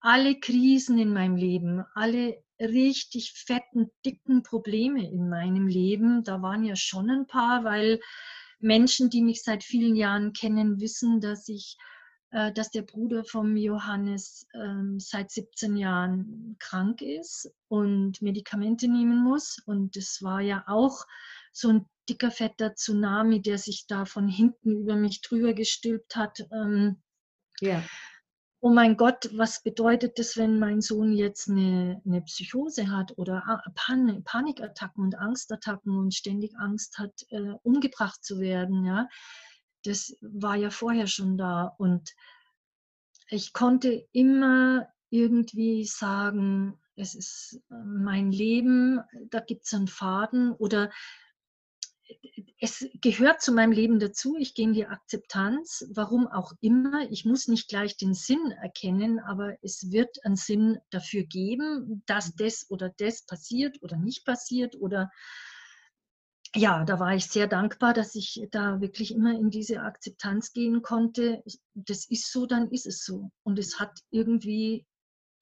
alle 0.00 0.38
Krisen 0.38 0.98
in 0.98 1.12
meinem 1.12 1.36
Leben, 1.36 1.84
alle 1.94 2.42
richtig 2.58 3.32
fetten, 3.32 3.90
dicken 4.04 4.42
Probleme 4.42 5.10
in 5.10 5.28
meinem 5.28 5.66
Leben, 5.66 6.24
da 6.24 6.42
waren 6.42 6.64
ja 6.64 6.76
schon 6.76 7.10
ein 7.10 7.26
paar, 7.26 7.64
weil 7.64 8.00
Menschen, 8.58 9.08
die 9.08 9.22
mich 9.22 9.42
seit 9.42 9.64
vielen 9.64 9.96
Jahren 9.96 10.32
kennen, 10.32 10.80
wissen, 10.80 11.20
dass 11.20 11.48
ich 11.48 11.78
äh, 12.32 12.52
dass 12.52 12.70
der 12.70 12.82
Bruder 12.82 13.24
vom 13.24 13.56
Johannes 13.56 14.46
ähm, 14.54 15.00
seit 15.00 15.30
17 15.30 15.76
Jahren 15.76 16.56
krank 16.60 17.02
ist 17.02 17.50
und 17.68 18.22
Medikamente 18.22 18.86
nehmen 18.86 19.22
muss. 19.22 19.60
Und 19.66 19.96
das 19.96 20.22
war 20.22 20.40
ja 20.40 20.64
auch 20.68 21.06
so 21.52 21.68
ein 21.68 21.86
dicker, 22.08 22.30
fetter 22.30 22.74
Tsunami, 22.74 23.42
der 23.42 23.58
sich 23.58 23.86
da 23.86 24.04
von 24.04 24.28
hinten 24.28 24.72
über 24.72 24.96
mich 24.96 25.20
drüber 25.22 25.52
gestülpt 25.54 26.16
hat. 26.16 26.40
Ähm, 26.52 27.02
Ja, 27.60 27.82
oh 28.60 28.70
mein 28.70 28.96
Gott, 28.96 29.30
was 29.32 29.62
bedeutet 29.62 30.18
das, 30.18 30.36
wenn 30.36 30.58
mein 30.58 30.80
Sohn 30.80 31.12
jetzt 31.12 31.48
eine, 31.48 32.02
eine 32.04 32.22
Psychose 32.22 32.90
hat 32.90 33.16
oder 33.16 33.42
A- 33.46 33.62
Pan 33.74 34.22
Panikattacken 34.24 35.04
und 35.04 35.14
Angstattacken 35.16 35.96
und 35.96 36.14
ständig 36.14 36.56
Angst 36.58 36.98
hat, 36.98 37.24
äh, 37.30 37.54
umgebracht 37.62 38.22
zu 38.22 38.38
werden, 38.38 38.84
ja? 38.84 39.08
Das 39.84 40.14
war 40.20 40.56
ja 40.56 40.68
vorher 40.70 41.06
schon 41.06 41.38
da 41.38 41.74
und 41.78 42.14
ich 43.28 43.52
konnte 43.54 44.06
immer 44.12 44.88
irgendwie 45.08 45.84
sagen, 45.86 46.78
es 46.96 47.14
ist 47.14 47.62
äh, 47.70 47.74
mein 47.84 48.30
Leben, 48.30 49.00
da 49.30 49.40
gibt 49.40 49.64
es 49.64 49.72
einen 49.72 49.88
Faden 49.88 50.52
oder 50.52 50.90
es 52.60 52.86
gehört 53.00 53.40
zu 53.40 53.52
meinem 53.52 53.72
Leben 53.72 53.98
dazu. 53.98 54.36
Ich 54.38 54.54
gehe 54.54 54.66
in 54.66 54.74
die 54.74 54.86
Akzeptanz, 54.86 55.86
warum 55.94 56.28
auch 56.28 56.52
immer. 56.60 57.10
Ich 57.10 57.24
muss 57.24 57.48
nicht 57.48 57.68
gleich 57.68 57.96
den 57.96 58.12
Sinn 58.12 58.52
erkennen, 58.62 59.18
aber 59.18 59.56
es 59.62 59.90
wird 59.90 60.24
einen 60.24 60.36
Sinn 60.36 60.78
dafür 60.90 61.22
geben, 61.22 62.02
dass 62.06 62.34
das 62.34 62.66
oder 62.68 62.90
das 62.98 63.24
passiert 63.24 63.82
oder 63.82 63.96
nicht 63.96 64.26
passiert. 64.26 64.76
Oder 64.76 65.10
ja, 66.54 66.84
da 66.84 67.00
war 67.00 67.14
ich 67.14 67.26
sehr 67.26 67.46
dankbar, 67.46 67.94
dass 67.94 68.14
ich 68.14 68.46
da 68.50 68.80
wirklich 68.80 69.14
immer 69.14 69.32
in 69.32 69.50
diese 69.50 69.80
Akzeptanz 69.80 70.52
gehen 70.52 70.82
konnte. 70.82 71.42
Das 71.74 72.06
ist 72.10 72.30
so, 72.30 72.44
dann 72.44 72.70
ist 72.70 72.86
es 72.86 73.04
so. 73.04 73.30
Und 73.42 73.58
es 73.58 73.80
hat 73.80 74.00
irgendwie 74.10 74.84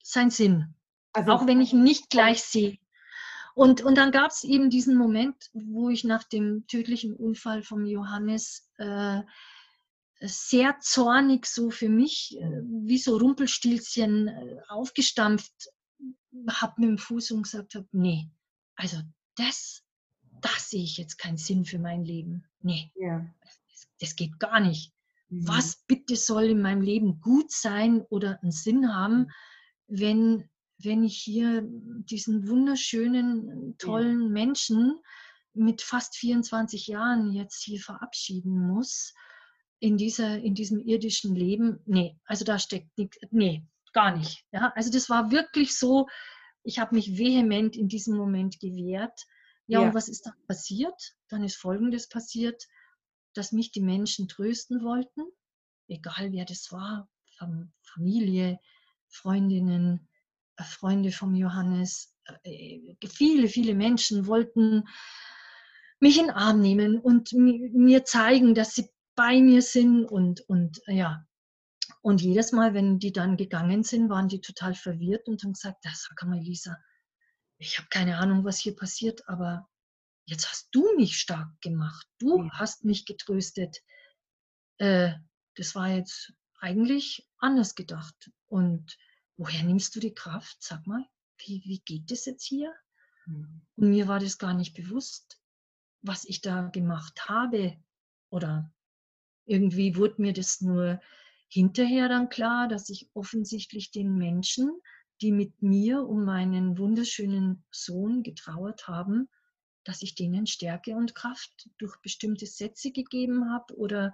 seinen 0.01 0.31
Sinn. 0.31 0.75
Also, 1.13 1.31
auch 1.31 1.47
wenn 1.47 1.59
ich 1.59 1.73
ihn 1.73 1.83
nicht 1.83 2.09
gleich 2.09 2.43
sehe. 2.43 2.77
Und, 3.59 3.81
und 3.81 3.97
dann 3.97 4.13
gab 4.13 4.31
es 4.31 4.45
eben 4.45 4.69
diesen 4.69 4.95
Moment, 4.95 5.49
wo 5.51 5.89
ich 5.89 6.05
nach 6.05 6.23
dem 6.23 6.65
tödlichen 6.67 7.13
Unfall 7.13 7.61
von 7.61 7.85
Johannes 7.85 8.71
äh, 8.77 9.21
sehr 10.21 10.79
zornig 10.79 11.45
so 11.45 11.69
für 11.69 11.89
mich, 11.89 12.37
äh, 12.39 12.61
wie 12.63 12.97
so 12.97 13.17
Rumpelstilzchen 13.17 14.29
äh, 14.29 14.59
aufgestampft 14.69 15.51
habe 16.49 16.75
mit 16.77 16.89
dem 16.91 16.97
Fuß 16.99 17.31
und 17.31 17.43
gesagt 17.43 17.75
habe, 17.75 17.85
nee, 17.91 18.29
also 18.75 18.95
das, 19.35 19.83
das 20.39 20.69
sehe 20.69 20.83
ich 20.85 20.95
jetzt 20.95 21.17
keinen 21.17 21.37
Sinn 21.37 21.65
für 21.65 21.79
mein 21.79 22.05
Leben. 22.05 22.45
Nee, 22.61 22.93
ja. 22.95 23.25
das, 23.41 23.89
das, 23.99 24.15
geht 24.15 24.39
gar 24.39 24.61
nicht. 24.61 24.93
Mhm. 25.27 25.49
Was 25.49 25.83
bitte 25.85 26.15
soll 26.15 26.45
in 26.45 26.61
meinem 26.61 26.81
Leben 26.81 27.19
gut 27.19 27.51
sein 27.51 28.03
oder 28.03 28.41
einen 28.41 28.53
Sinn 28.53 28.95
haben, 28.95 29.31
wenn 29.87 30.49
wenn 30.81 31.03
ich 31.03 31.17
hier 31.17 31.63
diesen 31.65 32.47
wunderschönen, 32.47 33.77
tollen 33.77 34.23
ja. 34.23 34.29
Menschen 34.29 34.99
mit 35.53 35.81
fast 35.81 36.15
24 36.15 36.87
Jahren 36.87 37.31
jetzt 37.33 37.63
hier 37.63 37.79
verabschieden 37.79 38.67
muss 38.67 39.13
in, 39.79 39.97
dieser, 39.97 40.37
in 40.39 40.55
diesem 40.55 40.79
irdischen 40.79 41.35
Leben, 41.35 41.79
nee, 41.85 42.17
also 42.25 42.45
da 42.45 42.59
steckt 42.59 42.97
nichts, 42.97 43.17
nee, 43.31 43.65
gar 43.93 44.15
nicht. 44.15 44.45
Ja? 44.51 44.71
Also 44.75 44.91
das 44.91 45.09
war 45.09 45.31
wirklich 45.31 45.77
so, 45.77 46.07
ich 46.63 46.79
habe 46.79 46.95
mich 46.95 47.17
vehement 47.17 47.75
in 47.75 47.87
diesem 47.87 48.15
Moment 48.15 48.59
gewehrt. 48.59 49.25
Ja, 49.67 49.81
ja, 49.81 49.87
und 49.87 49.93
was 49.93 50.09
ist 50.09 50.25
dann 50.25 50.33
passiert? 50.47 51.15
Dann 51.29 51.43
ist 51.43 51.55
Folgendes 51.55 52.09
passiert, 52.09 52.67
dass 53.33 53.51
mich 53.51 53.71
die 53.71 53.81
Menschen 53.81 54.27
trösten 54.27 54.83
wollten, 54.83 55.21
egal 55.87 56.31
wer 56.31 56.45
das 56.45 56.71
war, 56.71 57.09
Familie, 57.81 58.59
Freundinnen, 59.07 60.08
Freunde 60.63 61.11
vom 61.11 61.35
Johannes, 61.35 62.15
äh, 62.43 62.95
viele, 63.07 63.47
viele 63.47 63.75
Menschen 63.75 64.27
wollten 64.27 64.87
mich 65.99 66.17
in 66.17 66.27
den 66.27 66.35
Arm 66.35 66.61
nehmen 66.61 66.99
und 66.99 67.33
mir 67.33 68.05
zeigen, 68.05 68.55
dass 68.55 68.75
sie 68.75 68.89
bei 69.15 69.41
mir 69.41 69.61
sind 69.61 70.05
und, 70.05 70.41
und 70.47 70.81
äh, 70.87 70.95
ja. 70.95 71.25
Und 72.01 72.21
jedes 72.21 72.53
Mal, 72.53 72.73
wenn 72.73 72.99
die 72.99 73.11
dann 73.11 73.35
gegangen 73.35 73.83
sind, 73.83 74.09
waren 74.09 74.29
die 74.29 74.39
total 74.39 74.73
verwirrt 74.73 75.27
und 75.27 75.43
haben 75.43 75.53
gesagt, 75.53 75.83
das 75.83 76.07
sag 76.07 76.25
mal, 76.27 76.39
Lisa, 76.39 76.77
ich 77.57 77.77
habe 77.77 77.89
keine 77.89 78.17
Ahnung, 78.17 78.45
was 78.45 78.59
hier 78.59 78.75
passiert, 78.75 79.27
aber 79.27 79.67
jetzt 80.25 80.49
hast 80.49 80.69
du 80.71 80.95
mich 80.95 81.17
stark 81.17 81.49
gemacht. 81.61 82.07
Du 82.19 82.43
ja. 82.43 82.49
hast 82.53 82.85
mich 82.85 83.05
getröstet. 83.05 83.79
Äh, 84.77 85.13
das 85.55 85.75
war 85.75 85.89
jetzt 85.89 86.31
eigentlich 86.59 87.27
anders 87.37 87.75
gedacht. 87.75 88.31
Und 88.47 88.97
woher 89.39 89.63
nimmst 89.63 89.95
du 89.95 89.99
die 89.99 90.13
Kraft? 90.13 90.57
Sag 90.59 90.85
mal, 90.85 91.03
wie, 91.37 91.63
wie 91.65 91.79
geht 91.79 92.11
das 92.11 92.25
jetzt 92.25 92.43
hier? 92.43 92.73
Mhm. 93.25 93.61
Und 93.77 93.89
mir 93.89 94.07
war 94.07 94.19
das 94.19 94.37
gar 94.37 94.53
nicht 94.53 94.75
bewusst, 94.75 95.41
was 96.01 96.25
ich 96.25 96.41
da 96.41 96.67
gemacht 96.67 97.27
habe. 97.29 97.77
Oder 98.29 98.71
irgendwie 99.45 99.95
wurde 99.95 100.21
mir 100.21 100.33
das 100.33 100.61
nur 100.61 101.01
hinterher 101.47 102.09
dann 102.09 102.29
klar, 102.29 102.67
dass 102.67 102.89
ich 102.89 103.09
offensichtlich 103.13 103.91
den 103.91 104.15
Menschen, 104.17 104.69
die 105.21 105.31
mit 105.31 105.61
mir 105.61 106.03
um 106.03 106.25
meinen 106.25 106.77
wunderschönen 106.77 107.63
Sohn 107.71 108.23
getrauert 108.23 108.87
haben, 108.87 109.29
dass 109.85 110.01
ich 110.01 110.15
denen 110.15 110.47
Stärke 110.47 110.95
und 110.95 111.15
Kraft 111.15 111.69
durch 111.77 111.95
bestimmte 112.01 112.45
Sätze 112.45 112.91
gegeben 112.91 113.49
habe 113.51 113.75
oder 113.77 114.13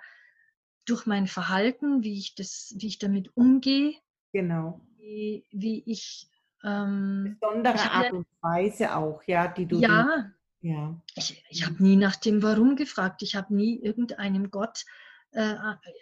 durch 0.85 1.07
mein 1.07 1.25
Verhalten, 1.25 2.03
wie 2.03 2.19
ich 2.19 2.35
das, 2.35 2.75
wie 2.77 2.87
ich 2.87 2.99
damit 2.99 3.35
umgehe. 3.35 3.95
Genau 4.31 4.85
wie, 5.05 5.45
wie 5.51 5.83
ich. 5.85 6.27
Ähm, 6.63 7.37
Besondere 7.39 7.75
ich 7.75 7.81
Art 7.81 8.13
und 8.13 8.27
Weise 8.41 8.95
auch, 8.95 9.21
ja, 9.27 9.47
die 9.47 9.65
du. 9.67 9.79
Ja. 9.79 10.33
Den, 10.61 10.71
ja. 10.71 11.01
Ich, 11.15 11.43
ich 11.49 11.65
habe 11.65 11.81
nie 11.81 11.95
nach 11.95 12.15
dem 12.15 12.41
Warum 12.41 12.75
gefragt. 12.75 13.21
Ich 13.21 13.35
habe 13.35 13.53
nie 13.55 13.79
irgendeinem 13.79 14.49
Gott, 14.49 14.83
äh, 15.31 15.55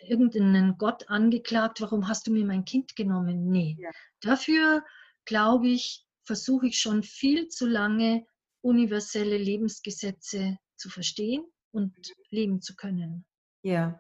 irgendeinen 0.08 0.78
Gott 0.78 1.10
angeklagt, 1.10 1.82
warum 1.82 2.08
hast 2.08 2.28
du 2.28 2.32
mir 2.32 2.46
mein 2.46 2.64
Kind 2.64 2.96
genommen? 2.96 3.50
Nee. 3.50 3.78
Ja. 3.80 3.90
Dafür, 4.22 4.86
glaube 5.26 5.68
ich, 5.68 6.06
versuche 6.24 6.68
ich 6.68 6.80
schon 6.80 7.04
viel 7.04 7.50
zu 7.50 7.68
lange, 7.68 8.26
universelle 8.62 9.38
Lebensgesetze 9.38 10.58
zu 10.78 10.90
verstehen 10.90 11.44
und 11.72 11.98
mhm. 11.98 12.14
leben 12.30 12.62
zu 12.62 12.76
können. 12.76 13.26
Ja. 13.64 14.00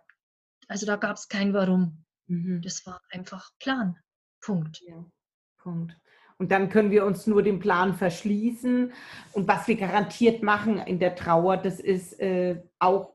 Also 0.69 0.85
da 0.85 0.95
gab 0.95 1.17
es 1.17 1.27
kein 1.27 1.53
Warum. 1.53 2.05
Mhm. 2.27 2.61
Das 2.61 2.85
war 2.85 3.01
einfach 3.09 3.51
Plan. 3.59 3.97
Punkt. 4.43 4.81
Ja, 4.87 5.05
Punkt. 5.57 5.97
Und 6.37 6.51
dann 6.51 6.69
können 6.69 6.91
wir 6.91 7.05
uns 7.05 7.27
nur 7.27 7.43
dem 7.43 7.59
Plan 7.59 7.93
verschließen. 7.93 8.91
Und 9.33 9.47
was 9.47 9.67
wir 9.67 9.75
garantiert 9.75 10.43
machen 10.43 10.77
in 10.79 10.99
der 10.99 11.15
Trauer, 11.15 11.57
das 11.57 11.79
ist 11.79 12.19
äh, 12.19 12.61
auch 12.79 13.13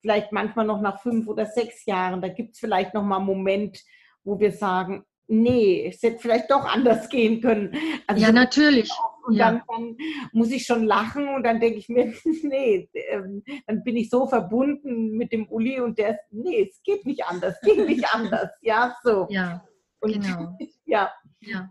vielleicht 0.00 0.32
manchmal 0.32 0.66
noch 0.66 0.80
nach 0.80 1.02
fünf 1.02 1.26
oder 1.28 1.46
sechs 1.46 1.84
Jahren, 1.86 2.22
da 2.22 2.28
gibt 2.28 2.54
es 2.54 2.60
vielleicht 2.60 2.94
noch 2.94 3.02
mal 3.02 3.16
einen 3.16 3.26
Moment, 3.26 3.82
wo 4.22 4.38
wir 4.38 4.52
sagen, 4.52 5.04
nee, 5.26 5.86
es 5.88 6.02
hätte 6.02 6.18
vielleicht 6.18 6.50
doch 6.50 6.64
anders 6.64 7.08
gehen 7.08 7.40
können. 7.40 7.74
Also, 8.06 8.22
ja, 8.22 8.32
natürlich. 8.32 8.90
Und 9.26 9.34
ja. 9.34 9.52
Dann, 9.52 9.62
dann, 9.68 9.96
muss 10.32 10.50
ich 10.50 10.66
schon 10.66 10.84
lachen 10.84 11.28
und 11.28 11.44
dann 11.44 11.60
denke 11.60 11.78
ich 11.78 11.88
mir, 11.88 12.12
nee, 12.42 12.88
ähm, 13.08 13.42
dann 13.66 13.82
bin 13.82 13.96
ich 13.96 14.10
so 14.10 14.26
verbunden 14.26 15.16
mit 15.16 15.32
dem 15.32 15.48
Uli 15.48 15.80
und 15.80 15.98
der, 15.98 16.18
nee, 16.30 16.68
es 16.70 16.82
geht 16.82 17.06
nicht 17.06 17.24
anders, 17.24 17.58
geht 17.62 17.86
nicht 17.86 18.04
anders. 18.14 18.50
Ja, 18.60 18.96
so. 19.02 19.26
Ja. 19.30 19.64
Und 20.04 20.12
genau. 20.12 20.56
ja, 20.84 21.12
ja. 21.40 21.70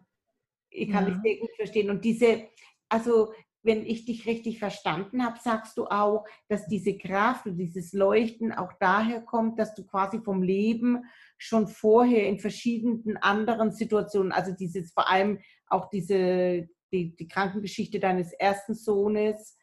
ich 0.69 0.89
kann 0.89 1.07
ja. 1.07 1.11
dich 1.11 1.21
sehr 1.21 1.37
gut 1.37 1.55
verstehen. 1.55 1.89
Und 1.89 2.03
diese, 2.03 2.47
also 2.89 3.33
wenn 3.61 3.85
ich 3.85 4.05
dich 4.05 4.25
richtig 4.25 4.59
verstanden 4.59 5.25
habe, 5.25 5.39
sagst 5.41 5.77
du 5.77 5.85
auch, 5.85 6.25
dass 6.49 6.67
diese 6.67 6.97
Kraft 6.97 7.45
und 7.45 7.57
dieses 7.57 7.93
Leuchten 7.93 8.51
auch 8.51 8.73
daher 8.79 9.21
kommt, 9.21 9.57
dass 9.57 9.73
du 9.73 9.85
quasi 9.85 10.19
vom 10.19 10.43
Leben 10.43 11.05
schon 11.37 11.67
vorher 11.67 12.27
in 12.27 12.39
verschiedenen 12.39 13.17
anderen 13.17 13.71
Situationen, 13.71 14.33
also 14.33 14.51
dieses 14.51 14.91
vor 14.91 15.09
allem 15.09 15.39
auch 15.67 15.89
diese 15.89 16.67
die, 16.93 17.15
die 17.15 17.27
Krankengeschichte 17.27 17.99
deines 17.99 18.31
ersten 18.33 18.75
Sohnes, 18.75 19.57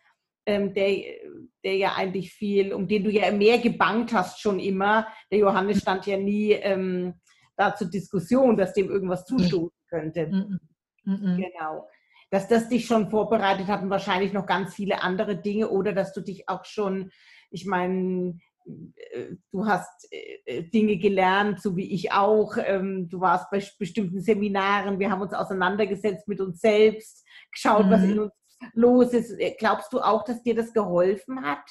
ähm, 0.47 0.75
der, 0.75 1.03
der 1.65 1.77
ja 1.77 1.95
eigentlich 1.95 2.33
viel, 2.33 2.75
um 2.75 2.89
den 2.89 3.05
du 3.05 3.11
ja 3.11 3.31
mehr 3.31 3.59
gebankt 3.59 4.13
hast 4.13 4.41
schon 4.41 4.59
immer. 4.59 5.07
Der 5.31 5.39
Johannes 5.39 5.81
stand 5.81 6.07
ja 6.07 6.17
nie 6.17 6.53
ähm, 6.53 7.15
da 7.61 7.77
zur 7.77 7.89
Diskussion, 7.89 8.57
dass 8.57 8.73
dem 8.73 8.89
irgendwas 8.89 9.27
zustoßen 9.27 9.77
könnte. 9.89 10.27
Mm 10.27 10.61
-mm. 11.05 11.37
Genau. 11.37 11.89
Dass 12.31 12.49
das 12.49 12.69
dich 12.69 12.87
schon 12.87 13.11
vorbereitet 13.11 13.67
hat 13.67 13.83
und 13.83 13.91
wahrscheinlich 13.91 14.33
noch 14.33 14.47
ganz 14.47 14.75
viele 14.75 15.03
andere 15.03 15.37
Dinge 15.37 15.69
oder 15.69 15.93
dass 15.93 16.13
du 16.13 16.21
dich 16.23 16.49
auch 16.49 16.65
schon, 16.65 17.11
ich 17.51 17.67
meine, 17.67 18.39
äh, 19.13 19.35
du 19.51 19.67
hast 19.67 20.09
äh, 20.11 20.63
Dinge 20.63 20.97
gelernt, 20.97 21.61
so 21.61 21.77
wie 21.77 21.93
ich 21.93 22.13
auch. 22.13 22.57
Ähm, 22.57 23.09
du 23.09 23.21
warst 23.21 23.51
bei 23.51 23.63
bestimmten 23.79 24.21
Seminaren, 24.23 24.99
wir 24.99 25.11
haben 25.11 25.23
uns 25.23 25.35
auseinandergesetzt 25.35 26.29
mit 26.29 26.41
uns 26.41 26.61
selbst, 26.61 27.27
geschaut, 27.53 27.87
mhm. 27.87 27.91
was 27.91 28.03
in 28.05 28.19
uns 28.21 28.33
los 28.73 29.13
ist. 29.13 29.39
Äh, 29.39 29.55
glaubst 29.59 29.93
du 29.93 30.01
auch, 30.01 30.25
dass 30.25 30.43
dir 30.43 30.55
das 30.55 30.73
geholfen 30.73 31.43
hat? 31.43 31.65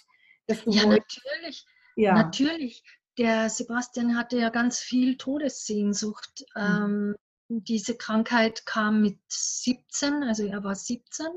ja, 0.65 0.85
natürlich. 0.85 1.65
Ja. 1.95 2.13
Natürlich 2.13 2.83
der 3.19 3.49
Sebastian 3.49 4.17
hatte 4.17 4.39
ja 4.39 4.49
ganz 4.49 4.79
viel 4.79 5.17
Todessehnsucht. 5.17 6.45
Mhm. 6.55 6.61
Ähm, 6.61 7.15
diese 7.49 7.95
Krankheit 7.95 8.65
kam 8.65 9.01
mit 9.01 9.19
17, 9.27 10.23
also 10.23 10.45
er 10.45 10.63
war 10.63 10.75
17. 10.75 11.27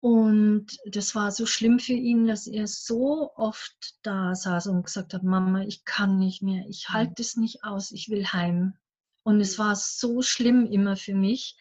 Und 0.00 0.66
das 0.86 1.14
war 1.14 1.30
so 1.30 1.46
schlimm 1.46 1.78
für 1.78 1.92
ihn, 1.92 2.26
dass 2.26 2.48
er 2.48 2.66
so 2.66 3.32
oft 3.36 3.94
da 4.02 4.34
saß 4.34 4.66
und 4.68 4.84
gesagt 4.84 5.14
hat, 5.14 5.22
Mama, 5.22 5.62
ich 5.62 5.84
kann 5.84 6.18
nicht 6.18 6.42
mehr, 6.42 6.64
ich 6.68 6.88
mhm. 6.88 6.94
halte 6.94 7.22
es 7.22 7.36
nicht 7.36 7.62
aus, 7.62 7.92
ich 7.92 8.08
will 8.08 8.26
heim. 8.26 8.74
Und 9.22 9.40
es 9.40 9.58
war 9.58 9.76
so 9.76 10.22
schlimm 10.22 10.66
immer 10.66 10.96
für 10.96 11.14
mich. 11.14 11.56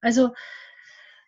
Also 0.00 0.34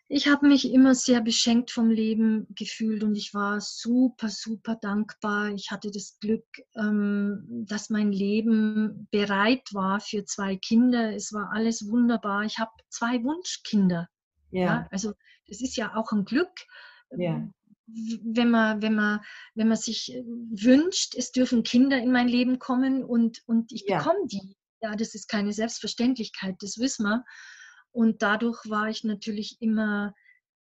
ich 0.07 0.27
habe 0.27 0.47
mich 0.47 0.71
immer 0.71 0.93
sehr 0.93 1.21
beschenkt 1.21 1.71
vom 1.71 1.89
Leben 1.89 2.45
gefühlt 2.49 3.03
und 3.03 3.15
ich 3.15 3.33
war 3.33 3.59
super, 3.59 4.29
super 4.29 4.75
dankbar. 4.75 5.51
Ich 5.53 5.71
hatte 5.71 5.89
das 5.89 6.19
Glück, 6.19 6.45
ähm, 6.75 7.65
dass 7.67 7.89
mein 7.89 8.11
Leben 8.11 9.07
bereit 9.09 9.67
war 9.73 9.99
für 9.99 10.23
zwei 10.25 10.57
Kinder. 10.57 11.15
Es 11.15 11.33
war 11.33 11.51
alles 11.51 11.89
wunderbar. 11.89 12.43
Ich 12.43 12.59
habe 12.59 12.71
zwei 12.89 13.23
Wunschkinder. 13.23 14.07
Ja. 14.51 14.61
ja. 14.61 14.87
Also 14.91 15.13
das 15.47 15.61
ist 15.61 15.75
ja 15.75 15.95
auch 15.95 16.11
ein 16.11 16.25
Glück. 16.25 16.53
Ja. 17.17 17.47
Wenn 17.87 18.51
man, 18.51 18.81
wenn, 18.83 18.95
man, 18.95 19.21
wenn 19.55 19.67
man 19.67 19.77
sich 19.77 20.13
äh, 20.13 20.23
wünscht, 20.23 21.15
es 21.15 21.31
dürfen 21.31 21.63
Kinder 21.63 21.97
in 21.97 22.11
mein 22.11 22.27
Leben 22.27 22.59
kommen 22.59 23.03
und, 23.03 23.41
und 23.47 23.71
ich 23.71 23.85
ja. 23.87 23.97
bekomme 23.97 24.27
die. 24.27 24.55
Ja, 24.81 24.95
das 24.95 25.15
ist 25.15 25.29
keine 25.29 25.51
Selbstverständlichkeit, 25.51 26.57
das 26.59 26.77
wissen 26.77 27.05
wir. 27.05 27.23
Und 27.95 28.21
dadurch 28.21 28.69
war 28.69 28.89
ich 28.89 29.05
natürlich 29.05 29.61
immer, 29.61 30.13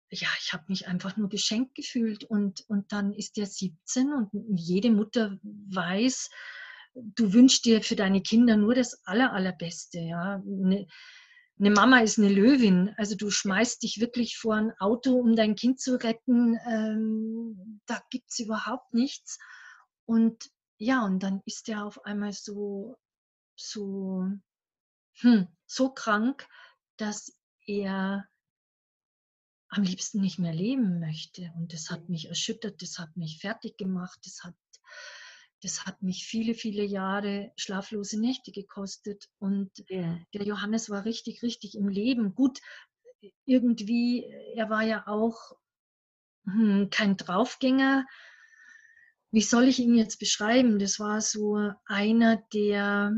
ja, 0.09 0.30
ich 0.39 0.53
habe 0.53 0.63
mich 0.69 0.88
einfach 0.88 1.17
nur 1.17 1.28
beschenkt 1.28 1.75
gefühlt. 1.75 2.23
Und, 2.23 2.63
und 2.69 2.93
dann 2.93 3.11
ist 3.11 3.36
der 3.36 3.47
17 3.47 4.13
und 4.13 4.30
jede 4.55 4.91
Mutter 4.91 5.38
weiß, 5.43 6.30
du 6.93 7.34
wünschst 7.34 7.65
dir 7.65 7.84
für 7.84 7.97
deine 7.97 8.21
Kinder 8.21 8.55
nur 8.55 8.75
das 8.75 9.05
Aller, 9.05 9.34
Allerbeste. 9.34 9.99
Ja. 9.99 10.36
Eine, 10.36 10.88
eine 11.59 11.69
Mama 11.69 11.99
ist 11.99 12.17
eine 12.17 12.30
Löwin. 12.30 12.93
Also 12.95 13.17
du 13.17 13.30
schmeißt 13.30 13.84
dich 13.84 13.99
wirklich 13.99 14.38
vor 14.38 14.55
ein 14.55 14.71
Auto, 14.80 15.15
um 15.15 15.36
dein 15.36 15.55
Kind 15.55 15.82
zu 15.82 16.01
retten. 16.01 16.57
Ähm, 16.65 17.82
da 17.88 18.01
gibt 18.09 18.32
es 18.32 18.39
überhaupt 18.39 18.93
nichts. 18.93 19.38
Und 20.05 20.49
ja, 20.78 21.03
und 21.03 21.21
dann 21.23 21.41
ist 21.43 21.67
er 21.67 21.86
auf 21.86 22.05
einmal 22.05 22.32
so, 22.32 22.97
so, 23.57 24.23
hm, 25.15 25.47
so 25.65 25.89
krank, 25.89 26.47
dass 26.98 27.32
er 27.66 28.28
am 29.70 29.84
liebsten 29.84 30.22
nicht 30.22 30.39
mehr 30.39 30.54
leben 30.54 31.00
möchte. 31.00 31.52
Und 31.58 31.74
das 31.74 31.89
hat 31.89 32.10
mich 32.10 32.30
erschüttert, 32.30 32.82
das 32.82 33.00
hat 33.00 33.16
mich 33.18 33.39
fertig 33.39 33.78
gemacht, 33.78 34.20
das 34.24 34.43
hat, 34.43 34.56
das 35.62 35.86
hat 35.86 36.02
mich 36.02 36.26
viele, 36.26 36.54
viele 36.54 36.84
Jahre 36.84 37.52
schlaflose 37.58 38.20
Nächte 38.20 38.52
gekostet. 38.52 39.30
Und 39.39 39.72
ja. 39.89 40.20
der 40.34 40.43
Johannes 40.43 40.89
war 40.89 41.06
richtig, 41.06 41.41
richtig 41.43 41.76
im 41.76 41.89
Leben. 41.89 42.34
Gut, 42.34 42.60
irgendwie, 43.45 44.26
er 44.56 44.70
war 44.70 44.84
ja 44.84 45.06
auch 45.08 45.54
hm, 46.45 46.89
kein 46.89 47.18
Draufgänger. 47.18 48.06
Wie 49.32 49.41
soll 49.41 49.66
ich 49.66 49.80
ihn 49.80 49.95
jetzt 49.95 50.20
beschreiben? 50.20 50.80
Das 50.80 51.00
war 51.00 51.20
so 51.20 51.74
einer, 51.86 52.38
der 52.54 53.12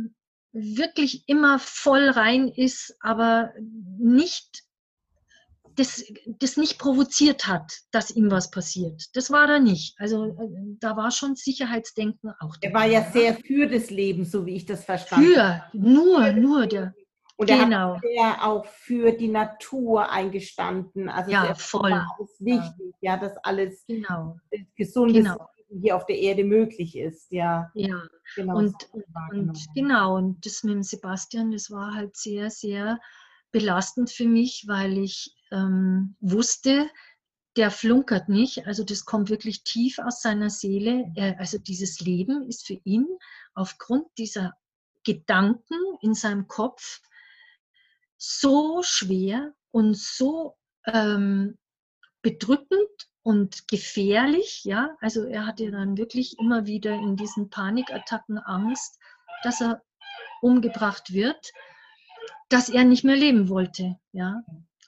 wirklich 0.52 1.24
immer 1.28 1.60
voll 1.60 2.10
rein 2.10 2.48
ist, 2.48 2.96
aber 3.02 3.54
nicht 3.98 4.64
das, 5.76 6.04
das 6.40 6.58
nicht 6.58 6.78
provoziert 6.78 7.48
hat, 7.48 7.72
dass 7.92 8.12
ihm 8.12 8.30
was 8.32 8.52
passiert. 8.52 9.06
Das 9.14 9.32
war 9.32 9.50
er 9.50 9.60
nicht. 9.60 9.96
Also 9.98 10.26
äh, 10.26 10.50
da 10.80 10.98
war 10.98 11.12
schon 11.12 11.36
Sicherheitsdenken 11.36 12.34
auch. 12.40 12.56
Er 12.62 12.74
war 12.74 12.86
ja 12.86 13.10
sehr 13.12 13.36
für 13.36 13.68
das 13.68 13.90
Leben, 13.90 14.26
so 14.26 14.46
wie 14.46 14.56
ich 14.56 14.66
das 14.66 14.84
verstanden 14.84 15.34
Für, 15.34 15.64
nur, 15.74 16.34
nur 16.34 16.68
der. 16.68 16.94
Und 17.38 17.48
genau. 17.48 17.64
er 17.64 17.96
hat 17.96 18.02
sehr 18.02 18.46
auch 18.46 18.66
für 18.66 19.14
die 19.14 19.30
Natur 19.30 20.10
eingestanden. 20.10 21.08
Also 21.08 21.32
ja, 21.32 21.56
voll. 21.56 21.94
alles 21.94 22.36
wichtig, 22.40 22.94
ja, 23.00 23.14
ja 23.14 23.18
dass 23.18 23.38
alles 23.44 23.86
genau. 23.88 24.38
gesundes 24.76 25.24
genau 25.24 25.50
hier 25.70 25.96
auf 25.96 26.06
der 26.06 26.18
Erde 26.18 26.44
möglich 26.44 26.98
ist. 26.98 27.32
Ja, 27.32 27.72
ja. 27.74 28.04
Genau, 28.36 28.58
und, 28.58 28.76
und 28.94 29.68
genau, 29.76 30.18
und 30.18 30.46
das 30.46 30.64
mit 30.64 30.76
dem 30.76 30.84
Sebastian, 30.84 31.52
das 31.52 31.72
war 31.72 31.94
halt 31.94 32.16
sehr, 32.16 32.50
sehr 32.50 33.00
belastend 33.52 34.12
für 34.12 34.28
mich, 34.28 34.66
weil 34.68 34.98
ich 34.98 35.36
ähm, 35.52 36.16
wusste, 36.20 36.90
der 37.56 37.72
flunkert 37.72 38.30
nicht, 38.30 38.68
also 38.68 38.84
das 38.84 39.06
kommt 39.06 39.30
wirklich 39.30 39.64
tief 39.64 40.00
aus 40.00 40.22
seiner 40.22 40.50
Seele. 40.50 41.12
Er, 41.16 41.40
also 41.40 41.58
dieses 41.58 42.00
Leben 42.00 42.44
ist 42.48 42.66
für 42.66 42.80
ihn 42.84 43.08
aufgrund 43.54 44.06
dieser 44.18 44.54
Gedanken 45.04 45.76
in 46.02 46.14
seinem 46.14 46.48
Kopf 46.48 47.02
so 48.18 48.82
schwer 48.84 49.54
und 49.72 49.98
so 49.98 50.56
ähm, 50.86 51.58
bedrückend 52.22 53.09
und 53.24 53.68
gefährlich, 53.68 54.64
ja. 54.64 54.96
Also 55.02 55.26
er 55.26 55.46
hatte 55.46 55.72
dann 55.72 55.98
wirklich 55.98 56.38
immer 56.40 56.66
wieder 56.66 56.94
in 56.94 57.16
diesen 57.16 57.50
Panikattacken 57.50 58.38
Angst, 58.40 59.00
dass 59.44 59.62
er 59.62 59.82
umgebracht 60.42 61.14
wird, 61.14 61.52
dass 62.50 62.70
er 62.70 62.84
nicht 62.84 63.04
mehr 63.04 63.16
leben 63.16 63.50
wollte, 63.50 63.98
ja. 64.12 64.42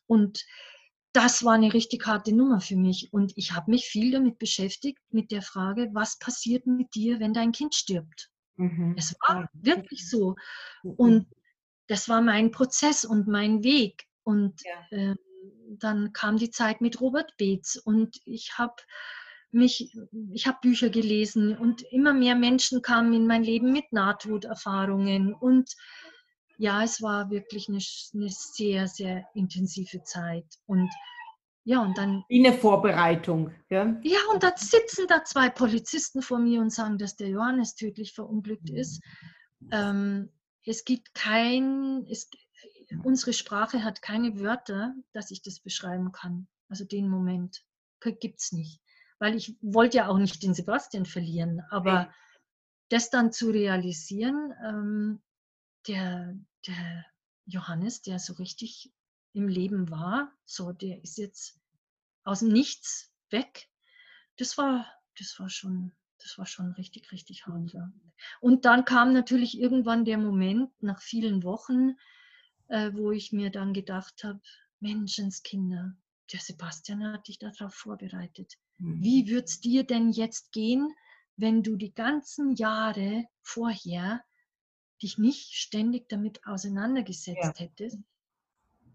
Und 0.08 0.46
das 1.14 1.44
war 1.44 1.54
eine 1.54 1.74
richtig 1.74 2.06
harte 2.08 2.34
Nummer 2.34 2.62
für 2.62 2.78
mich. 2.78 3.12
Und 3.12 3.34
ich 3.36 3.52
habe 3.52 3.72
mich 3.72 3.86
viel 3.86 4.12
damit 4.12 4.38
beschäftigt, 4.40 5.00
mit 5.10 5.32
der 5.32 5.42
Frage, 5.42 5.90
was 5.94 6.18
passiert 6.18 6.66
mit 6.68 6.96
dir, 6.96 7.20
wenn 7.20 7.34
dein 7.34 7.52
Kind 7.52 7.76
stirbt? 7.76 8.30
Mhm. 8.56 8.96
Es 8.98 9.16
war 9.28 9.50
wirklich 9.54 10.10
so. 10.10 10.36
Mhm. 10.84 10.92
Und 10.92 11.28
das 11.88 12.08
war 12.08 12.22
mein 12.22 12.52
Prozess 12.52 13.04
und 13.04 13.28
mein 13.28 13.64
Weg. 13.64 14.06
Und 14.24 14.62
ja. 14.64 14.98
äh, 14.98 15.16
dann 15.80 16.13
kam 16.13 16.38
die 16.38 16.49
Zeit 16.49 16.82
mit 16.82 17.01
Robert 17.01 17.36
Beetz 17.38 17.76
und 17.76 18.19
ich 18.26 18.57
habe 18.57 18.76
mich, 19.51 19.93
ich 20.32 20.47
habe 20.47 20.59
Bücher 20.61 20.89
gelesen 20.89 21.57
und 21.57 21.82
immer 21.91 22.13
mehr 22.13 22.36
Menschen 22.36 22.82
kamen 22.82 23.13
in 23.13 23.28
mein 23.28 23.43
Leben 23.43 23.72
mit 23.72 23.91
Nahtoderfahrungen 23.91 25.34
und 25.34 25.76
ja, 26.57 26.84
es 26.84 27.01
war 27.01 27.32
wirklich 27.32 27.67
eine, 27.69 27.80
eine 28.13 28.30
sehr, 28.30 28.88
sehr 28.88 29.26
intensive 29.34 30.03
Zeit 30.03 30.45
und 30.67 30.89
ja, 31.63 31.82
und 31.82 31.95
dann. 31.97 32.24
Wie 32.28 32.45
eine 32.45 32.57
Vorbereitung. 32.57 33.51
Ja, 33.69 33.95
ja 34.01 34.19
und 34.34 34.41
dann 34.41 34.53
sitzen 34.55 35.05
da 35.07 35.24
zwei 35.24 35.49
Polizisten 35.49 36.22
vor 36.22 36.39
mir 36.39 36.59
und 36.59 36.72
sagen, 36.72 36.97
dass 36.97 37.15
der 37.15 37.30
Johannes 37.30 37.76
tödlich 37.76 38.13
verunglückt 38.13 38.69
ist. 38.69 39.01
Ähm, 39.72 40.30
es 40.65 40.86
gibt 40.86 41.13
kein, 41.13 42.05
es, 42.09 42.30
unsere 43.04 43.34
Sprache 43.34 43.84
hat 43.84 44.02
keine 44.02 44.39
Wörter, 44.39 44.96
dass 45.14 45.32
ich 45.32 45.42
das 45.42 45.60
beschreiben 45.60 46.12
kann. 46.12 46.48
Also 46.70 46.86
den 46.86 47.10
Moment 47.10 47.64
gibt 48.02 48.39
es 48.39 48.52
nicht. 48.52 48.82
Weil 49.20 49.36
ich 49.36 49.56
wollte 49.62 49.98
ja 49.98 50.08
auch 50.08 50.18
nicht 50.18 50.42
den 50.42 50.54
Sebastian 50.54 51.06
verlieren, 51.06 51.62
aber 51.70 52.02
okay. 52.02 52.12
das 52.89 53.10
dann 53.10 53.32
zu 53.32 53.52
realisieren, 53.52 54.54
ähm, 54.66 55.22
der, 55.88 56.36
der 56.66 57.06
Johannes, 57.46 58.02
der 58.02 58.20
so 58.20 58.34
richtig 58.34 58.92
im 59.34 59.48
Leben 59.48 59.89
war, 59.89 60.32
so 60.46 60.72
der 60.72 61.04
ist 61.04 61.18
jetzt 61.18 61.60
aus 62.24 62.39
dem 62.39 62.50
Nichts 62.50 63.12
weg. 63.30 63.70
Das 64.38 64.58
war, 64.58 64.92
das 65.18 65.39
war 65.39 65.50
schon, 65.50 65.94
das 66.20 66.38
war 66.38 66.46
schon 66.46 66.72
richtig, 66.74 67.12
richtig 67.12 67.46
hart. 67.46 67.72
Ja. 67.74 67.92
Und 68.39 68.66
dann 68.66 68.86
kam 68.86 69.14
natürlich 69.14 69.60
irgendwann 69.60 70.06
der 70.06 70.18
Moment 70.18 70.72
nach 70.82 71.02
vielen 71.02 71.44
Wochen, 71.44 71.98
äh, 72.72 72.93
wo 72.93 73.11
ich 73.11 73.32
mir 73.32 73.51
dann 73.51 73.74
gedacht 73.74 74.24
habe, 74.24 74.41
Menschenskinder, 74.80 75.95
der 76.32 76.39
Sebastian 76.39 77.03
hat 77.03 77.28
dich 77.28 77.38
darauf 77.38 77.74
vorbereitet. 77.74 78.53
Mhm. 78.80 79.03
Wie 79.03 79.28
wird 79.28 79.49
es 79.49 79.59
dir 79.59 79.84
denn 79.84 80.11
jetzt 80.11 80.51
gehen, 80.51 80.93
wenn 81.36 81.63
du 81.63 81.76
die 81.76 81.93
ganzen 81.93 82.55
Jahre 82.55 83.26
vorher 83.41 84.24
dich 85.01 85.17
nicht 85.17 85.53
ständig 85.53 86.07
damit 86.09 86.45
auseinandergesetzt 86.45 87.43
ja. 87.43 87.53
hättest? 87.57 87.99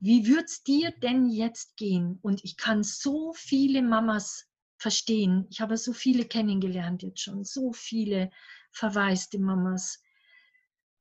Wie 0.01 0.27
wird 0.27 0.49
es 0.49 0.63
dir 0.63 0.93
denn 1.03 1.29
jetzt 1.29 1.77
gehen? 1.77 2.19
Und 2.23 2.45
ich 2.45 2.57
kann 2.57 2.83
so 2.83 3.33
viele 3.35 3.83
Mamas 3.83 4.47
verstehen. 4.79 5.47
Ich 5.51 5.61
habe 5.61 5.77
so 5.77 5.93
viele 5.93 6.25
kennengelernt 6.25 7.03
jetzt 7.03 7.21
schon, 7.21 7.45
so 7.45 7.73
viele 7.73 8.31
verwaiste 8.73 9.39
Mamas, 9.39 10.03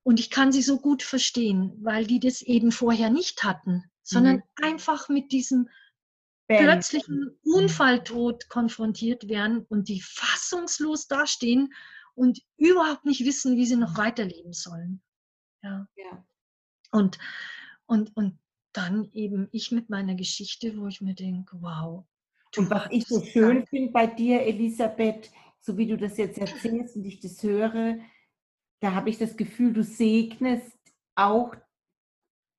und 0.06 0.20
ich 0.20 0.30
kann 0.30 0.52
sie 0.52 0.62
so 0.62 0.80
gut 0.80 1.02
verstehen, 1.02 1.74
weil 1.82 2.06
die 2.06 2.20
das 2.20 2.44
eben 2.44 2.72
vorher 2.72 3.10
nicht 3.10 3.44
hatten, 3.44 3.84
sondern 4.04 4.36
mhm. 4.36 4.44
einfach 4.62 5.10
mit 5.10 5.32
diesem 5.32 5.68
Bam. 6.48 6.60
plötzlichen 6.60 7.36
mhm. 7.44 7.54
Unfalltod 7.54 8.48
konfrontiert 8.48 9.28
werden 9.30 9.66
und 9.68 9.90
die 9.90 10.02
fassungslos 10.02 11.08
dastehen 11.08 11.74
und 12.14 12.40
überhaupt 12.56 13.06
nicht 13.06 13.26
wissen, 13.26 13.58
wie 13.58 13.66
sie 13.66 13.78
noch 13.78 13.98
weiterleben 13.98 14.54
sollen. 14.54 15.02
Ja. 15.64 15.88
ja. 15.96 16.24
Und, 16.92 17.18
und, 17.88 18.16
und 18.16 18.38
dann 18.74 19.10
eben 19.12 19.48
ich 19.52 19.72
mit 19.72 19.90
meiner 19.90 20.14
Geschichte, 20.14 20.78
wo 20.78 20.86
ich 20.88 21.02
mir 21.02 21.16
denke, 21.16 21.58
wow. 21.62 22.06
Und 22.56 22.70
was 22.70 22.92
ich 22.92 23.08
so 23.08 23.26
schön 23.26 23.66
finde 23.66 23.92
bei 23.92 24.06
dir, 24.06 24.44
Elisabeth, 24.44 25.32
so 25.62 25.76
wie 25.80 25.88
du 25.88 25.98
das 25.98 26.18
jetzt 26.18 26.38
erzählst 26.38 26.96
und 26.96 27.06
ich 27.06 27.20
das 27.20 27.42
höre, 27.42 27.98
da 28.82 28.94
habe 28.94 29.10
ich 29.10 29.18
das 29.18 29.38
Gefühl, 29.38 29.74
du 29.74 29.84
segnest 29.84 30.78
auch 31.16 31.56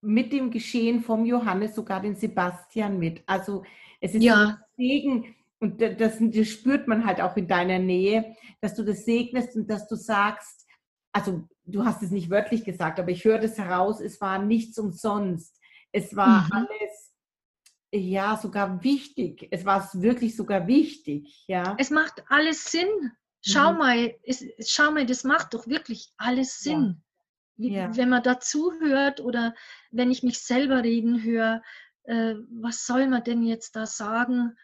mit 0.01 0.33
dem 0.33 0.51
Geschehen 0.51 1.03
vom 1.03 1.25
Johannes 1.25 1.75
sogar 1.75 2.01
den 2.01 2.17
Sebastian 2.17 2.99
mit. 2.99 3.23
Also 3.27 3.65
es 4.01 4.15
ist 4.15 4.23
ja. 4.23 4.37
ein 4.37 4.57
Segen 4.77 5.35
und 5.59 5.81
das, 5.81 6.19
das, 6.21 6.49
spürt 6.49 6.87
man 6.87 7.07
halt 7.07 7.21
auch 7.21 7.37
in 7.37 7.49
deiner 7.49 7.79
Nähe, 7.79 8.37
dass 8.61 8.75
du 8.75 8.83
das 8.83 9.05
segnest 9.05 9.57
und 9.57 9.69
dass 9.69 9.89
du 9.89 9.97
sagst, 9.97 10.67
also 11.13 11.49
du 11.65 11.85
hast 11.85 12.03
es 12.03 12.11
nicht 12.11 12.31
wörtlich 12.31 12.65
gesagt, 12.65 13.01
aber 13.01 13.11
ich 13.11 13.25
höre 13.25 13.39
das 13.39 13.59
heraus, 13.59 14.01
es 14.01 14.21
war 14.21 14.39
nichts 14.39 14.79
umsonst. 14.79 15.59
Es 15.93 16.15
war 16.15 16.45
mhm. 16.45 16.53
alles 16.53 17.15
ja 17.93 18.37
sogar 18.37 18.85
wichtig. 18.85 19.49
Es 19.51 19.65
war 19.65 19.89
wirklich 19.95 20.37
sogar 20.37 20.67
wichtig, 20.67 21.45
ja. 21.47 21.75
Es 21.79 21.91
macht 21.91 22.25
alles 22.29 22.65
Sinn. 22.71 23.13
Schau 23.43 23.73
mhm. 23.73 23.79
mal, 23.79 24.15
es, 24.25 24.45
schau 24.67 24.91
mal, 24.91 25.07
das 25.07 25.25
macht 25.25 25.55
doch 25.55 25.67
wirklich 25.67 26.13
alles 26.17 26.61
Sinn. 26.61 27.03
Ja. 27.57 27.91
Wie. 27.91 27.97
Wenn 27.97 28.11
man 28.11 28.23
dazu 28.23 28.73
hört 28.81 29.21
oder 29.21 29.55
wenn 29.91 30.11
ich 30.11 30.23
mich 30.23 30.41
selber 30.41 30.83
reden 30.83 31.23
höre, 31.23 31.63
äh, 32.05 32.35
was 32.51 32.85
soll 32.87 33.09
man 33.09 33.25
denn 33.25 33.43
jetzt 33.43 33.77
da 33.77 33.87
sagen? 33.87 34.57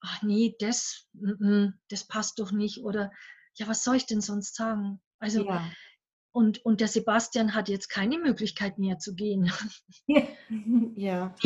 Ach 0.00 0.22
nee, 0.22 0.56
das, 0.58 1.06
das 1.88 2.06
passt 2.06 2.38
doch 2.38 2.50
nicht. 2.50 2.82
Oder 2.82 3.12
ja, 3.54 3.68
was 3.68 3.84
soll 3.84 3.96
ich 3.96 4.06
denn 4.06 4.20
sonst 4.20 4.56
sagen? 4.56 5.00
Also, 5.18 5.46
ja. 5.46 5.70
und, 6.32 6.64
und 6.64 6.80
der 6.80 6.88
Sebastian 6.88 7.54
hat 7.54 7.68
jetzt 7.68 7.88
keine 7.88 8.18
Möglichkeit 8.18 8.78
mehr 8.78 8.98
zu 8.98 9.14
gehen. 9.14 9.52
Ja. 10.96 11.34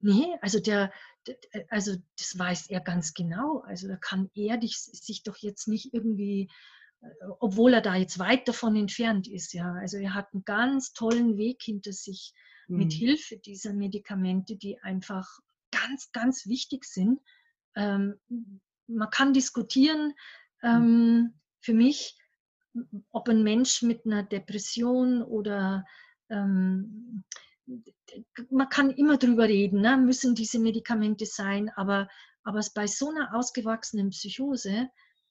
Nee, 0.00 0.14
nee, 0.26 0.38
also 0.42 0.60
der, 0.60 0.92
also 1.68 1.96
das 2.16 2.38
weiß 2.38 2.70
er 2.70 2.80
ganz 2.80 3.14
genau. 3.14 3.60
Also 3.66 3.88
da 3.88 3.96
kann 3.96 4.30
er 4.34 4.56
dich, 4.56 4.78
sich 4.78 5.22
doch 5.22 5.36
jetzt 5.38 5.68
nicht 5.68 5.92
irgendwie, 5.92 6.50
äh, 7.00 7.06
obwohl 7.40 7.74
er 7.74 7.80
da 7.80 7.94
jetzt 7.94 8.18
weit 8.18 8.48
davon 8.48 8.76
entfernt 8.76 9.28
ist, 9.28 9.52
ja. 9.52 9.74
Also 9.74 9.98
er 9.98 10.14
hat 10.14 10.32
einen 10.32 10.44
ganz 10.44 10.92
tollen 10.92 11.36
Weg 11.36 11.62
hinter 11.62 11.92
sich 11.92 12.32
mhm. 12.68 12.78
mit 12.78 12.92
Hilfe 12.92 13.36
dieser 13.38 13.72
Medikamente, 13.72 14.56
die 14.56 14.80
einfach 14.80 15.26
ganz, 15.70 16.10
ganz 16.12 16.46
wichtig 16.46 16.84
sind. 16.84 17.20
Ähm, 17.74 18.20
man 18.86 19.10
kann 19.10 19.32
diskutieren, 19.32 20.14
mhm. 20.62 20.68
ähm, 20.68 21.34
für 21.60 21.74
mich, 21.74 22.16
ob 23.10 23.28
ein 23.28 23.42
Mensch 23.42 23.82
mit 23.82 24.06
einer 24.06 24.22
Depression 24.22 25.22
oder 25.22 25.84
ähm, 26.30 27.24
man 28.50 28.68
kann 28.68 28.90
immer 28.90 29.18
drüber 29.18 29.48
reden, 29.48 29.80
ne? 29.80 29.96
müssen 29.96 30.34
diese 30.34 30.58
Medikamente 30.58 31.26
sein, 31.26 31.70
aber, 31.76 32.08
aber 32.44 32.60
bei 32.74 32.86
so 32.86 33.10
einer 33.10 33.34
ausgewachsenen 33.34 34.10
Psychose, 34.10 34.88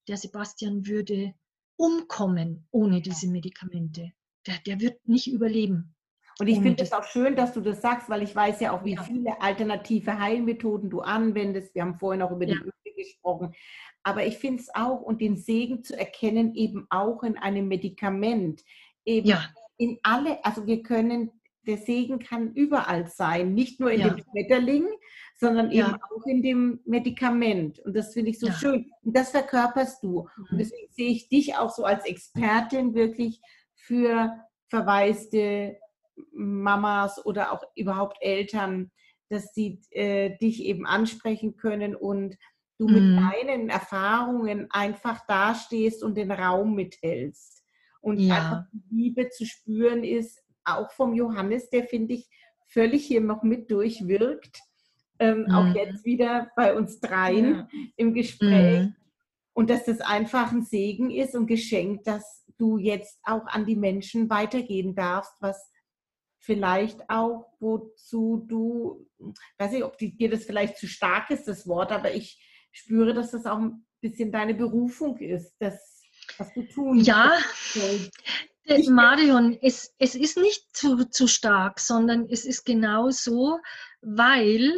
der 0.07 0.17
Sebastian 0.17 0.85
würde 0.85 1.33
umkommen 1.77 2.67
ohne 2.71 3.01
diese 3.01 3.27
Medikamente. 3.27 4.11
Der, 4.45 4.57
der 4.65 4.79
wird 4.79 5.07
nicht 5.07 5.31
überleben. 5.31 5.95
Und 6.39 6.47
ich 6.47 6.59
finde 6.59 6.83
es 6.83 6.93
auch 6.93 7.03
schön, 7.03 7.35
dass 7.35 7.53
du 7.53 7.61
das 7.61 7.81
sagst, 7.81 8.09
weil 8.09 8.21
ich 8.21 8.35
weiß 8.35 8.59
ja 8.59 8.71
auch, 8.71 8.83
wie 8.85 8.93
ja. 8.93 9.03
viele 9.03 9.41
alternative 9.41 10.19
Heilmethoden 10.19 10.89
du 10.89 11.01
anwendest. 11.01 11.73
Wir 11.73 11.81
haben 11.81 11.95
vorhin 11.95 12.21
auch 12.21 12.31
über 12.31 12.45
ja. 12.45 12.55
die 12.55 12.61
Öle 12.61 12.95
gesprochen. 12.95 13.53
Aber 14.03 14.25
ich 14.25 14.37
finde 14.37 14.61
es 14.61 14.69
auch, 14.73 15.01
und 15.01 15.19
den 15.19 15.37
Segen 15.37 15.83
zu 15.83 15.97
erkennen, 15.97 16.53
eben 16.53 16.85
auch 16.89 17.23
in 17.23 17.37
einem 17.37 17.67
Medikament. 17.67 18.63
Eben 19.03 19.27
ja. 19.27 19.49
in 19.77 19.99
alle, 20.03 20.43
also 20.45 20.67
wir 20.67 20.83
können 20.83 21.31
der 21.67 21.77
Segen 21.77 22.19
kann 22.19 22.53
überall 22.53 23.07
sein, 23.07 23.53
nicht 23.53 23.79
nur 23.79 23.91
in 23.91 23.99
ja. 23.99 24.09
dem 24.09 24.23
Schmetterling, 24.23 24.87
sondern 25.35 25.71
ja. 25.71 25.89
eben 25.89 25.95
auch 25.95 26.25
in 26.25 26.41
dem 26.41 26.79
Medikament. 26.85 27.79
Und 27.79 27.95
das 27.95 28.13
finde 28.13 28.31
ich 28.31 28.39
so 28.39 28.47
ja. 28.47 28.53
schön. 28.53 28.91
Und 29.03 29.15
das 29.15 29.31
verkörperst 29.31 30.01
du. 30.01 30.27
Mhm. 30.37 30.45
Und 30.51 30.57
deswegen 30.57 30.91
sehe 30.91 31.09
ich 31.11 31.29
dich 31.29 31.55
auch 31.57 31.69
so 31.69 31.83
als 31.83 32.05
Expertin 32.05 32.95
wirklich 32.95 33.41
für 33.75 34.33
verwaiste 34.69 35.77
Mamas 36.31 37.23
oder 37.25 37.51
auch 37.51 37.63
überhaupt 37.75 38.17
Eltern, 38.21 38.91
dass 39.29 39.53
sie 39.53 39.81
äh, 39.91 40.37
dich 40.37 40.63
eben 40.63 40.85
ansprechen 40.85 41.57
können 41.57 41.95
und 41.95 42.37
du 42.79 42.87
mhm. 42.87 42.93
mit 42.93 43.21
deinen 43.21 43.69
Erfahrungen 43.69 44.67
einfach 44.71 45.25
dastehst 45.27 46.03
und 46.03 46.15
den 46.15 46.31
Raum 46.31 46.75
mithältst. 46.75 47.63
Und 47.99 48.19
einfach 48.31 48.63
die 48.71 48.95
Liebe 48.95 49.29
zu 49.29 49.45
spüren 49.45 50.03
ist, 50.03 50.41
auch 50.67 50.91
vom 50.91 51.13
Johannes, 51.13 51.69
der 51.69 51.85
finde 51.85 52.15
ich 52.15 52.27
völlig 52.67 53.05
hier 53.05 53.21
noch 53.21 53.43
mit 53.43 53.71
durchwirkt. 53.71 54.59
Ähm, 55.19 55.45
mhm. 55.47 55.51
Auch 55.51 55.75
jetzt 55.75 56.05
wieder 56.05 56.51
bei 56.55 56.75
uns 56.75 56.99
dreien 56.99 57.55
ja. 57.55 57.67
im 57.95 58.13
Gespräch. 58.13 58.81
Mhm. 58.81 58.95
Und 59.53 59.69
dass 59.69 59.85
das 59.85 60.01
einfach 60.01 60.51
ein 60.51 60.63
Segen 60.63 61.09
ist 61.09 61.35
und 61.35 61.47
Geschenk, 61.47 62.03
dass 62.03 62.45
du 62.57 62.77
jetzt 62.77 63.19
auch 63.23 63.45
an 63.47 63.65
die 63.65 63.75
Menschen 63.75 64.29
weitergehen 64.29 64.93
darfst, 64.93 65.33
was 65.39 65.71
vielleicht 66.39 67.09
auch, 67.09 67.51
wozu 67.59 68.45
du, 68.47 69.07
weiß 69.57 69.73
ich, 69.73 69.83
ob 69.83 69.97
dir 69.97 70.29
das 70.29 70.45
vielleicht 70.45 70.77
zu 70.77 70.87
stark 70.87 71.29
ist, 71.29 71.47
das 71.47 71.67
Wort, 71.67 71.91
aber 71.91 72.13
ich 72.13 72.39
spüre, 72.71 73.13
dass 73.13 73.31
das 73.31 73.45
auch 73.45 73.57
ein 73.57 73.85
bisschen 74.01 74.31
deine 74.31 74.53
Berufung 74.53 75.17
ist, 75.17 75.55
das, 75.59 76.03
was 76.37 76.53
du 76.53 76.63
tun 76.63 76.99
Ja, 76.99 77.31
Marion, 78.89 79.57
es, 79.61 79.93
es 79.97 80.15
ist 80.15 80.37
nicht 80.37 80.75
zu, 80.75 81.05
zu 81.05 81.27
stark, 81.27 81.79
sondern 81.79 82.27
es 82.29 82.45
ist 82.45 82.65
genau 82.65 83.09
so, 83.09 83.59
weil 84.01 84.73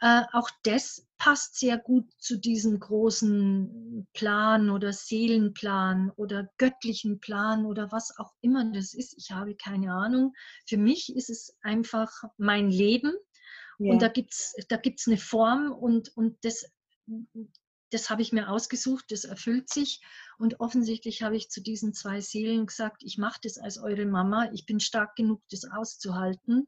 äh, 0.00 0.22
auch 0.32 0.50
das 0.62 1.06
passt 1.16 1.58
sehr 1.58 1.78
gut 1.78 2.04
zu 2.18 2.38
diesem 2.38 2.78
großen 2.78 4.06
Plan 4.12 4.68
oder 4.68 4.92
Seelenplan 4.92 6.10
oder 6.16 6.50
göttlichen 6.58 7.20
Plan 7.20 7.64
oder 7.64 7.90
was 7.92 8.18
auch 8.18 8.32
immer 8.42 8.70
das 8.72 8.92
ist. 8.92 9.14
Ich 9.16 9.30
habe 9.30 9.56
keine 9.56 9.94
Ahnung. 9.94 10.34
Für 10.66 10.76
mich 10.76 11.14
ist 11.16 11.30
es 11.30 11.56
einfach 11.62 12.10
mein 12.36 12.68
Leben 12.68 13.14
ja. 13.78 13.92
und 13.92 14.02
da 14.02 14.08
gibt 14.08 14.32
es 14.34 14.54
da 14.68 14.76
gibt's 14.76 15.06
eine 15.06 15.16
Form 15.16 15.72
und, 15.72 16.14
und 16.16 16.36
das, 16.44 16.70
das 17.90 18.10
habe 18.10 18.22
ich 18.22 18.32
mir 18.32 18.48
ausgesucht, 18.50 19.06
das 19.10 19.24
erfüllt 19.24 19.68
sich. 19.68 20.02
Und 20.38 20.60
offensichtlich 20.60 21.22
habe 21.22 21.36
ich 21.36 21.50
zu 21.50 21.62
diesen 21.62 21.94
zwei 21.94 22.20
Seelen 22.20 22.66
gesagt, 22.66 23.02
ich 23.04 23.18
mache 23.18 23.40
das 23.42 23.58
als 23.58 23.78
eure 23.78 24.06
Mama, 24.06 24.50
ich 24.52 24.66
bin 24.66 24.80
stark 24.80 25.16
genug, 25.16 25.42
das 25.50 25.64
auszuhalten. 25.64 26.66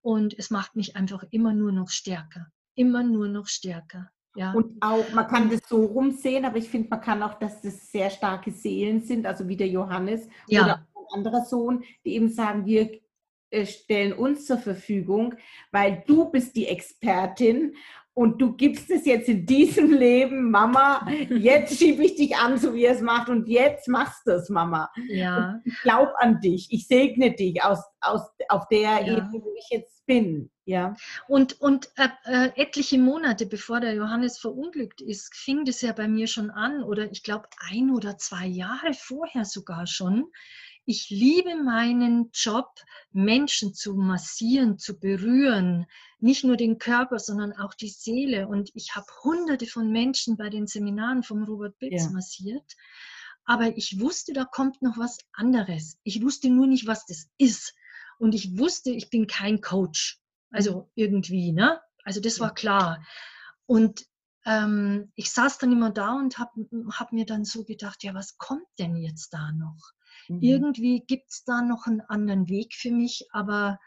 Und 0.00 0.38
es 0.38 0.50
macht 0.50 0.76
mich 0.76 0.96
einfach 0.96 1.24
immer 1.30 1.52
nur 1.52 1.72
noch 1.72 1.88
stärker, 1.88 2.46
immer 2.74 3.02
nur 3.02 3.28
noch 3.28 3.46
stärker. 3.46 4.10
Ja. 4.36 4.52
Und 4.52 4.76
auch, 4.80 5.10
man 5.12 5.26
kann 5.26 5.50
das 5.50 5.60
so 5.68 5.84
rumsehen, 5.84 6.44
aber 6.44 6.58
ich 6.58 6.68
finde, 6.68 6.88
man 6.90 7.00
kann 7.00 7.22
auch, 7.22 7.34
dass 7.34 7.60
das 7.60 7.90
sehr 7.90 8.10
starke 8.10 8.52
Seelen 8.52 9.00
sind, 9.00 9.26
also 9.26 9.48
wie 9.48 9.56
der 9.56 9.68
Johannes 9.68 10.28
ja. 10.46 10.62
oder 10.62 10.74
ein 10.94 11.18
anderer 11.18 11.44
Sohn, 11.44 11.82
die 12.04 12.14
eben 12.14 12.28
sagen, 12.28 12.64
wir 12.64 13.00
äh, 13.50 13.66
stellen 13.66 14.12
uns 14.12 14.46
zur 14.46 14.58
Verfügung, 14.58 15.34
weil 15.72 16.04
du 16.06 16.30
bist 16.30 16.54
die 16.54 16.68
Expertin 16.68 17.74
und 18.18 18.42
du 18.42 18.52
gibst 18.56 18.90
es 18.90 19.06
jetzt 19.06 19.28
in 19.28 19.46
diesem 19.46 19.92
Leben, 19.92 20.50
Mama, 20.50 21.06
jetzt 21.30 21.78
schiebe 21.78 22.04
ich 22.04 22.16
dich 22.16 22.36
an, 22.36 22.58
so 22.58 22.74
wie 22.74 22.84
er 22.84 22.96
es 22.96 23.00
macht 23.00 23.28
und 23.28 23.46
jetzt 23.46 23.86
machst 23.86 24.26
du 24.26 24.32
es, 24.32 24.48
Mama. 24.48 24.90
Ja. 25.06 25.50
Und 25.52 25.62
ich 25.64 25.80
glaube 25.82 26.20
an 26.20 26.40
dich, 26.40 26.66
ich 26.72 26.88
segne 26.88 27.32
dich 27.32 27.62
aus, 27.62 27.78
aus, 28.00 28.22
auf 28.48 28.66
der 28.72 28.80
ja. 28.80 29.00
Ebene, 29.02 29.40
wo 29.40 29.54
ich 29.56 29.68
jetzt 29.70 30.04
bin. 30.06 30.50
Ja. 30.64 30.96
Und, 31.28 31.60
und 31.60 31.90
äh, 31.96 32.08
äh, 32.24 32.50
etliche 32.60 32.98
Monate 32.98 33.46
bevor 33.46 33.78
der 33.78 33.94
Johannes 33.94 34.36
verunglückt 34.36 35.00
ist, 35.00 35.32
fing 35.36 35.64
das 35.64 35.80
ja 35.80 35.92
bei 35.92 36.08
mir 36.08 36.26
schon 36.26 36.50
an 36.50 36.82
oder 36.82 37.12
ich 37.12 37.22
glaube 37.22 37.46
ein 37.70 37.92
oder 37.92 38.18
zwei 38.18 38.46
Jahre 38.46 38.94
vorher 38.94 39.44
sogar 39.44 39.86
schon 39.86 40.24
ich 40.90 41.10
liebe 41.10 41.54
meinen 41.54 42.30
Job, 42.32 42.70
Menschen 43.12 43.74
zu 43.74 43.94
massieren, 43.94 44.78
zu 44.78 44.98
berühren, 44.98 45.84
nicht 46.20 46.44
nur 46.44 46.56
den 46.56 46.78
Körper, 46.78 47.18
sondern 47.18 47.52
auch 47.52 47.74
die 47.74 47.88
Seele. 47.88 48.48
Und 48.48 48.70
ich 48.74 48.96
habe 48.96 49.06
hunderte 49.22 49.66
von 49.66 49.90
Menschen 49.90 50.36
bei 50.36 50.50
den 50.50 50.66
Seminaren 50.66 51.22
vom 51.22 51.44
Robert 51.44 51.78
Bitz 51.78 52.04
ja. 52.04 52.10
massiert. 52.10 52.74
Aber 53.44 53.76
ich 53.76 54.00
wusste, 54.00 54.32
da 54.32 54.44
kommt 54.44 54.82
noch 54.82 54.98
was 54.98 55.18
anderes. 55.32 55.98
Ich 56.02 56.22
wusste 56.22 56.50
nur 56.50 56.66
nicht, 56.66 56.86
was 56.86 57.06
das 57.06 57.28
ist. 57.38 57.74
Und 58.18 58.34
ich 58.34 58.58
wusste, 58.58 58.90
ich 58.90 59.10
bin 59.10 59.26
kein 59.26 59.60
Coach. 59.60 60.20
Also 60.50 60.80
mhm. 60.80 60.86
irgendwie, 60.94 61.52
ne? 61.52 61.80
Also 62.04 62.20
das 62.20 62.40
war 62.40 62.52
klar. 62.52 63.04
Und 63.66 64.06
ähm, 64.44 65.12
ich 65.14 65.30
saß 65.30 65.58
dann 65.58 65.72
immer 65.72 65.90
da 65.90 66.14
und 66.14 66.38
habe 66.38 66.66
hab 66.92 67.12
mir 67.12 67.26
dann 67.26 67.44
so 67.44 67.64
gedacht, 67.64 68.02
ja, 68.02 68.14
was 68.14 68.38
kommt 68.38 68.66
denn 68.78 68.96
jetzt 68.96 69.30
da 69.30 69.52
noch? 69.52 69.92
Mhm. 70.28 70.42
Irgendwie 70.42 71.04
gibt 71.06 71.30
es 71.30 71.44
da 71.44 71.62
noch 71.62 71.86
einen 71.86 72.00
anderen 72.00 72.48
Weg 72.48 72.74
für 72.74 72.90
mich, 72.90 73.28
aber 73.30 73.78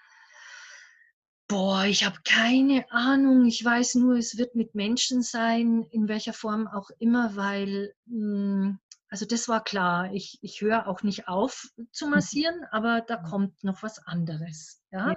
boah, 1.51 1.83
ich 1.83 2.05
habe 2.05 2.17
keine 2.23 2.89
Ahnung. 2.91 3.45
Ich 3.45 3.63
weiß 3.63 3.95
nur, 3.95 4.15
es 4.15 4.37
wird 4.37 4.55
mit 4.55 4.73
Menschen 4.73 5.21
sein, 5.21 5.83
in 5.91 6.07
welcher 6.07 6.31
Form 6.31 6.65
auch 6.65 6.89
immer, 6.97 7.35
weil, 7.35 7.93
hm, 8.07 8.79
also 9.09 9.25
das 9.25 9.49
war 9.49 9.61
klar. 9.61 10.13
Ich, 10.13 10.39
ich 10.41 10.61
höre 10.61 10.87
auch 10.87 11.03
nicht 11.03 11.27
auf 11.27 11.67
zu 11.91 12.05
mhm. 12.05 12.11
massieren, 12.11 12.63
aber 12.71 13.01
da 13.01 13.17
kommt 13.17 13.65
noch 13.65 13.83
was 13.83 13.99
anderes. 13.99 14.81
Ja? 14.91 15.13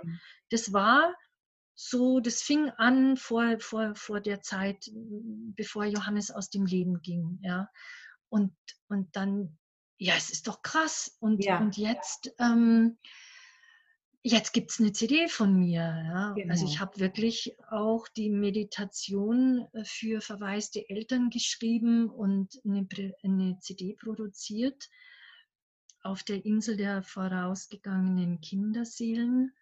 Das 0.51 0.73
war 0.73 1.15
so, 1.77 2.19
das 2.19 2.43
fing 2.43 2.69
an 2.71 3.17
vor, 3.17 3.61
vor, 3.61 3.95
vor 3.95 4.21
der 4.21 4.41
Zeit, 4.41 4.91
bevor 4.93 5.85
Johannes 5.85 6.33
aus 6.33 6.51
dem 6.51 6.67
Leben 6.67 7.01
ging. 7.01 7.39
Ja? 7.45 7.71
Und, 8.29 8.57
und 8.89 9.15
dann 9.15 9.57
ja, 9.99 10.15
es 10.17 10.31
ist 10.31 10.49
doch 10.49 10.63
krass. 10.63 11.17
Und, 11.21 11.45
ja. 11.45 11.61
und 11.61 11.77
jetzt, 11.77 12.35
ähm, 12.41 12.99
jetzt 14.25 14.53
gibt 14.53 14.71
es 14.71 14.81
eine 14.81 14.93
CD 14.93 15.29
von 15.29 15.55
mir. 15.55 15.81
Ja? 15.81 16.33
Genau. 16.33 16.51
Also 16.51 16.65
ich 16.65 16.73
genau. 16.73 16.87
habe 16.87 16.99
wirklich 16.99 17.57
auch 17.71 18.09
die 18.09 18.31
Meditation 18.31 19.69
äh, 19.75 19.85
für 19.85 20.21
verwaiste 20.21 20.89
Eltern 20.89 21.31
geschrieben 21.31 22.09
und 22.09 22.61
eine, 22.65 22.89
eine 23.23 23.59
CD 23.61 23.95
produziert 23.95 24.89
auf 26.03 26.23
der 26.23 26.45
Insel 26.45 26.77
der 26.77 27.03
vorausgegangenen 27.03 28.41
Kinderseelen. 28.41 29.53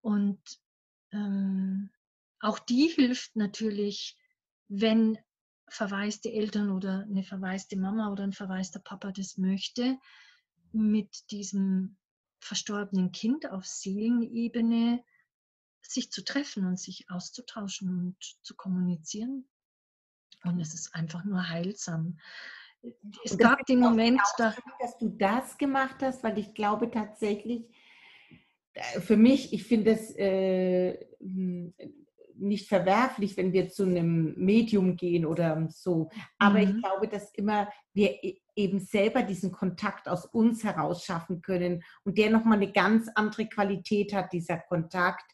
Und 0.00 0.40
ähm, 1.12 1.90
auch 2.40 2.60
die 2.60 2.86
hilft 2.86 3.34
natürlich, 3.34 4.16
wenn 4.68 5.18
verwaiste 5.68 6.32
Eltern 6.32 6.70
oder 6.70 7.04
eine 7.10 7.24
verwaiste 7.24 7.76
Mama 7.76 8.12
oder 8.12 8.22
ein 8.22 8.32
verwaister 8.32 8.78
Papa 8.78 9.10
das 9.10 9.36
möchte, 9.36 9.98
mit 10.72 11.30
diesem 11.32 11.96
verstorbenen 12.38 13.12
Kind 13.12 13.50
auf 13.50 13.66
Seelenebene 13.66 15.04
sich 15.82 16.10
zu 16.10 16.24
treffen 16.24 16.66
und 16.66 16.78
sich 16.78 17.10
auszutauschen 17.10 17.88
und 17.88 18.16
zu 18.42 18.54
kommunizieren. 18.54 19.48
Und 20.44 20.60
es 20.60 20.74
ist 20.74 20.94
einfach 20.94 21.24
nur 21.24 21.48
heilsam. 21.48 22.18
Es 23.24 23.36
gab 23.36 23.64
den 23.66 23.80
Moment, 23.80 24.20
da, 24.38 24.54
dass 24.80 24.98
du 24.98 25.08
das 25.08 25.58
gemacht 25.58 25.96
hast, 26.02 26.22
weil 26.22 26.38
ich 26.38 26.54
glaube 26.54 26.90
tatsächlich, 26.90 27.68
äh, 28.74 29.00
für 29.00 29.16
mich, 29.16 29.52
ich 29.52 29.64
finde 29.64 29.92
es 29.92 30.14
äh, 30.16 31.04
nicht 32.38 32.68
verwerflich, 32.68 33.36
wenn 33.36 33.52
wir 33.52 33.68
zu 33.68 33.84
einem 33.84 34.34
Medium 34.36 34.96
gehen 34.96 35.26
oder 35.26 35.66
so. 35.70 36.10
Aber 36.38 36.58
mhm. 36.58 36.62
ich 36.62 36.82
glaube, 36.82 37.08
dass 37.08 37.32
immer 37.34 37.68
wir 37.92 38.22
e, 38.22 38.40
eben 38.54 38.80
selber 38.80 39.22
diesen 39.22 39.52
Kontakt 39.52 40.08
aus 40.08 40.24
uns 40.26 40.64
heraus 40.64 41.04
schaffen 41.04 41.42
können 41.42 41.82
und 42.04 42.18
der 42.18 42.30
nochmal 42.30 42.56
eine 42.56 42.72
ganz 42.72 43.08
andere 43.14 43.46
Qualität 43.46 44.14
hat, 44.14 44.32
dieser 44.32 44.58
Kontakt. 44.58 45.24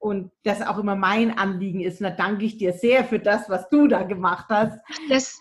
Und 0.00 0.30
das 0.44 0.62
auch 0.62 0.78
immer 0.78 0.94
mein 0.94 1.36
Anliegen 1.36 1.80
ist. 1.80 2.00
Und 2.00 2.04
da 2.04 2.10
danke 2.10 2.44
ich 2.44 2.56
dir 2.56 2.72
sehr 2.72 3.04
für 3.04 3.18
das, 3.18 3.48
was 3.48 3.68
du 3.68 3.88
da 3.88 4.04
gemacht 4.04 4.46
hast. 4.48 4.78
Das, 5.08 5.40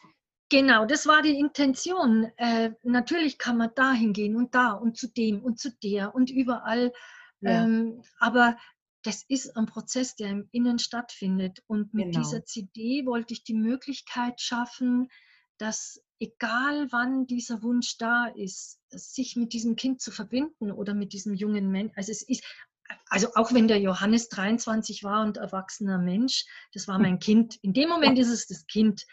genau, 0.49 0.85
das 0.85 1.05
war 1.05 1.21
die 1.21 1.37
Intention. 1.37 2.31
Äh, 2.37 2.71
natürlich 2.81 3.37
kann 3.37 3.57
man 3.57 3.69
da 3.75 3.93
hingehen 3.93 4.35
und 4.35 4.55
da 4.55 4.71
und 4.71 4.97
zu 4.97 5.07
dem 5.07 5.43
und 5.43 5.59
zu 5.59 5.69
der 5.83 6.15
und 6.15 6.31
überall. 6.31 6.91
Ja. 7.41 7.63
Ähm, 7.63 8.01
aber 8.19 8.57
das 9.07 9.23
ist 9.29 9.55
ein 9.55 9.67
Prozess, 9.67 10.15
der 10.15 10.29
im 10.29 10.49
Innen 10.51 10.79
stattfindet. 10.79 11.63
Und 11.67 11.93
mit 11.93 12.11
genau. 12.11 12.19
dieser 12.19 12.43
CD 12.43 13.05
wollte 13.05 13.33
ich 13.33 13.45
die 13.45 13.53
Möglichkeit 13.53 14.41
schaffen, 14.41 15.07
dass 15.57 16.03
egal 16.19 16.91
wann 16.91 17.25
dieser 17.25 17.63
Wunsch 17.63 17.97
da 17.97 18.27
ist, 18.35 18.79
sich 18.89 19.37
mit 19.37 19.53
diesem 19.53 19.77
Kind 19.77 20.01
zu 20.01 20.11
verbinden 20.11 20.71
oder 20.71 20.93
mit 20.93 21.13
diesem 21.13 21.33
jungen 21.33 21.71
Menschen, 21.71 21.95
also 21.95 22.11
es 22.11 22.21
ist, 22.21 22.43
also 23.07 23.29
auch 23.35 23.53
wenn 23.53 23.69
der 23.69 23.79
Johannes 23.79 24.27
23 24.27 25.05
war 25.05 25.21
und 25.21 25.37
erwachsener 25.37 25.99
Mensch, 25.99 26.45
das 26.73 26.89
war 26.89 26.99
mein 26.99 27.19
Kind. 27.19 27.57
In 27.61 27.71
dem 27.71 27.87
Moment 27.87 28.19
ist 28.19 28.29
es 28.29 28.45
das 28.47 28.67
Kind. 28.67 29.05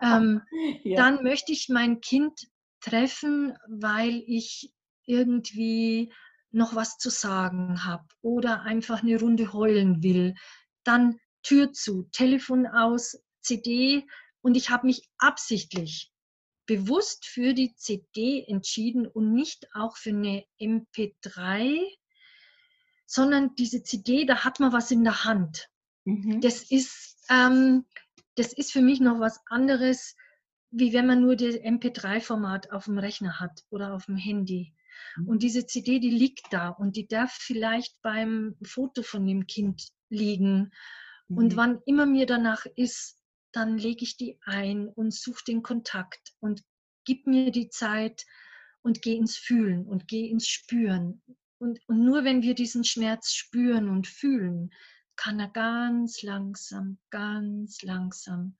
Ähm, 0.00 0.42
ja. 0.84 0.96
Dann 0.96 1.24
möchte 1.24 1.50
ich 1.50 1.68
mein 1.68 2.00
Kind 2.00 2.46
treffen, 2.80 3.52
weil 3.66 4.22
ich 4.28 4.72
irgendwie 5.06 6.12
noch 6.54 6.74
was 6.74 6.98
zu 6.98 7.10
sagen 7.10 7.84
habe 7.84 8.06
oder 8.22 8.62
einfach 8.62 9.02
eine 9.02 9.18
Runde 9.18 9.52
heulen 9.52 10.02
will, 10.02 10.34
dann 10.84 11.18
Tür 11.42 11.72
zu, 11.72 12.04
Telefon 12.12 12.66
aus, 12.66 13.18
CD 13.42 14.06
und 14.40 14.56
ich 14.56 14.70
habe 14.70 14.86
mich 14.86 15.08
absichtlich 15.18 16.10
bewusst 16.66 17.26
für 17.26 17.52
die 17.52 17.74
CD 17.74 18.44
entschieden 18.46 19.06
und 19.06 19.34
nicht 19.34 19.66
auch 19.74 19.96
für 19.96 20.10
eine 20.10 20.44
MP3, 20.58 21.78
sondern 23.06 23.54
diese 23.56 23.82
CD, 23.82 24.24
da 24.24 24.44
hat 24.44 24.60
man 24.60 24.72
was 24.72 24.90
in 24.90 25.04
der 25.04 25.24
Hand. 25.24 25.68
Mhm. 26.04 26.40
Das, 26.40 26.70
ist, 26.70 27.18
ähm, 27.28 27.84
das 28.36 28.52
ist 28.52 28.72
für 28.72 28.80
mich 28.80 29.00
noch 29.00 29.20
was 29.20 29.40
anderes, 29.46 30.16
wie 30.70 30.92
wenn 30.92 31.06
man 31.06 31.20
nur 31.20 31.36
das 31.36 31.54
MP3-Format 31.56 32.72
auf 32.72 32.86
dem 32.86 32.98
Rechner 32.98 33.40
hat 33.40 33.62
oder 33.70 33.94
auf 33.94 34.06
dem 34.06 34.16
Handy. 34.16 34.74
Mhm. 35.16 35.28
Und 35.28 35.42
diese 35.42 35.66
CD, 35.66 35.98
die 35.98 36.10
liegt 36.10 36.52
da 36.52 36.68
und 36.68 36.96
die 36.96 37.06
darf 37.06 37.32
vielleicht 37.32 38.00
beim 38.02 38.56
Foto 38.62 39.02
von 39.02 39.26
dem 39.26 39.46
Kind 39.46 39.88
liegen. 40.08 40.72
Mhm. 41.28 41.36
Und 41.36 41.56
wann 41.56 41.80
immer 41.86 42.06
mir 42.06 42.26
danach 42.26 42.66
ist, 42.76 43.18
dann 43.52 43.78
lege 43.78 44.04
ich 44.04 44.16
die 44.16 44.38
ein 44.44 44.88
und 44.88 45.14
suche 45.14 45.44
den 45.46 45.62
Kontakt 45.62 46.32
und 46.40 46.62
gib 47.04 47.26
mir 47.26 47.50
die 47.50 47.68
Zeit 47.68 48.24
und 48.82 49.00
gehe 49.02 49.16
ins 49.16 49.36
Fühlen 49.36 49.86
und 49.86 50.08
gehe 50.08 50.28
ins 50.28 50.48
Spüren. 50.48 51.22
Und, 51.58 51.80
und 51.86 52.04
nur 52.04 52.24
wenn 52.24 52.42
wir 52.42 52.54
diesen 52.54 52.84
Schmerz 52.84 53.32
spüren 53.32 53.88
und 53.88 54.06
fühlen, 54.06 54.70
kann 55.16 55.38
er 55.38 55.48
ganz 55.48 56.22
langsam, 56.22 56.98
ganz 57.10 57.82
langsam 57.82 58.56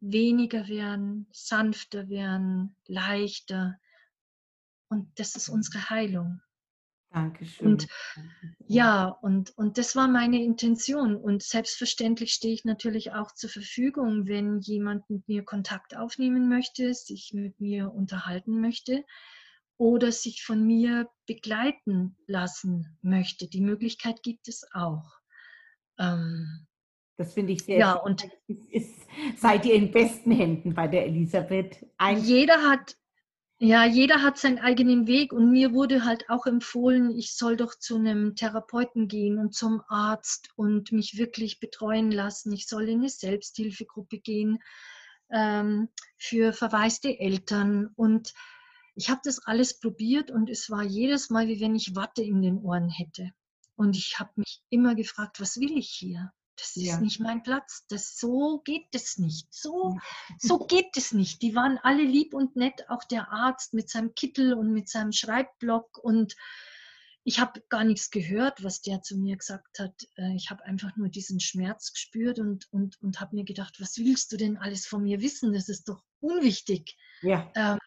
weniger 0.00 0.68
werden, 0.68 1.28
sanfter 1.32 2.08
werden, 2.08 2.76
leichter, 2.86 3.78
und 4.94 5.10
das 5.16 5.34
ist 5.34 5.48
unsere 5.48 5.90
Heilung. 5.90 6.40
Dankeschön. 7.10 7.66
Und 7.66 7.88
ja, 8.66 9.06
und, 9.06 9.56
und 9.56 9.78
das 9.78 9.94
war 9.94 10.08
meine 10.08 10.42
Intention. 10.42 11.16
Und 11.16 11.42
selbstverständlich 11.42 12.32
stehe 12.32 12.54
ich 12.54 12.64
natürlich 12.64 13.12
auch 13.12 13.32
zur 13.32 13.50
Verfügung, 13.50 14.26
wenn 14.26 14.60
jemand 14.60 15.08
mit 15.10 15.28
mir 15.28 15.44
Kontakt 15.44 15.96
aufnehmen 15.96 16.48
möchte, 16.48 16.92
sich 16.92 17.32
mit 17.32 17.60
mir 17.60 17.92
unterhalten 17.92 18.60
möchte 18.60 19.04
oder 19.76 20.10
sich 20.12 20.42
von 20.42 20.64
mir 20.64 21.08
begleiten 21.26 22.16
lassen 22.26 22.98
möchte. 23.02 23.48
Die 23.48 23.60
Möglichkeit 23.60 24.22
gibt 24.22 24.48
es 24.48 24.64
auch. 24.72 25.18
Ähm, 25.98 26.66
das 27.16 27.34
finde 27.34 27.52
ich 27.52 27.62
sehr 27.62 27.78
ja, 27.78 27.92
schön. 27.92 28.12
und 28.12 28.26
ist, 28.70 29.06
seid 29.36 29.64
ihr 29.66 29.74
in 29.74 29.92
besten 29.92 30.32
Händen 30.32 30.74
bei 30.74 30.88
der 30.88 31.06
Elisabeth. 31.06 31.86
Ein 31.96 32.18
jeder 32.24 32.62
hat 32.62 32.96
ja, 33.58 33.84
jeder 33.84 34.22
hat 34.22 34.38
seinen 34.38 34.58
eigenen 34.58 35.06
Weg 35.06 35.32
und 35.32 35.50
mir 35.50 35.72
wurde 35.72 36.04
halt 36.04 36.28
auch 36.28 36.46
empfohlen, 36.46 37.16
ich 37.16 37.36
soll 37.36 37.56
doch 37.56 37.74
zu 37.74 37.96
einem 37.96 38.34
Therapeuten 38.34 39.06
gehen 39.06 39.38
und 39.38 39.54
zum 39.54 39.82
Arzt 39.88 40.50
und 40.56 40.90
mich 40.92 41.16
wirklich 41.18 41.60
betreuen 41.60 42.10
lassen. 42.10 42.52
Ich 42.52 42.66
soll 42.66 42.88
in 42.88 42.98
eine 42.98 43.08
Selbsthilfegruppe 43.08 44.18
gehen 44.18 44.58
ähm, 45.30 45.88
für 46.18 46.52
verwaiste 46.52 47.18
Eltern. 47.18 47.90
Und 47.94 48.34
ich 48.96 49.08
habe 49.08 49.20
das 49.24 49.38
alles 49.46 49.78
probiert 49.78 50.30
und 50.30 50.50
es 50.50 50.68
war 50.68 50.82
jedes 50.82 51.30
Mal, 51.30 51.46
wie 51.46 51.60
wenn 51.60 51.76
ich 51.76 51.94
Watte 51.94 52.22
in 52.22 52.42
den 52.42 52.58
Ohren 52.58 52.90
hätte. 52.90 53.30
Und 53.76 53.96
ich 53.96 54.18
habe 54.18 54.32
mich 54.36 54.62
immer 54.68 54.94
gefragt, 54.94 55.40
was 55.40 55.56
will 55.58 55.78
ich 55.78 55.90
hier? 55.90 56.32
Das 56.56 56.76
ist 56.76 56.84
ja. 56.84 57.00
nicht 57.00 57.20
mein 57.20 57.42
Platz. 57.42 57.84
Das, 57.88 58.18
so 58.18 58.60
geht 58.64 58.94
es 58.94 59.18
nicht. 59.18 59.52
So, 59.52 59.98
so 60.38 60.58
geht 60.58 60.96
es 60.96 61.12
nicht. 61.12 61.42
Die 61.42 61.54
waren 61.54 61.78
alle 61.82 62.04
lieb 62.04 62.34
und 62.34 62.56
nett, 62.56 62.88
auch 62.88 63.04
der 63.04 63.32
Arzt 63.32 63.74
mit 63.74 63.90
seinem 63.90 64.14
Kittel 64.14 64.54
und 64.54 64.72
mit 64.72 64.88
seinem 64.88 65.12
Schreibblock. 65.12 65.98
Und 65.98 66.36
ich 67.24 67.40
habe 67.40 67.62
gar 67.68 67.84
nichts 67.84 68.10
gehört, 68.10 68.62
was 68.62 68.82
der 68.82 69.02
zu 69.02 69.16
mir 69.16 69.36
gesagt 69.36 69.78
hat. 69.78 69.94
Äh, 70.16 70.36
ich 70.36 70.50
habe 70.50 70.64
einfach 70.64 70.94
nur 70.96 71.08
diesen 71.08 71.40
Schmerz 71.40 71.92
gespürt 71.92 72.38
und, 72.38 72.70
und, 72.72 73.00
und 73.02 73.20
habe 73.20 73.34
mir 73.34 73.44
gedacht, 73.44 73.80
was 73.80 73.98
willst 73.98 74.30
du 74.32 74.36
denn 74.36 74.58
alles 74.58 74.86
von 74.86 75.02
mir 75.02 75.22
wissen? 75.22 75.52
Das 75.52 75.68
ist 75.68 75.88
doch 75.88 76.04
unwichtig. 76.20 76.96
Ja. 77.22 77.50
Ähm, 77.56 77.78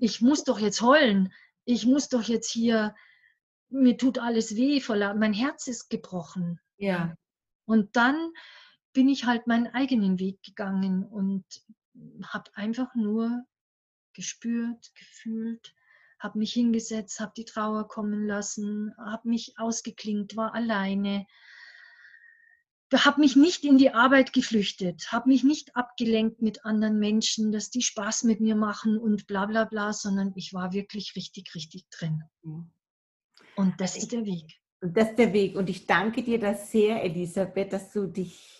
ich 0.00 0.20
muss 0.20 0.44
doch 0.44 0.60
jetzt 0.60 0.82
heulen. 0.82 1.32
Ich 1.64 1.86
muss 1.86 2.08
doch 2.08 2.22
jetzt 2.22 2.50
hier, 2.50 2.94
mir 3.70 3.96
tut 3.96 4.18
alles 4.18 4.54
weh, 4.54 4.82
mein 4.88 5.32
Herz 5.32 5.66
ist 5.66 5.88
gebrochen. 5.88 6.60
Ja. 6.76 7.14
Und 7.68 7.96
dann 7.96 8.32
bin 8.94 9.10
ich 9.10 9.26
halt 9.26 9.46
meinen 9.46 9.66
eigenen 9.66 10.18
Weg 10.18 10.42
gegangen 10.42 11.04
und 11.04 11.44
habe 12.24 12.50
einfach 12.54 12.94
nur 12.94 13.44
gespürt, 14.14 14.90
gefühlt, 14.94 15.74
habe 16.18 16.38
mich 16.38 16.54
hingesetzt, 16.54 17.20
habe 17.20 17.34
die 17.36 17.44
Trauer 17.44 17.86
kommen 17.86 18.26
lassen, 18.26 18.94
habe 18.96 19.28
mich 19.28 19.58
ausgeklingt, 19.58 20.34
war 20.34 20.54
alleine, 20.54 21.26
habe 22.94 23.20
mich 23.20 23.36
nicht 23.36 23.66
in 23.66 23.76
die 23.76 23.90
Arbeit 23.90 24.32
geflüchtet, 24.32 25.12
habe 25.12 25.28
mich 25.28 25.44
nicht 25.44 25.76
abgelenkt 25.76 26.40
mit 26.40 26.64
anderen 26.64 26.98
Menschen, 26.98 27.52
dass 27.52 27.68
die 27.68 27.82
Spaß 27.82 28.24
mit 28.24 28.40
mir 28.40 28.56
machen 28.56 28.96
und 28.96 29.26
bla 29.26 29.44
bla 29.44 29.66
bla, 29.66 29.92
sondern 29.92 30.32
ich 30.36 30.54
war 30.54 30.72
wirklich 30.72 31.14
richtig, 31.16 31.54
richtig 31.54 31.84
drin. 31.90 32.22
Und 33.56 33.78
das 33.78 33.94
ist 33.94 34.12
der 34.12 34.24
Weg. 34.24 34.58
Und 34.80 34.96
das 34.96 35.10
ist 35.10 35.18
der 35.18 35.32
Weg. 35.32 35.56
Und 35.56 35.68
ich 35.68 35.86
danke 35.86 36.22
dir 36.22 36.38
das 36.38 36.70
sehr, 36.70 37.02
Elisabeth, 37.02 37.72
dass 37.72 37.92
du 37.92 38.06
dich 38.06 38.58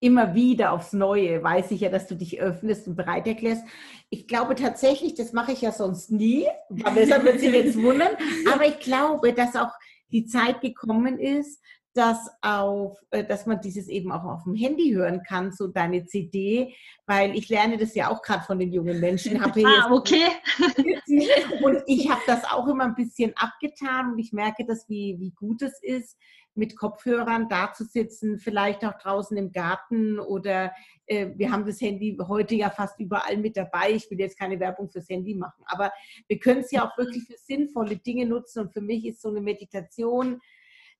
immer 0.00 0.34
wieder 0.34 0.72
aufs 0.72 0.92
Neue, 0.92 1.42
weiß 1.42 1.70
ich 1.70 1.80
ja, 1.80 1.88
dass 1.88 2.06
du 2.06 2.14
dich 2.14 2.40
öffnest 2.40 2.86
und 2.86 2.96
bereit 2.96 3.26
erklärst. 3.26 3.64
Ich 4.10 4.26
glaube 4.28 4.54
tatsächlich, 4.54 5.14
das 5.14 5.32
mache 5.32 5.52
ich 5.52 5.62
ja 5.62 5.72
sonst 5.72 6.10
nie, 6.10 6.46
aber 6.82 6.96
deshalb 6.96 7.24
wird 7.24 7.40
sich 7.40 7.52
jetzt 7.52 7.80
wundern. 7.82 8.12
Aber 8.52 8.66
ich 8.66 8.80
glaube, 8.80 9.32
dass 9.32 9.56
auch 9.56 9.72
die 10.12 10.26
Zeit 10.26 10.60
gekommen 10.60 11.18
ist, 11.18 11.62
dass, 11.94 12.28
auf, 12.42 12.98
äh, 13.10 13.24
dass 13.24 13.46
man 13.46 13.60
dieses 13.60 13.88
eben 13.88 14.10
auch 14.10 14.24
auf 14.24 14.44
dem 14.44 14.54
Handy 14.54 14.92
hören 14.92 15.22
kann, 15.22 15.52
so 15.52 15.68
deine 15.68 16.04
CD, 16.06 16.74
weil 17.06 17.36
ich 17.36 17.48
lerne 17.48 17.78
das 17.78 17.94
ja 17.94 18.10
auch 18.10 18.20
gerade 18.20 18.44
von 18.44 18.58
den 18.58 18.72
jungen 18.72 19.00
Menschen. 19.00 19.40
ah, 19.64 19.90
okay. 19.92 20.26
und 21.62 21.82
ich 21.86 22.10
habe 22.10 22.22
das 22.26 22.44
auch 22.44 22.66
immer 22.66 22.84
ein 22.84 22.96
bisschen 22.96 23.32
abgetan 23.36 24.12
und 24.12 24.18
ich 24.18 24.32
merke 24.32 24.66
das, 24.66 24.88
wie, 24.88 25.16
wie 25.20 25.30
gut 25.30 25.62
es 25.62 25.80
ist, 25.82 26.18
mit 26.56 26.76
Kopfhörern 26.76 27.48
da 27.48 27.72
zu 27.72 27.84
sitzen, 27.84 28.38
vielleicht 28.38 28.84
auch 28.84 28.96
draußen 28.98 29.36
im 29.36 29.50
Garten 29.50 30.18
oder 30.20 30.72
äh, 31.06 31.30
wir 31.36 31.50
haben 31.50 31.66
das 31.66 31.80
Handy 31.80 32.16
heute 32.28 32.54
ja 32.54 32.70
fast 32.70 32.98
überall 33.00 33.36
mit 33.36 33.56
dabei. 33.56 33.90
Ich 33.90 34.10
will 34.10 34.20
jetzt 34.20 34.38
keine 34.38 34.58
Werbung 34.60 34.88
fürs 34.88 35.08
Handy 35.08 35.34
machen, 35.34 35.64
aber 35.66 35.92
wir 36.28 36.38
können 36.38 36.60
es 36.60 36.70
ja 36.70 36.88
auch 36.88 36.96
wirklich 36.96 37.24
für 37.24 37.36
sinnvolle 37.36 37.96
Dinge 37.96 38.26
nutzen 38.26 38.60
und 38.60 38.72
für 38.72 38.80
mich 38.80 39.04
ist 39.04 39.22
so 39.22 39.28
eine 39.28 39.40
Meditation, 39.40 40.40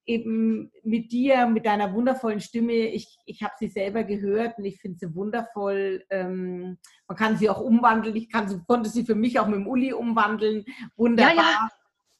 eben 0.06 0.70
mit 0.82 1.12
dir, 1.12 1.46
mit 1.46 1.66
deiner 1.66 1.92
wundervollen 1.94 2.40
Stimme. 2.40 2.72
Ich, 2.72 3.16
ich 3.26 3.42
habe 3.42 3.54
sie 3.58 3.68
selber 3.68 4.04
gehört 4.04 4.58
und 4.58 4.64
ich 4.64 4.80
finde 4.80 4.98
sie 4.98 5.14
wundervoll. 5.14 6.04
Ähm, 6.10 6.78
man 7.08 7.16
kann 7.16 7.36
sie 7.38 7.48
auch 7.48 7.60
umwandeln. 7.60 8.16
Ich 8.16 8.30
kann 8.30 8.48
sie, 8.48 8.60
konnte 8.66 8.90
sie 8.90 9.04
für 9.04 9.14
mich 9.14 9.38
auch 9.38 9.46
mit 9.46 9.56
dem 9.56 9.66
Uli 9.66 9.92
umwandeln. 9.92 10.64
Wunderbar. 10.96 11.34
Ja, 11.34 11.40
ja. 11.40 11.68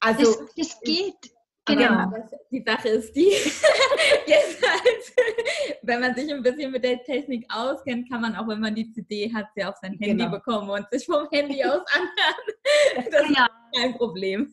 Also, 0.01 0.23
das, 0.23 0.55
das 0.57 0.81
geht. 0.81 1.34
Genau. 1.67 1.93
Aber 1.95 2.29
die 2.51 2.63
Sache 2.63 2.89
ist 2.89 3.17
die, 3.17 3.31
jetzt 4.27 4.63
halt, 4.63 5.79
wenn 5.83 6.01
man 6.01 6.15
sich 6.15 6.31
ein 6.31 6.43
bisschen 6.43 6.71
mit 6.71 6.85
der 6.85 7.03
Technik 7.05 7.47
auskennt, 7.49 8.11
kann 8.11 8.21
man 8.21 8.37
auch, 8.37 8.47
wenn 8.49 8.61
man 8.61 8.75
die 8.75 8.91
CD 8.93 9.33
hat, 9.33 9.47
sie 9.55 9.65
auf 9.65 9.77
sein 9.81 9.93
Handy 9.99 10.25
genau. 10.25 10.31
bekommen 10.31 10.69
und 10.69 10.87
sich 10.91 11.07
vom 11.07 11.27
Handy 11.31 11.65
aus 11.65 11.81
anhören. 11.95 13.11
Das 13.11 13.31
ja. 13.31 13.47
ist 13.47 13.81
kein 13.81 13.95
Problem. 13.95 14.53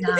Ja. 0.00 0.16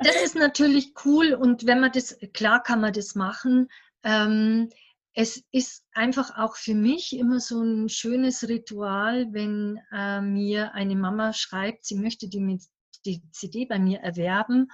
Das 0.00 0.22
ist 0.22 0.36
natürlich 0.36 0.94
cool 1.04 1.34
und 1.34 1.66
wenn 1.66 1.80
man 1.80 1.92
das, 1.92 2.18
klar 2.32 2.62
kann 2.62 2.80
man 2.80 2.94
das 2.94 3.14
machen. 3.14 3.68
Ähm, 4.04 4.70
es 5.14 5.44
ist 5.52 5.84
einfach 5.92 6.38
auch 6.38 6.56
für 6.56 6.74
mich 6.74 7.16
immer 7.18 7.40
so 7.40 7.62
ein 7.62 7.90
schönes 7.90 8.48
Ritual, 8.48 9.26
wenn 9.32 9.78
äh, 9.92 10.22
mir 10.22 10.72
eine 10.72 10.96
Mama 10.96 11.34
schreibt, 11.34 11.84
sie 11.84 11.96
möchte 11.96 12.28
die 12.28 12.40
mit 12.40 12.62
die 13.04 13.22
CD 13.32 13.66
bei 13.66 13.78
mir 13.78 14.00
erwerben, 14.00 14.68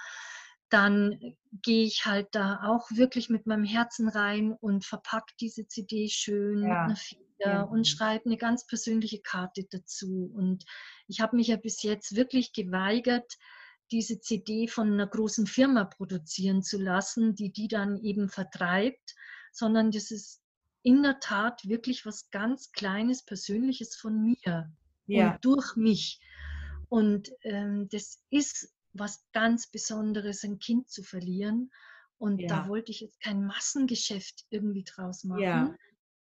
dann 0.69 1.19
gehe 1.63 1.85
ich 1.85 2.05
halt 2.05 2.27
da 2.31 2.61
auch 2.63 2.89
wirklich 2.91 3.29
mit 3.29 3.47
meinem 3.47 3.63
Herzen 3.63 4.07
rein 4.07 4.53
und 4.53 4.85
verpacke 4.85 5.33
diese 5.39 5.67
CD 5.67 6.07
schön 6.09 6.61
ja. 6.61 6.67
mit 6.67 6.77
einer 6.77 6.95
Feder 6.95 7.25
ja. 7.39 7.61
und 7.63 7.87
schreibe 7.87 8.25
eine 8.25 8.37
ganz 8.37 8.67
persönliche 8.67 9.19
Karte 9.21 9.65
dazu. 9.69 10.31
Und 10.33 10.65
ich 11.07 11.21
habe 11.21 11.35
mich 11.35 11.47
ja 11.47 11.57
bis 11.57 11.81
jetzt 11.81 12.15
wirklich 12.15 12.53
geweigert, 12.53 13.37
diese 13.91 14.19
CD 14.19 14.67
von 14.67 14.93
einer 14.93 15.07
großen 15.07 15.47
Firma 15.47 15.85
produzieren 15.85 16.61
zu 16.61 16.77
lassen, 16.77 17.33
die 17.33 17.51
die 17.51 17.67
dann 17.67 17.97
eben 17.97 18.29
vertreibt, 18.29 19.15
sondern 19.51 19.89
das 19.89 20.11
ist 20.11 20.41
in 20.83 21.01
der 21.01 21.19
Tat 21.19 21.67
wirklich 21.67 22.05
was 22.05 22.29
ganz 22.29 22.71
Kleines, 22.71 23.25
Persönliches 23.25 23.95
von 23.95 24.21
mir 24.21 24.71
ja. 25.07 25.31
und 25.31 25.45
durch 25.45 25.75
mich. 25.75 26.21
Und 26.89 27.31
ähm, 27.43 27.87
das 27.89 28.21
ist 28.29 28.73
was 28.93 29.23
ganz 29.31 29.67
Besonderes, 29.67 30.43
ein 30.43 30.59
Kind 30.59 30.89
zu 30.89 31.03
verlieren. 31.03 31.71
Und 32.17 32.39
ja. 32.39 32.47
da 32.47 32.67
wollte 32.67 32.91
ich 32.91 32.99
jetzt 32.99 33.21
kein 33.21 33.45
Massengeschäft 33.45 34.45
irgendwie 34.49 34.83
draus 34.83 35.23
machen. 35.23 35.41
Ja. 35.41 35.75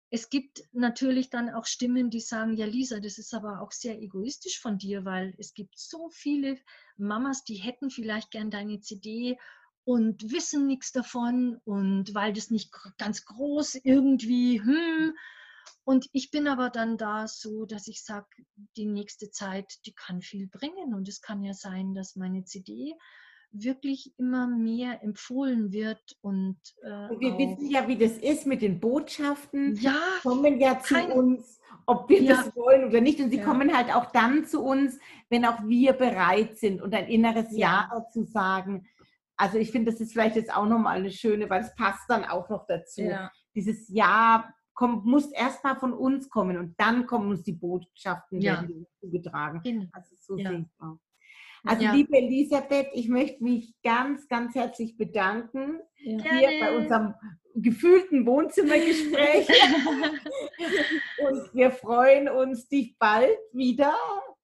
Es 0.09 0.29
gibt 0.29 0.63
natürlich 0.71 1.31
dann 1.31 1.49
auch 1.49 1.65
Stimmen, 1.65 2.11
die 2.11 2.19
sagen, 2.19 2.53
ja 2.53 2.67
Lisa, 2.67 2.99
das 2.99 3.17
ist 3.17 3.33
aber 3.33 3.61
auch 3.61 3.71
sehr 3.71 3.99
egoistisch 3.99 4.59
von 4.59 4.77
dir, 4.77 5.05
weil 5.05 5.33
es 5.39 5.55
gibt 5.55 5.77
so 5.77 6.07
viele 6.11 6.59
Mamas, 6.97 7.43
die 7.43 7.55
hätten 7.55 7.89
vielleicht 7.89 8.29
gern 8.29 8.51
deine 8.51 8.79
CD 8.79 9.39
und 9.85 10.31
wissen 10.31 10.67
nichts 10.67 10.91
davon 10.91 11.59
und 11.65 12.13
weil 12.13 12.31
das 12.31 12.51
nicht 12.51 12.71
ganz 12.99 13.25
groß 13.25 13.75
irgendwie, 13.83 14.61
hm, 14.61 15.15
und 15.85 16.07
ich 16.13 16.31
bin 16.31 16.47
aber 16.47 16.69
dann 16.69 16.97
da 16.97 17.27
so, 17.27 17.65
dass 17.65 17.87
ich 17.87 18.03
sage, 18.03 18.27
die 18.77 18.85
nächste 18.85 19.31
Zeit, 19.31 19.79
die 19.85 19.93
kann 19.93 20.21
viel 20.21 20.47
bringen. 20.47 20.93
Und 20.93 21.09
es 21.09 21.21
kann 21.21 21.43
ja 21.43 21.53
sein, 21.53 21.93
dass 21.93 22.15
meine 22.15 22.45
CD 22.45 22.95
wirklich 23.51 24.13
immer 24.17 24.47
mehr 24.47 25.03
empfohlen 25.03 25.71
wird 25.71 26.17
und, 26.21 26.57
äh, 26.81 27.09
und 27.09 27.19
wir 27.19 27.37
wissen 27.37 27.69
ja, 27.69 27.87
wie 27.87 27.97
das 27.97 28.13
ist 28.13 28.47
mit 28.47 28.63
den 28.63 28.79
Botschaften. 28.79 29.75
Ja, 29.75 30.01
kommen 30.23 30.59
ja 30.59 30.79
zu 30.79 30.95
kein, 30.95 31.11
uns, 31.11 31.59
ob 31.85 32.09
wir 32.09 32.21
ja, 32.23 32.35
das 32.35 32.55
wollen 32.55 32.85
oder 32.85 32.99
nicht. 32.99 33.19
Und 33.19 33.29
sie 33.29 33.37
ja. 33.37 33.43
kommen 33.43 33.75
halt 33.75 33.93
auch 33.93 34.11
dann 34.11 34.45
zu 34.45 34.63
uns, 34.63 34.97
wenn 35.29 35.45
auch 35.45 35.63
wir 35.65 35.93
bereit 35.93 36.57
sind 36.57 36.81
und 36.81 36.95
ein 36.95 37.07
inneres 37.07 37.51
Ja, 37.51 37.89
ja 37.91 38.07
zu 38.09 38.23
sagen. 38.23 38.87
Also 39.37 39.57
ich 39.57 39.71
finde, 39.71 39.91
das 39.91 40.01
ist 40.01 40.13
vielleicht 40.13 40.35
jetzt 40.35 40.55
auch 40.55 40.65
nochmal 40.65 40.97
eine 40.97 41.11
schöne, 41.11 41.49
weil 41.49 41.61
es 41.61 41.75
passt 41.75 42.09
dann 42.09 42.23
auch 42.25 42.49
noch 42.49 42.65
dazu. 42.65 43.03
Dieses 43.53 43.87
Ja 43.89 44.51
kommt, 44.73 45.05
muss 45.05 45.31
erstmal 45.31 45.75
von 45.75 45.93
uns 45.93 46.29
kommen 46.29 46.57
und 46.57 46.75
dann 46.79 47.05
kommen 47.05 47.29
uns 47.29 47.43
die 47.43 47.53
Botschaften 47.53 48.41
ja. 48.41 48.65
zugetragen. 48.99 49.61
Genau. 49.63 49.85
Also 49.91 50.15
so 50.19 50.37
ja. 50.37 50.49
sehe 50.49 50.59
ich 50.59 50.81
auch. 50.81 50.97
Also 51.65 51.83
ja. 51.83 51.93
liebe 51.93 52.17
Elisabeth, 52.17 52.89
ich 52.93 53.07
möchte 53.07 53.41
mich 53.41 53.73
ganz, 53.83 54.27
ganz 54.27 54.53
herzlich 54.53 54.97
bedanken 54.97 55.79
ja. 55.95 56.21
hier 56.35 56.59
bei 56.59 56.75
unserem 56.75 57.13
gefühlten 57.55 58.25
Wohnzimmergespräch. 58.25 59.47
und 61.29 61.53
wir 61.53 61.71
freuen 61.71 62.27
uns, 62.27 62.67
dich 62.67 62.97
bald 62.97 63.37
wieder 63.53 63.95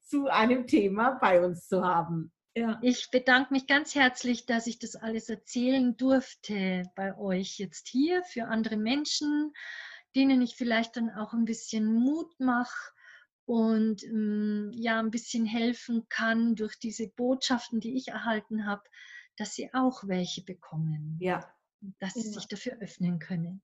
zu 0.02 0.28
einem 0.28 0.66
Thema 0.66 1.18
bei 1.20 1.44
uns 1.44 1.68
zu 1.68 1.84
haben. 1.84 2.32
Ja. 2.56 2.80
Ich 2.82 3.12
bedanke 3.12 3.54
mich 3.54 3.68
ganz 3.68 3.96
herzlich, 3.96 4.46
dass 4.46 4.68
ich 4.68 4.80
das 4.80 4.96
alles 4.96 5.30
erzählen 5.30 5.96
durfte 5.98 6.84
bei 6.96 7.18
euch 7.18 7.58
jetzt 7.60 7.88
hier 7.88 8.24
für 8.24 8.46
andere 8.46 8.78
Menschen 8.78 9.54
denen 10.16 10.42
ich 10.42 10.56
vielleicht 10.56 10.98
dann 10.98 11.10
auch 11.10 11.34
ein 11.34 11.46
bisschen 11.46 11.94
Mut 11.94 12.40
mache 12.40 12.92
und 13.50 14.04
ähm, 14.04 14.70
ja 14.74 15.00
ein 15.00 15.10
bisschen 15.10 15.46
helfen 15.46 16.06
kann 16.08 16.56
durch 16.56 16.78
diese 16.78 17.08
Botschaften, 17.08 17.80
die 17.80 17.98
ich 17.98 18.10
erhalten 18.10 18.68
habe, 18.68 18.84
dass 19.38 19.56
sie 19.56 19.74
auch 19.74 20.08
welche 20.08 20.44
bekommen. 20.44 21.18
Ja. 21.20 21.52
Dass 22.00 22.14
sie 22.14 22.28
ja. 22.28 22.34
sich 22.34 22.48
dafür 22.48 22.74
öffnen 22.82 23.20
können. 23.20 23.62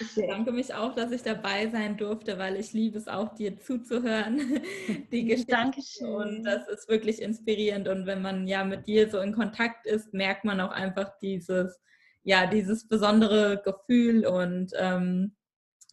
Ich 0.00 0.14
bedanke 0.14 0.50
mich 0.50 0.72
auch, 0.72 0.94
dass 0.94 1.12
ich 1.12 1.22
dabei 1.22 1.68
sein 1.68 1.98
durfte, 1.98 2.38
weil 2.38 2.56
ich 2.56 2.72
liebe 2.72 2.96
es 2.96 3.06
auch, 3.06 3.34
dir 3.34 3.58
zuzuhören. 3.58 4.38
Die 5.12 5.24
Geschichte. 5.26 5.52
Dankeschön. 5.52 6.08
Und 6.08 6.44
das 6.44 6.66
ist 6.68 6.88
wirklich 6.88 7.20
inspirierend. 7.20 7.86
Und 7.86 8.06
wenn 8.06 8.22
man 8.22 8.48
ja 8.48 8.64
mit 8.64 8.86
dir 8.86 9.10
so 9.10 9.20
in 9.20 9.34
Kontakt 9.34 9.86
ist, 9.86 10.14
merkt 10.14 10.44
man 10.44 10.60
auch 10.60 10.70
einfach 10.70 11.18
dieses, 11.20 11.78
ja, 12.22 12.46
dieses 12.46 12.88
besondere 12.88 13.60
Gefühl 13.62 14.26
und 14.26 14.72
ähm, 14.76 15.36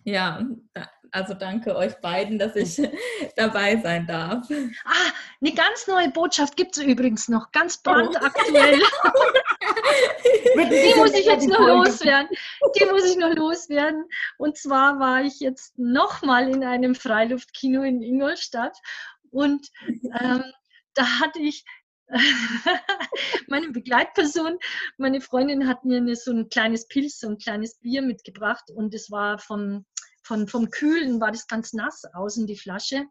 ja, 0.06 0.42
also 1.12 1.34
danke 1.34 1.76
euch 1.76 1.96
beiden, 2.02 2.38
dass 2.38 2.56
ich 2.56 2.76
dabei 3.36 3.78
sein 3.78 4.06
darf. 4.06 4.48
Ah, 4.84 5.12
eine 5.42 5.54
ganz 5.54 5.88
neue 5.88 6.10
Botschaft 6.12 6.58
gibt 6.58 6.78
es 6.78 6.84
übrigens 6.84 7.30
noch, 7.30 7.52
ganz 7.52 7.80
oh. 7.80 7.92
brandaktuell. 7.92 8.80
die 10.56 10.94
muss 10.98 11.14
ich 11.14 11.26
jetzt 11.26 11.48
noch 11.48 11.60
loswerden. 11.60 12.28
Die 12.78 12.86
muss 12.86 13.06
ich 13.06 13.18
noch 13.18 13.34
loswerden. 13.34 14.06
Und 14.38 14.58
zwar 14.58 15.00
war 15.00 15.22
ich 15.22 15.40
jetzt 15.40 15.78
nochmal 15.78 16.50
in 16.50 16.64
einem 16.64 16.96
Freiluftkino 16.96 17.84
in 17.84 18.02
Ingolstadt 18.02 18.78
und 19.32 19.70
ähm, 20.20 20.44
da 20.96 21.20
hatte 21.20 21.40
ich 21.40 21.66
meine 23.48 23.72
Begleitperson, 23.72 24.58
meine 24.98 25.22
Freundin 25.22 25.68
hat 25.68 25.86
mir 25.86 25.98
eine, 25.98 26.16
so 26.16 26.32
ein 26.32 26.50
kleines 26.50 26.88
Pilz, 26.88 27.20
so 27.20 27.30
ein 27.30 27.38
kleines 27.38 27.80
Bier 27.80 28.02
mitgebracht 28.02 28.70
und 28.72 28.94
es 28.94 29.10
war 29.10 29.40
vom, 29.40 29.86
von, 30.24 30.48
vom 30.48 30.70
Kühlen, 30.70 31.20
war 31.20 31.32
das 31.32 31.48
ganz 31.48 31.74
nass 31.74 32.04
außen, 32.14 32.48
die 32.48 32.58
Flasche. 32.58 33.06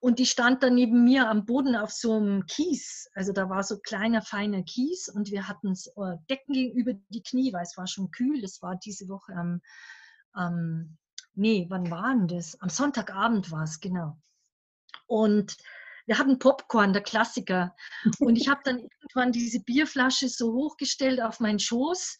Und 0.00 0.18
die 0.18 0.26
stand 0.26 0.62
dann 0.62 0.74
neben 0.74 1.04
mir 1.04 1.28
am 1.28 1.46
Boden 1.46 1.74
auf 1.74 1.90
so 1.90 2.16
einem 2.16 2.44
Kies. 2.46 3.08
Also 3.14 3.32
da 3.32 3.48
war 3.48 3.62
so 3.62 3.78
kleiner, 3.78 4.20
feiner 4.20 4.62
Kies 4.62 5.08
und 5.08 5.30
wir 5.30 5.48
hatten 5.48 5.72
äh, 5.72 6.16
Decken 6.28 6.54
über 6.72 6.92
die 7.08 7.22
Knie, 7.22 7.52
weil 7.52 7.62
es 7.62 7.76
war 7.76 7.86
schon 7.86 8.10
kühl. 8.10 8.42
Das 8.42 8.60
war 8.60 8.76
diese 8.76 9.08
Woche 9.08 9.32
am, 9.32 9.62
ähm, 10.36 10.98
nee, 11.34 11.66
wann 11.70 11.90
war 11.90 12.14
denn 12.14 12.28
das? 12.28 12.60
Am 12.60 12.68
Sonntagabend 12.68 13.50
war 13.50 13.64
es, 13.64 13.80
genau. 13.80 14.18
Und 15.06 15.56
wir 16.06 16.18
hatten 16.18 16.38
Popcorn, 16.38 16.92
der 16.92 17.02
Klassiker. 17.02 17.74
Und 18.20 18.36
ich 18.36 18.48
habe 18.48 18.60
dann 18.64 18.78
irgendwann 18.78 19.32
diese 19.32 19.60
Bierflasche 19.60 20.28
so 20.28 20.52
hochgestellt 20.52 21.20
auf 21.20 21.40
meinen 21.40 21.58
Schoß 21.58 22.18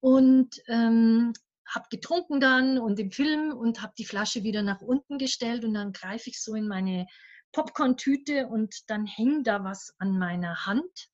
und 0.00 0.60
ähm, 0.68 1.32
habe 1.66 1.86
getrunken 1.90 2.40
dann 2.40 2.78
und 2.78 3.00
im 3.00 3.10
Film 3.10 3.52
und 3.52 3.80
habe 3.80 3.94
die 3.96 4.04
Flasche 4.04 4.42
wieder 4.42 4.62
nach 4.62 4.82
unten 4.82 5.18
gestellt 5.18 5.64
und 5.64 5.74
dann 5.74 5.92
greife 5.92 6.28
ich 6.28 6.42
so 6.42 6.54
in 6.54 6.68
meine 6.68 7.06
Popcorn-Tüte 7.52 8.48
und 8.48 8.74
dann 8.88 9.06
hängt 9.06 9.46
da 9.46 9.64
was 9.64 9.94
an 9.98 10.18
meiner 10.18 10.66
Hand. 10.66 11.08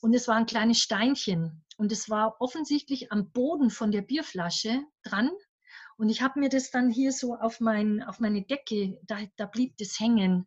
Und 0.00 0.14
es 0.14 0.28
war 0.28 0.36
ein 0.36 0.46
kleines 0.46 0.78
Steinchen. 0.78 1.64
Und 1.76 1.92
es 1.92 2.08
war 2.08 2.40
offensichtlich 2.40 3.12
am 3.12 3.30
Boden 3.30 3.70
von 3.70 3.90
der 3.90 4.02
Bierflasche 4.02 4.82
dran. 5.02 5.30
Und 5.96 6.08
ich 6.08 6.22
habe 6.22 6.40
mir 6.40 6.48
das 6.48 6.70
dann 6.70 6.90
hier 6.90 7.12
so 7.12 7.34
auf, 7.34 7.60
mein, 7.60 8.02
auf 8.02 8.20
meine 8.20 8.42
Decke, 8.42 8.98
da, 9.04 9.18
da 9.36 9.46
blieb 9.46 9.76
das 9.78 9.98
hängen 9.98 10.46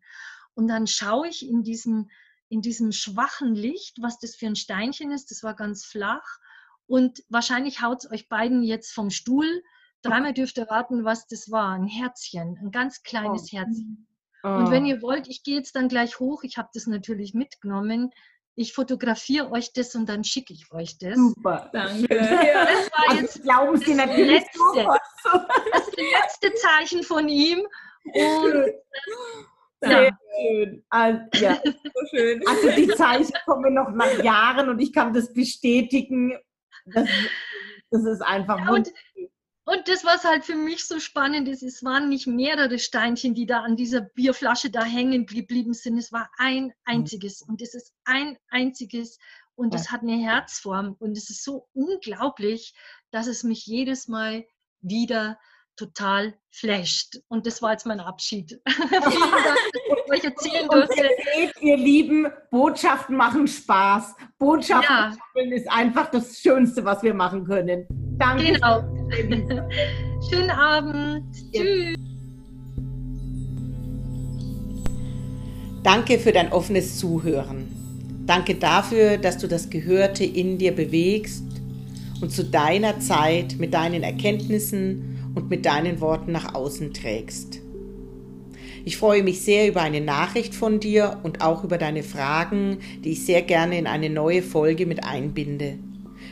und 0.55 0.67
dann 0.67 0.87
schaue 0.87 1.27
ich 1.27 1.47
in 1.47 1.63
diesem, 1.63 2.09
in 2.49 2.61
diesem 2.61 2.91
schwachen 2.91 3.55
Licht, 3.55 3.97
was 4.01 4.19
das 4.19 4.35
für 4.35 4.47
ein 4.47 4.55
Steinchen 4.55 5.11
ist. 5.11 5.31
Das 5.31 5.43
war 5.43 5.55
ganz 5.55 5.85
flach. 5.85 6.39
Und 6.85 7.23
wahrscheinlich 7.29 7.81
haut 7.81 8.03
es 8.03 8.11
euch 8.11 8.27
beiden 8.27 8.63
jetzt 8.63 8.91
vom 8.91 9.09
Stuhl. 9.09 9.63
Dreimal 10.01 10.33
dürft 10.33 10.57
ihr 10.57 10.69
raten, 10.69 11.05
was 11.05 11.27
das 11.27 11.49
war. 11.51 11.69
Ein 11.69 11.87
Herzchen, 11.87 12.57
ein 12.61 12.71
ganz 12.71 13.03
kleines 13.03 13.43
oh. 13.53 13.57
Herzchen. 13.57 14.07
Oh. 14.43 14.49
Und 14.49 14.71
wenn 14.71 14.85
ihr 14.85 15.01
wollt, 15.01 15.27
ich 15.27 15.43
gehe 15.43 15.55
jetzt 15.55 15.75
dann 15.75 15.87
gleich 15.87 16.19
hoch. 16.19 16.43
Ich 16.43 16.57
habe 16.57 16.69
das 16.73 16.87
natürlich 16.87 17.33
mitgenommen. 17.33 18.11
Ich 18.55 18.73
fotografiere 18.73 19.49
euch 19.51 19.71
das 19.71 19.95
und 19.95 20.09
dann 20.09 20.25
schicke 20.25 20.53
ich 20.53 20.69
euch 20.73 20.97
das. 20.97 21.15
Super, 21.15 21.69
danke. 21.71 22.07
Das 22.09 22.29
war 22.91 23.09
also 23.09 23.21
jetzt 23.21 23.43
glauben 23.43 23.77
Sie 23.77 23.95
das 23.95 23.95
natürlich 23.95 24.41
letzte, 24.41 24.87
das 25.71 25.91
letzte 25.95 26.53
Zeichen 26.55 27.03
von 27.03 27.29
ihm. 27.29 27.59
Und 28.03 28.65
Sehr 29.81 30.03
ja. 30.03 30.17
schön. 30.39 30.83
Also, 30.89 31.19
ja. 31.33 31.61
so 31.63 32.05
schön. 32.09 32.47
Also 32.47 32.71
die 32.71 32.87
Zeichen 32.89 33.33
kommen 33.45 33.73
noch 33.73 33.89
nach 33.89 34.23
Jahren 34.23 34.69
und 34.69 34.79
ich 34.79 34.93
kann 34.93 35.13
das 35.13 35.33
bestätigen. 35.33 36.37
Das, 36.85 37.07
das 37.89 38.03
ist 38.05 38.21
einfach 38.21 38.59
ja, 38.59 38.71
und, 38.71 38.91
und 39.65 39.87
das, 39.87 40.05
was 40.05 40.23
halt 40.23 40.45
für 40.45 40.55
mich 40.55 40.85
so 40.85 40.99
spannend 40.99 41.47
ist, 41.47 41.63
es 41.63 41.83
waren 41.83 42.09
nicht 42.09 42.27
mehrere 42.27 42.77
Steinchen, 42.77 43.33
die 43.33 43.45
da 43.45 43.61
an 43.61 43.75
dieser 43.75 44.01
Bierflasche 44.01 44.69
da 44.69 44.83
hängen 44.83 45.25
geblieben 45.25 45.73
sind. 45.73 45.97
Es 45.97 46.11
war 46.11 46.29
ein 46.37 46.73
einziges. 46.85 47.41
Und 47.41 47.61
es 47.61 47.73
ist 47.73 47.93
ein 48.03 48.37
einziges. 48.49 49.17
Und 49.55 49.75
es 49.75 49.91
hat 49.91 50.01
eine 50.01 50.17
Herzform. 50.17 50.95
Und 50.99 51.17
es 51.17 51.29
ist 51.29 51.43
so 51.43 51.67
unglaublich, 51.73 52.75
dass 53.11 53.27
es 53.27 53.43
mich 53.43 53.65
jedes 53.65 54.07
Mal 54.07 54.45
wieder 54.79 55.39
total 55.75 56.33
flasht. 56.51 57.19
Und 57.27 57.45
das 57.45 57.61
war 57.61 57.71
jetzt 57.71 57.85
mein 57.85 57.99
Abschied. 57.99 58.59
Vielen 58.67 58.91
Dank, 58.91 59.57
dass 60.07 60.17
ich 60.17 60.23
erzählen 60.23 60.67
durfte. 60.69 60.95
Ihr 60.95 61.47
seht, 61.47 61.61
ihr 61.61 61.77
Lieben, 61.77 62.27
Botschaften 62.49 63.15
machen 63.15 63.47
Spaß. 63.47 64.15
Botschaften 64.37 65.17
ja. 65.35 65.55
ist 65.55 65.69
einfach 65.69 66.11
das 66.11 66.37
Schönste, 66.37 66.83
was 66.83 67.01
wir 67.03 67.13
machen 67.13 67.45
können. 67.45 67.85
Danke. 68.17 68.53
Genau. 68.53 68.83
Schönen 70.29 70.51
Abend. 70.51 71.35
Ja. 71.51 71.61
Tschüss. 71.61 71.97
Danke 75.83 76.19
für 76.19 76.31
dein 76.31 76.51
offenes 76.51 76.99
Zuhören. 76.99 77.67
Danke 78.27 78.55
dafür, 78.55 79.17
dass 79.17 79.39
du 79.39 79.47
das 79.47 79.69
Gehörte 79.69 80.23
in 80.23 80.59
dir 80.59 80.75
bewegst 80.75 81.43
und 82.21 82.31
zu 82.31 82.43
deiner 82.45 82.99
Zeit 82.99 83.55
mit 83.57 83.73
deinen 83.73 84.03
Erkenntnissen 84.03 85.10
und 85.35 85.49
mit 85.49 85.65
deinen 85.65 86.01
Worten 86.01 86.31
nach 86.31 86.53
außen 86.53 86.93
trägst. 86.93 87.61
Ich 88.83 88.97
freue 88.97 89.23
mich 89.23 89.41
sehr 89.41 89.67
über 89.67 89.81
eine 89.81 90.01
Nachricht 90.01 90.55
von 90.55 90.79
dir 90.79 91.19
und 91.23 91.41
auch 91.41 91.63
über 91.63 91.77
deine 91.77 92.01
Fragen, 92.03 92.77
die 93.03 93.11
ich 93.11 93.25
sehr 93.25 93.43
gerne 93.43 93.77
in 93.77 93.85
eine 93.85 94.09
neue 94.09 94.41
Folge 94.41 94.87
mit 94.87 95.03
einbinde. 95.03 95.77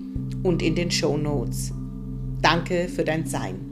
und 0.44 0.62
in 0.62 0.76
den 0.76 0.92
Show 0.92 1.16
Notes. 1.18 1.72
Danke 2.42 2.90
für 2.90 3.06
dein 3.06 3.26
Sein. 3.26 3.69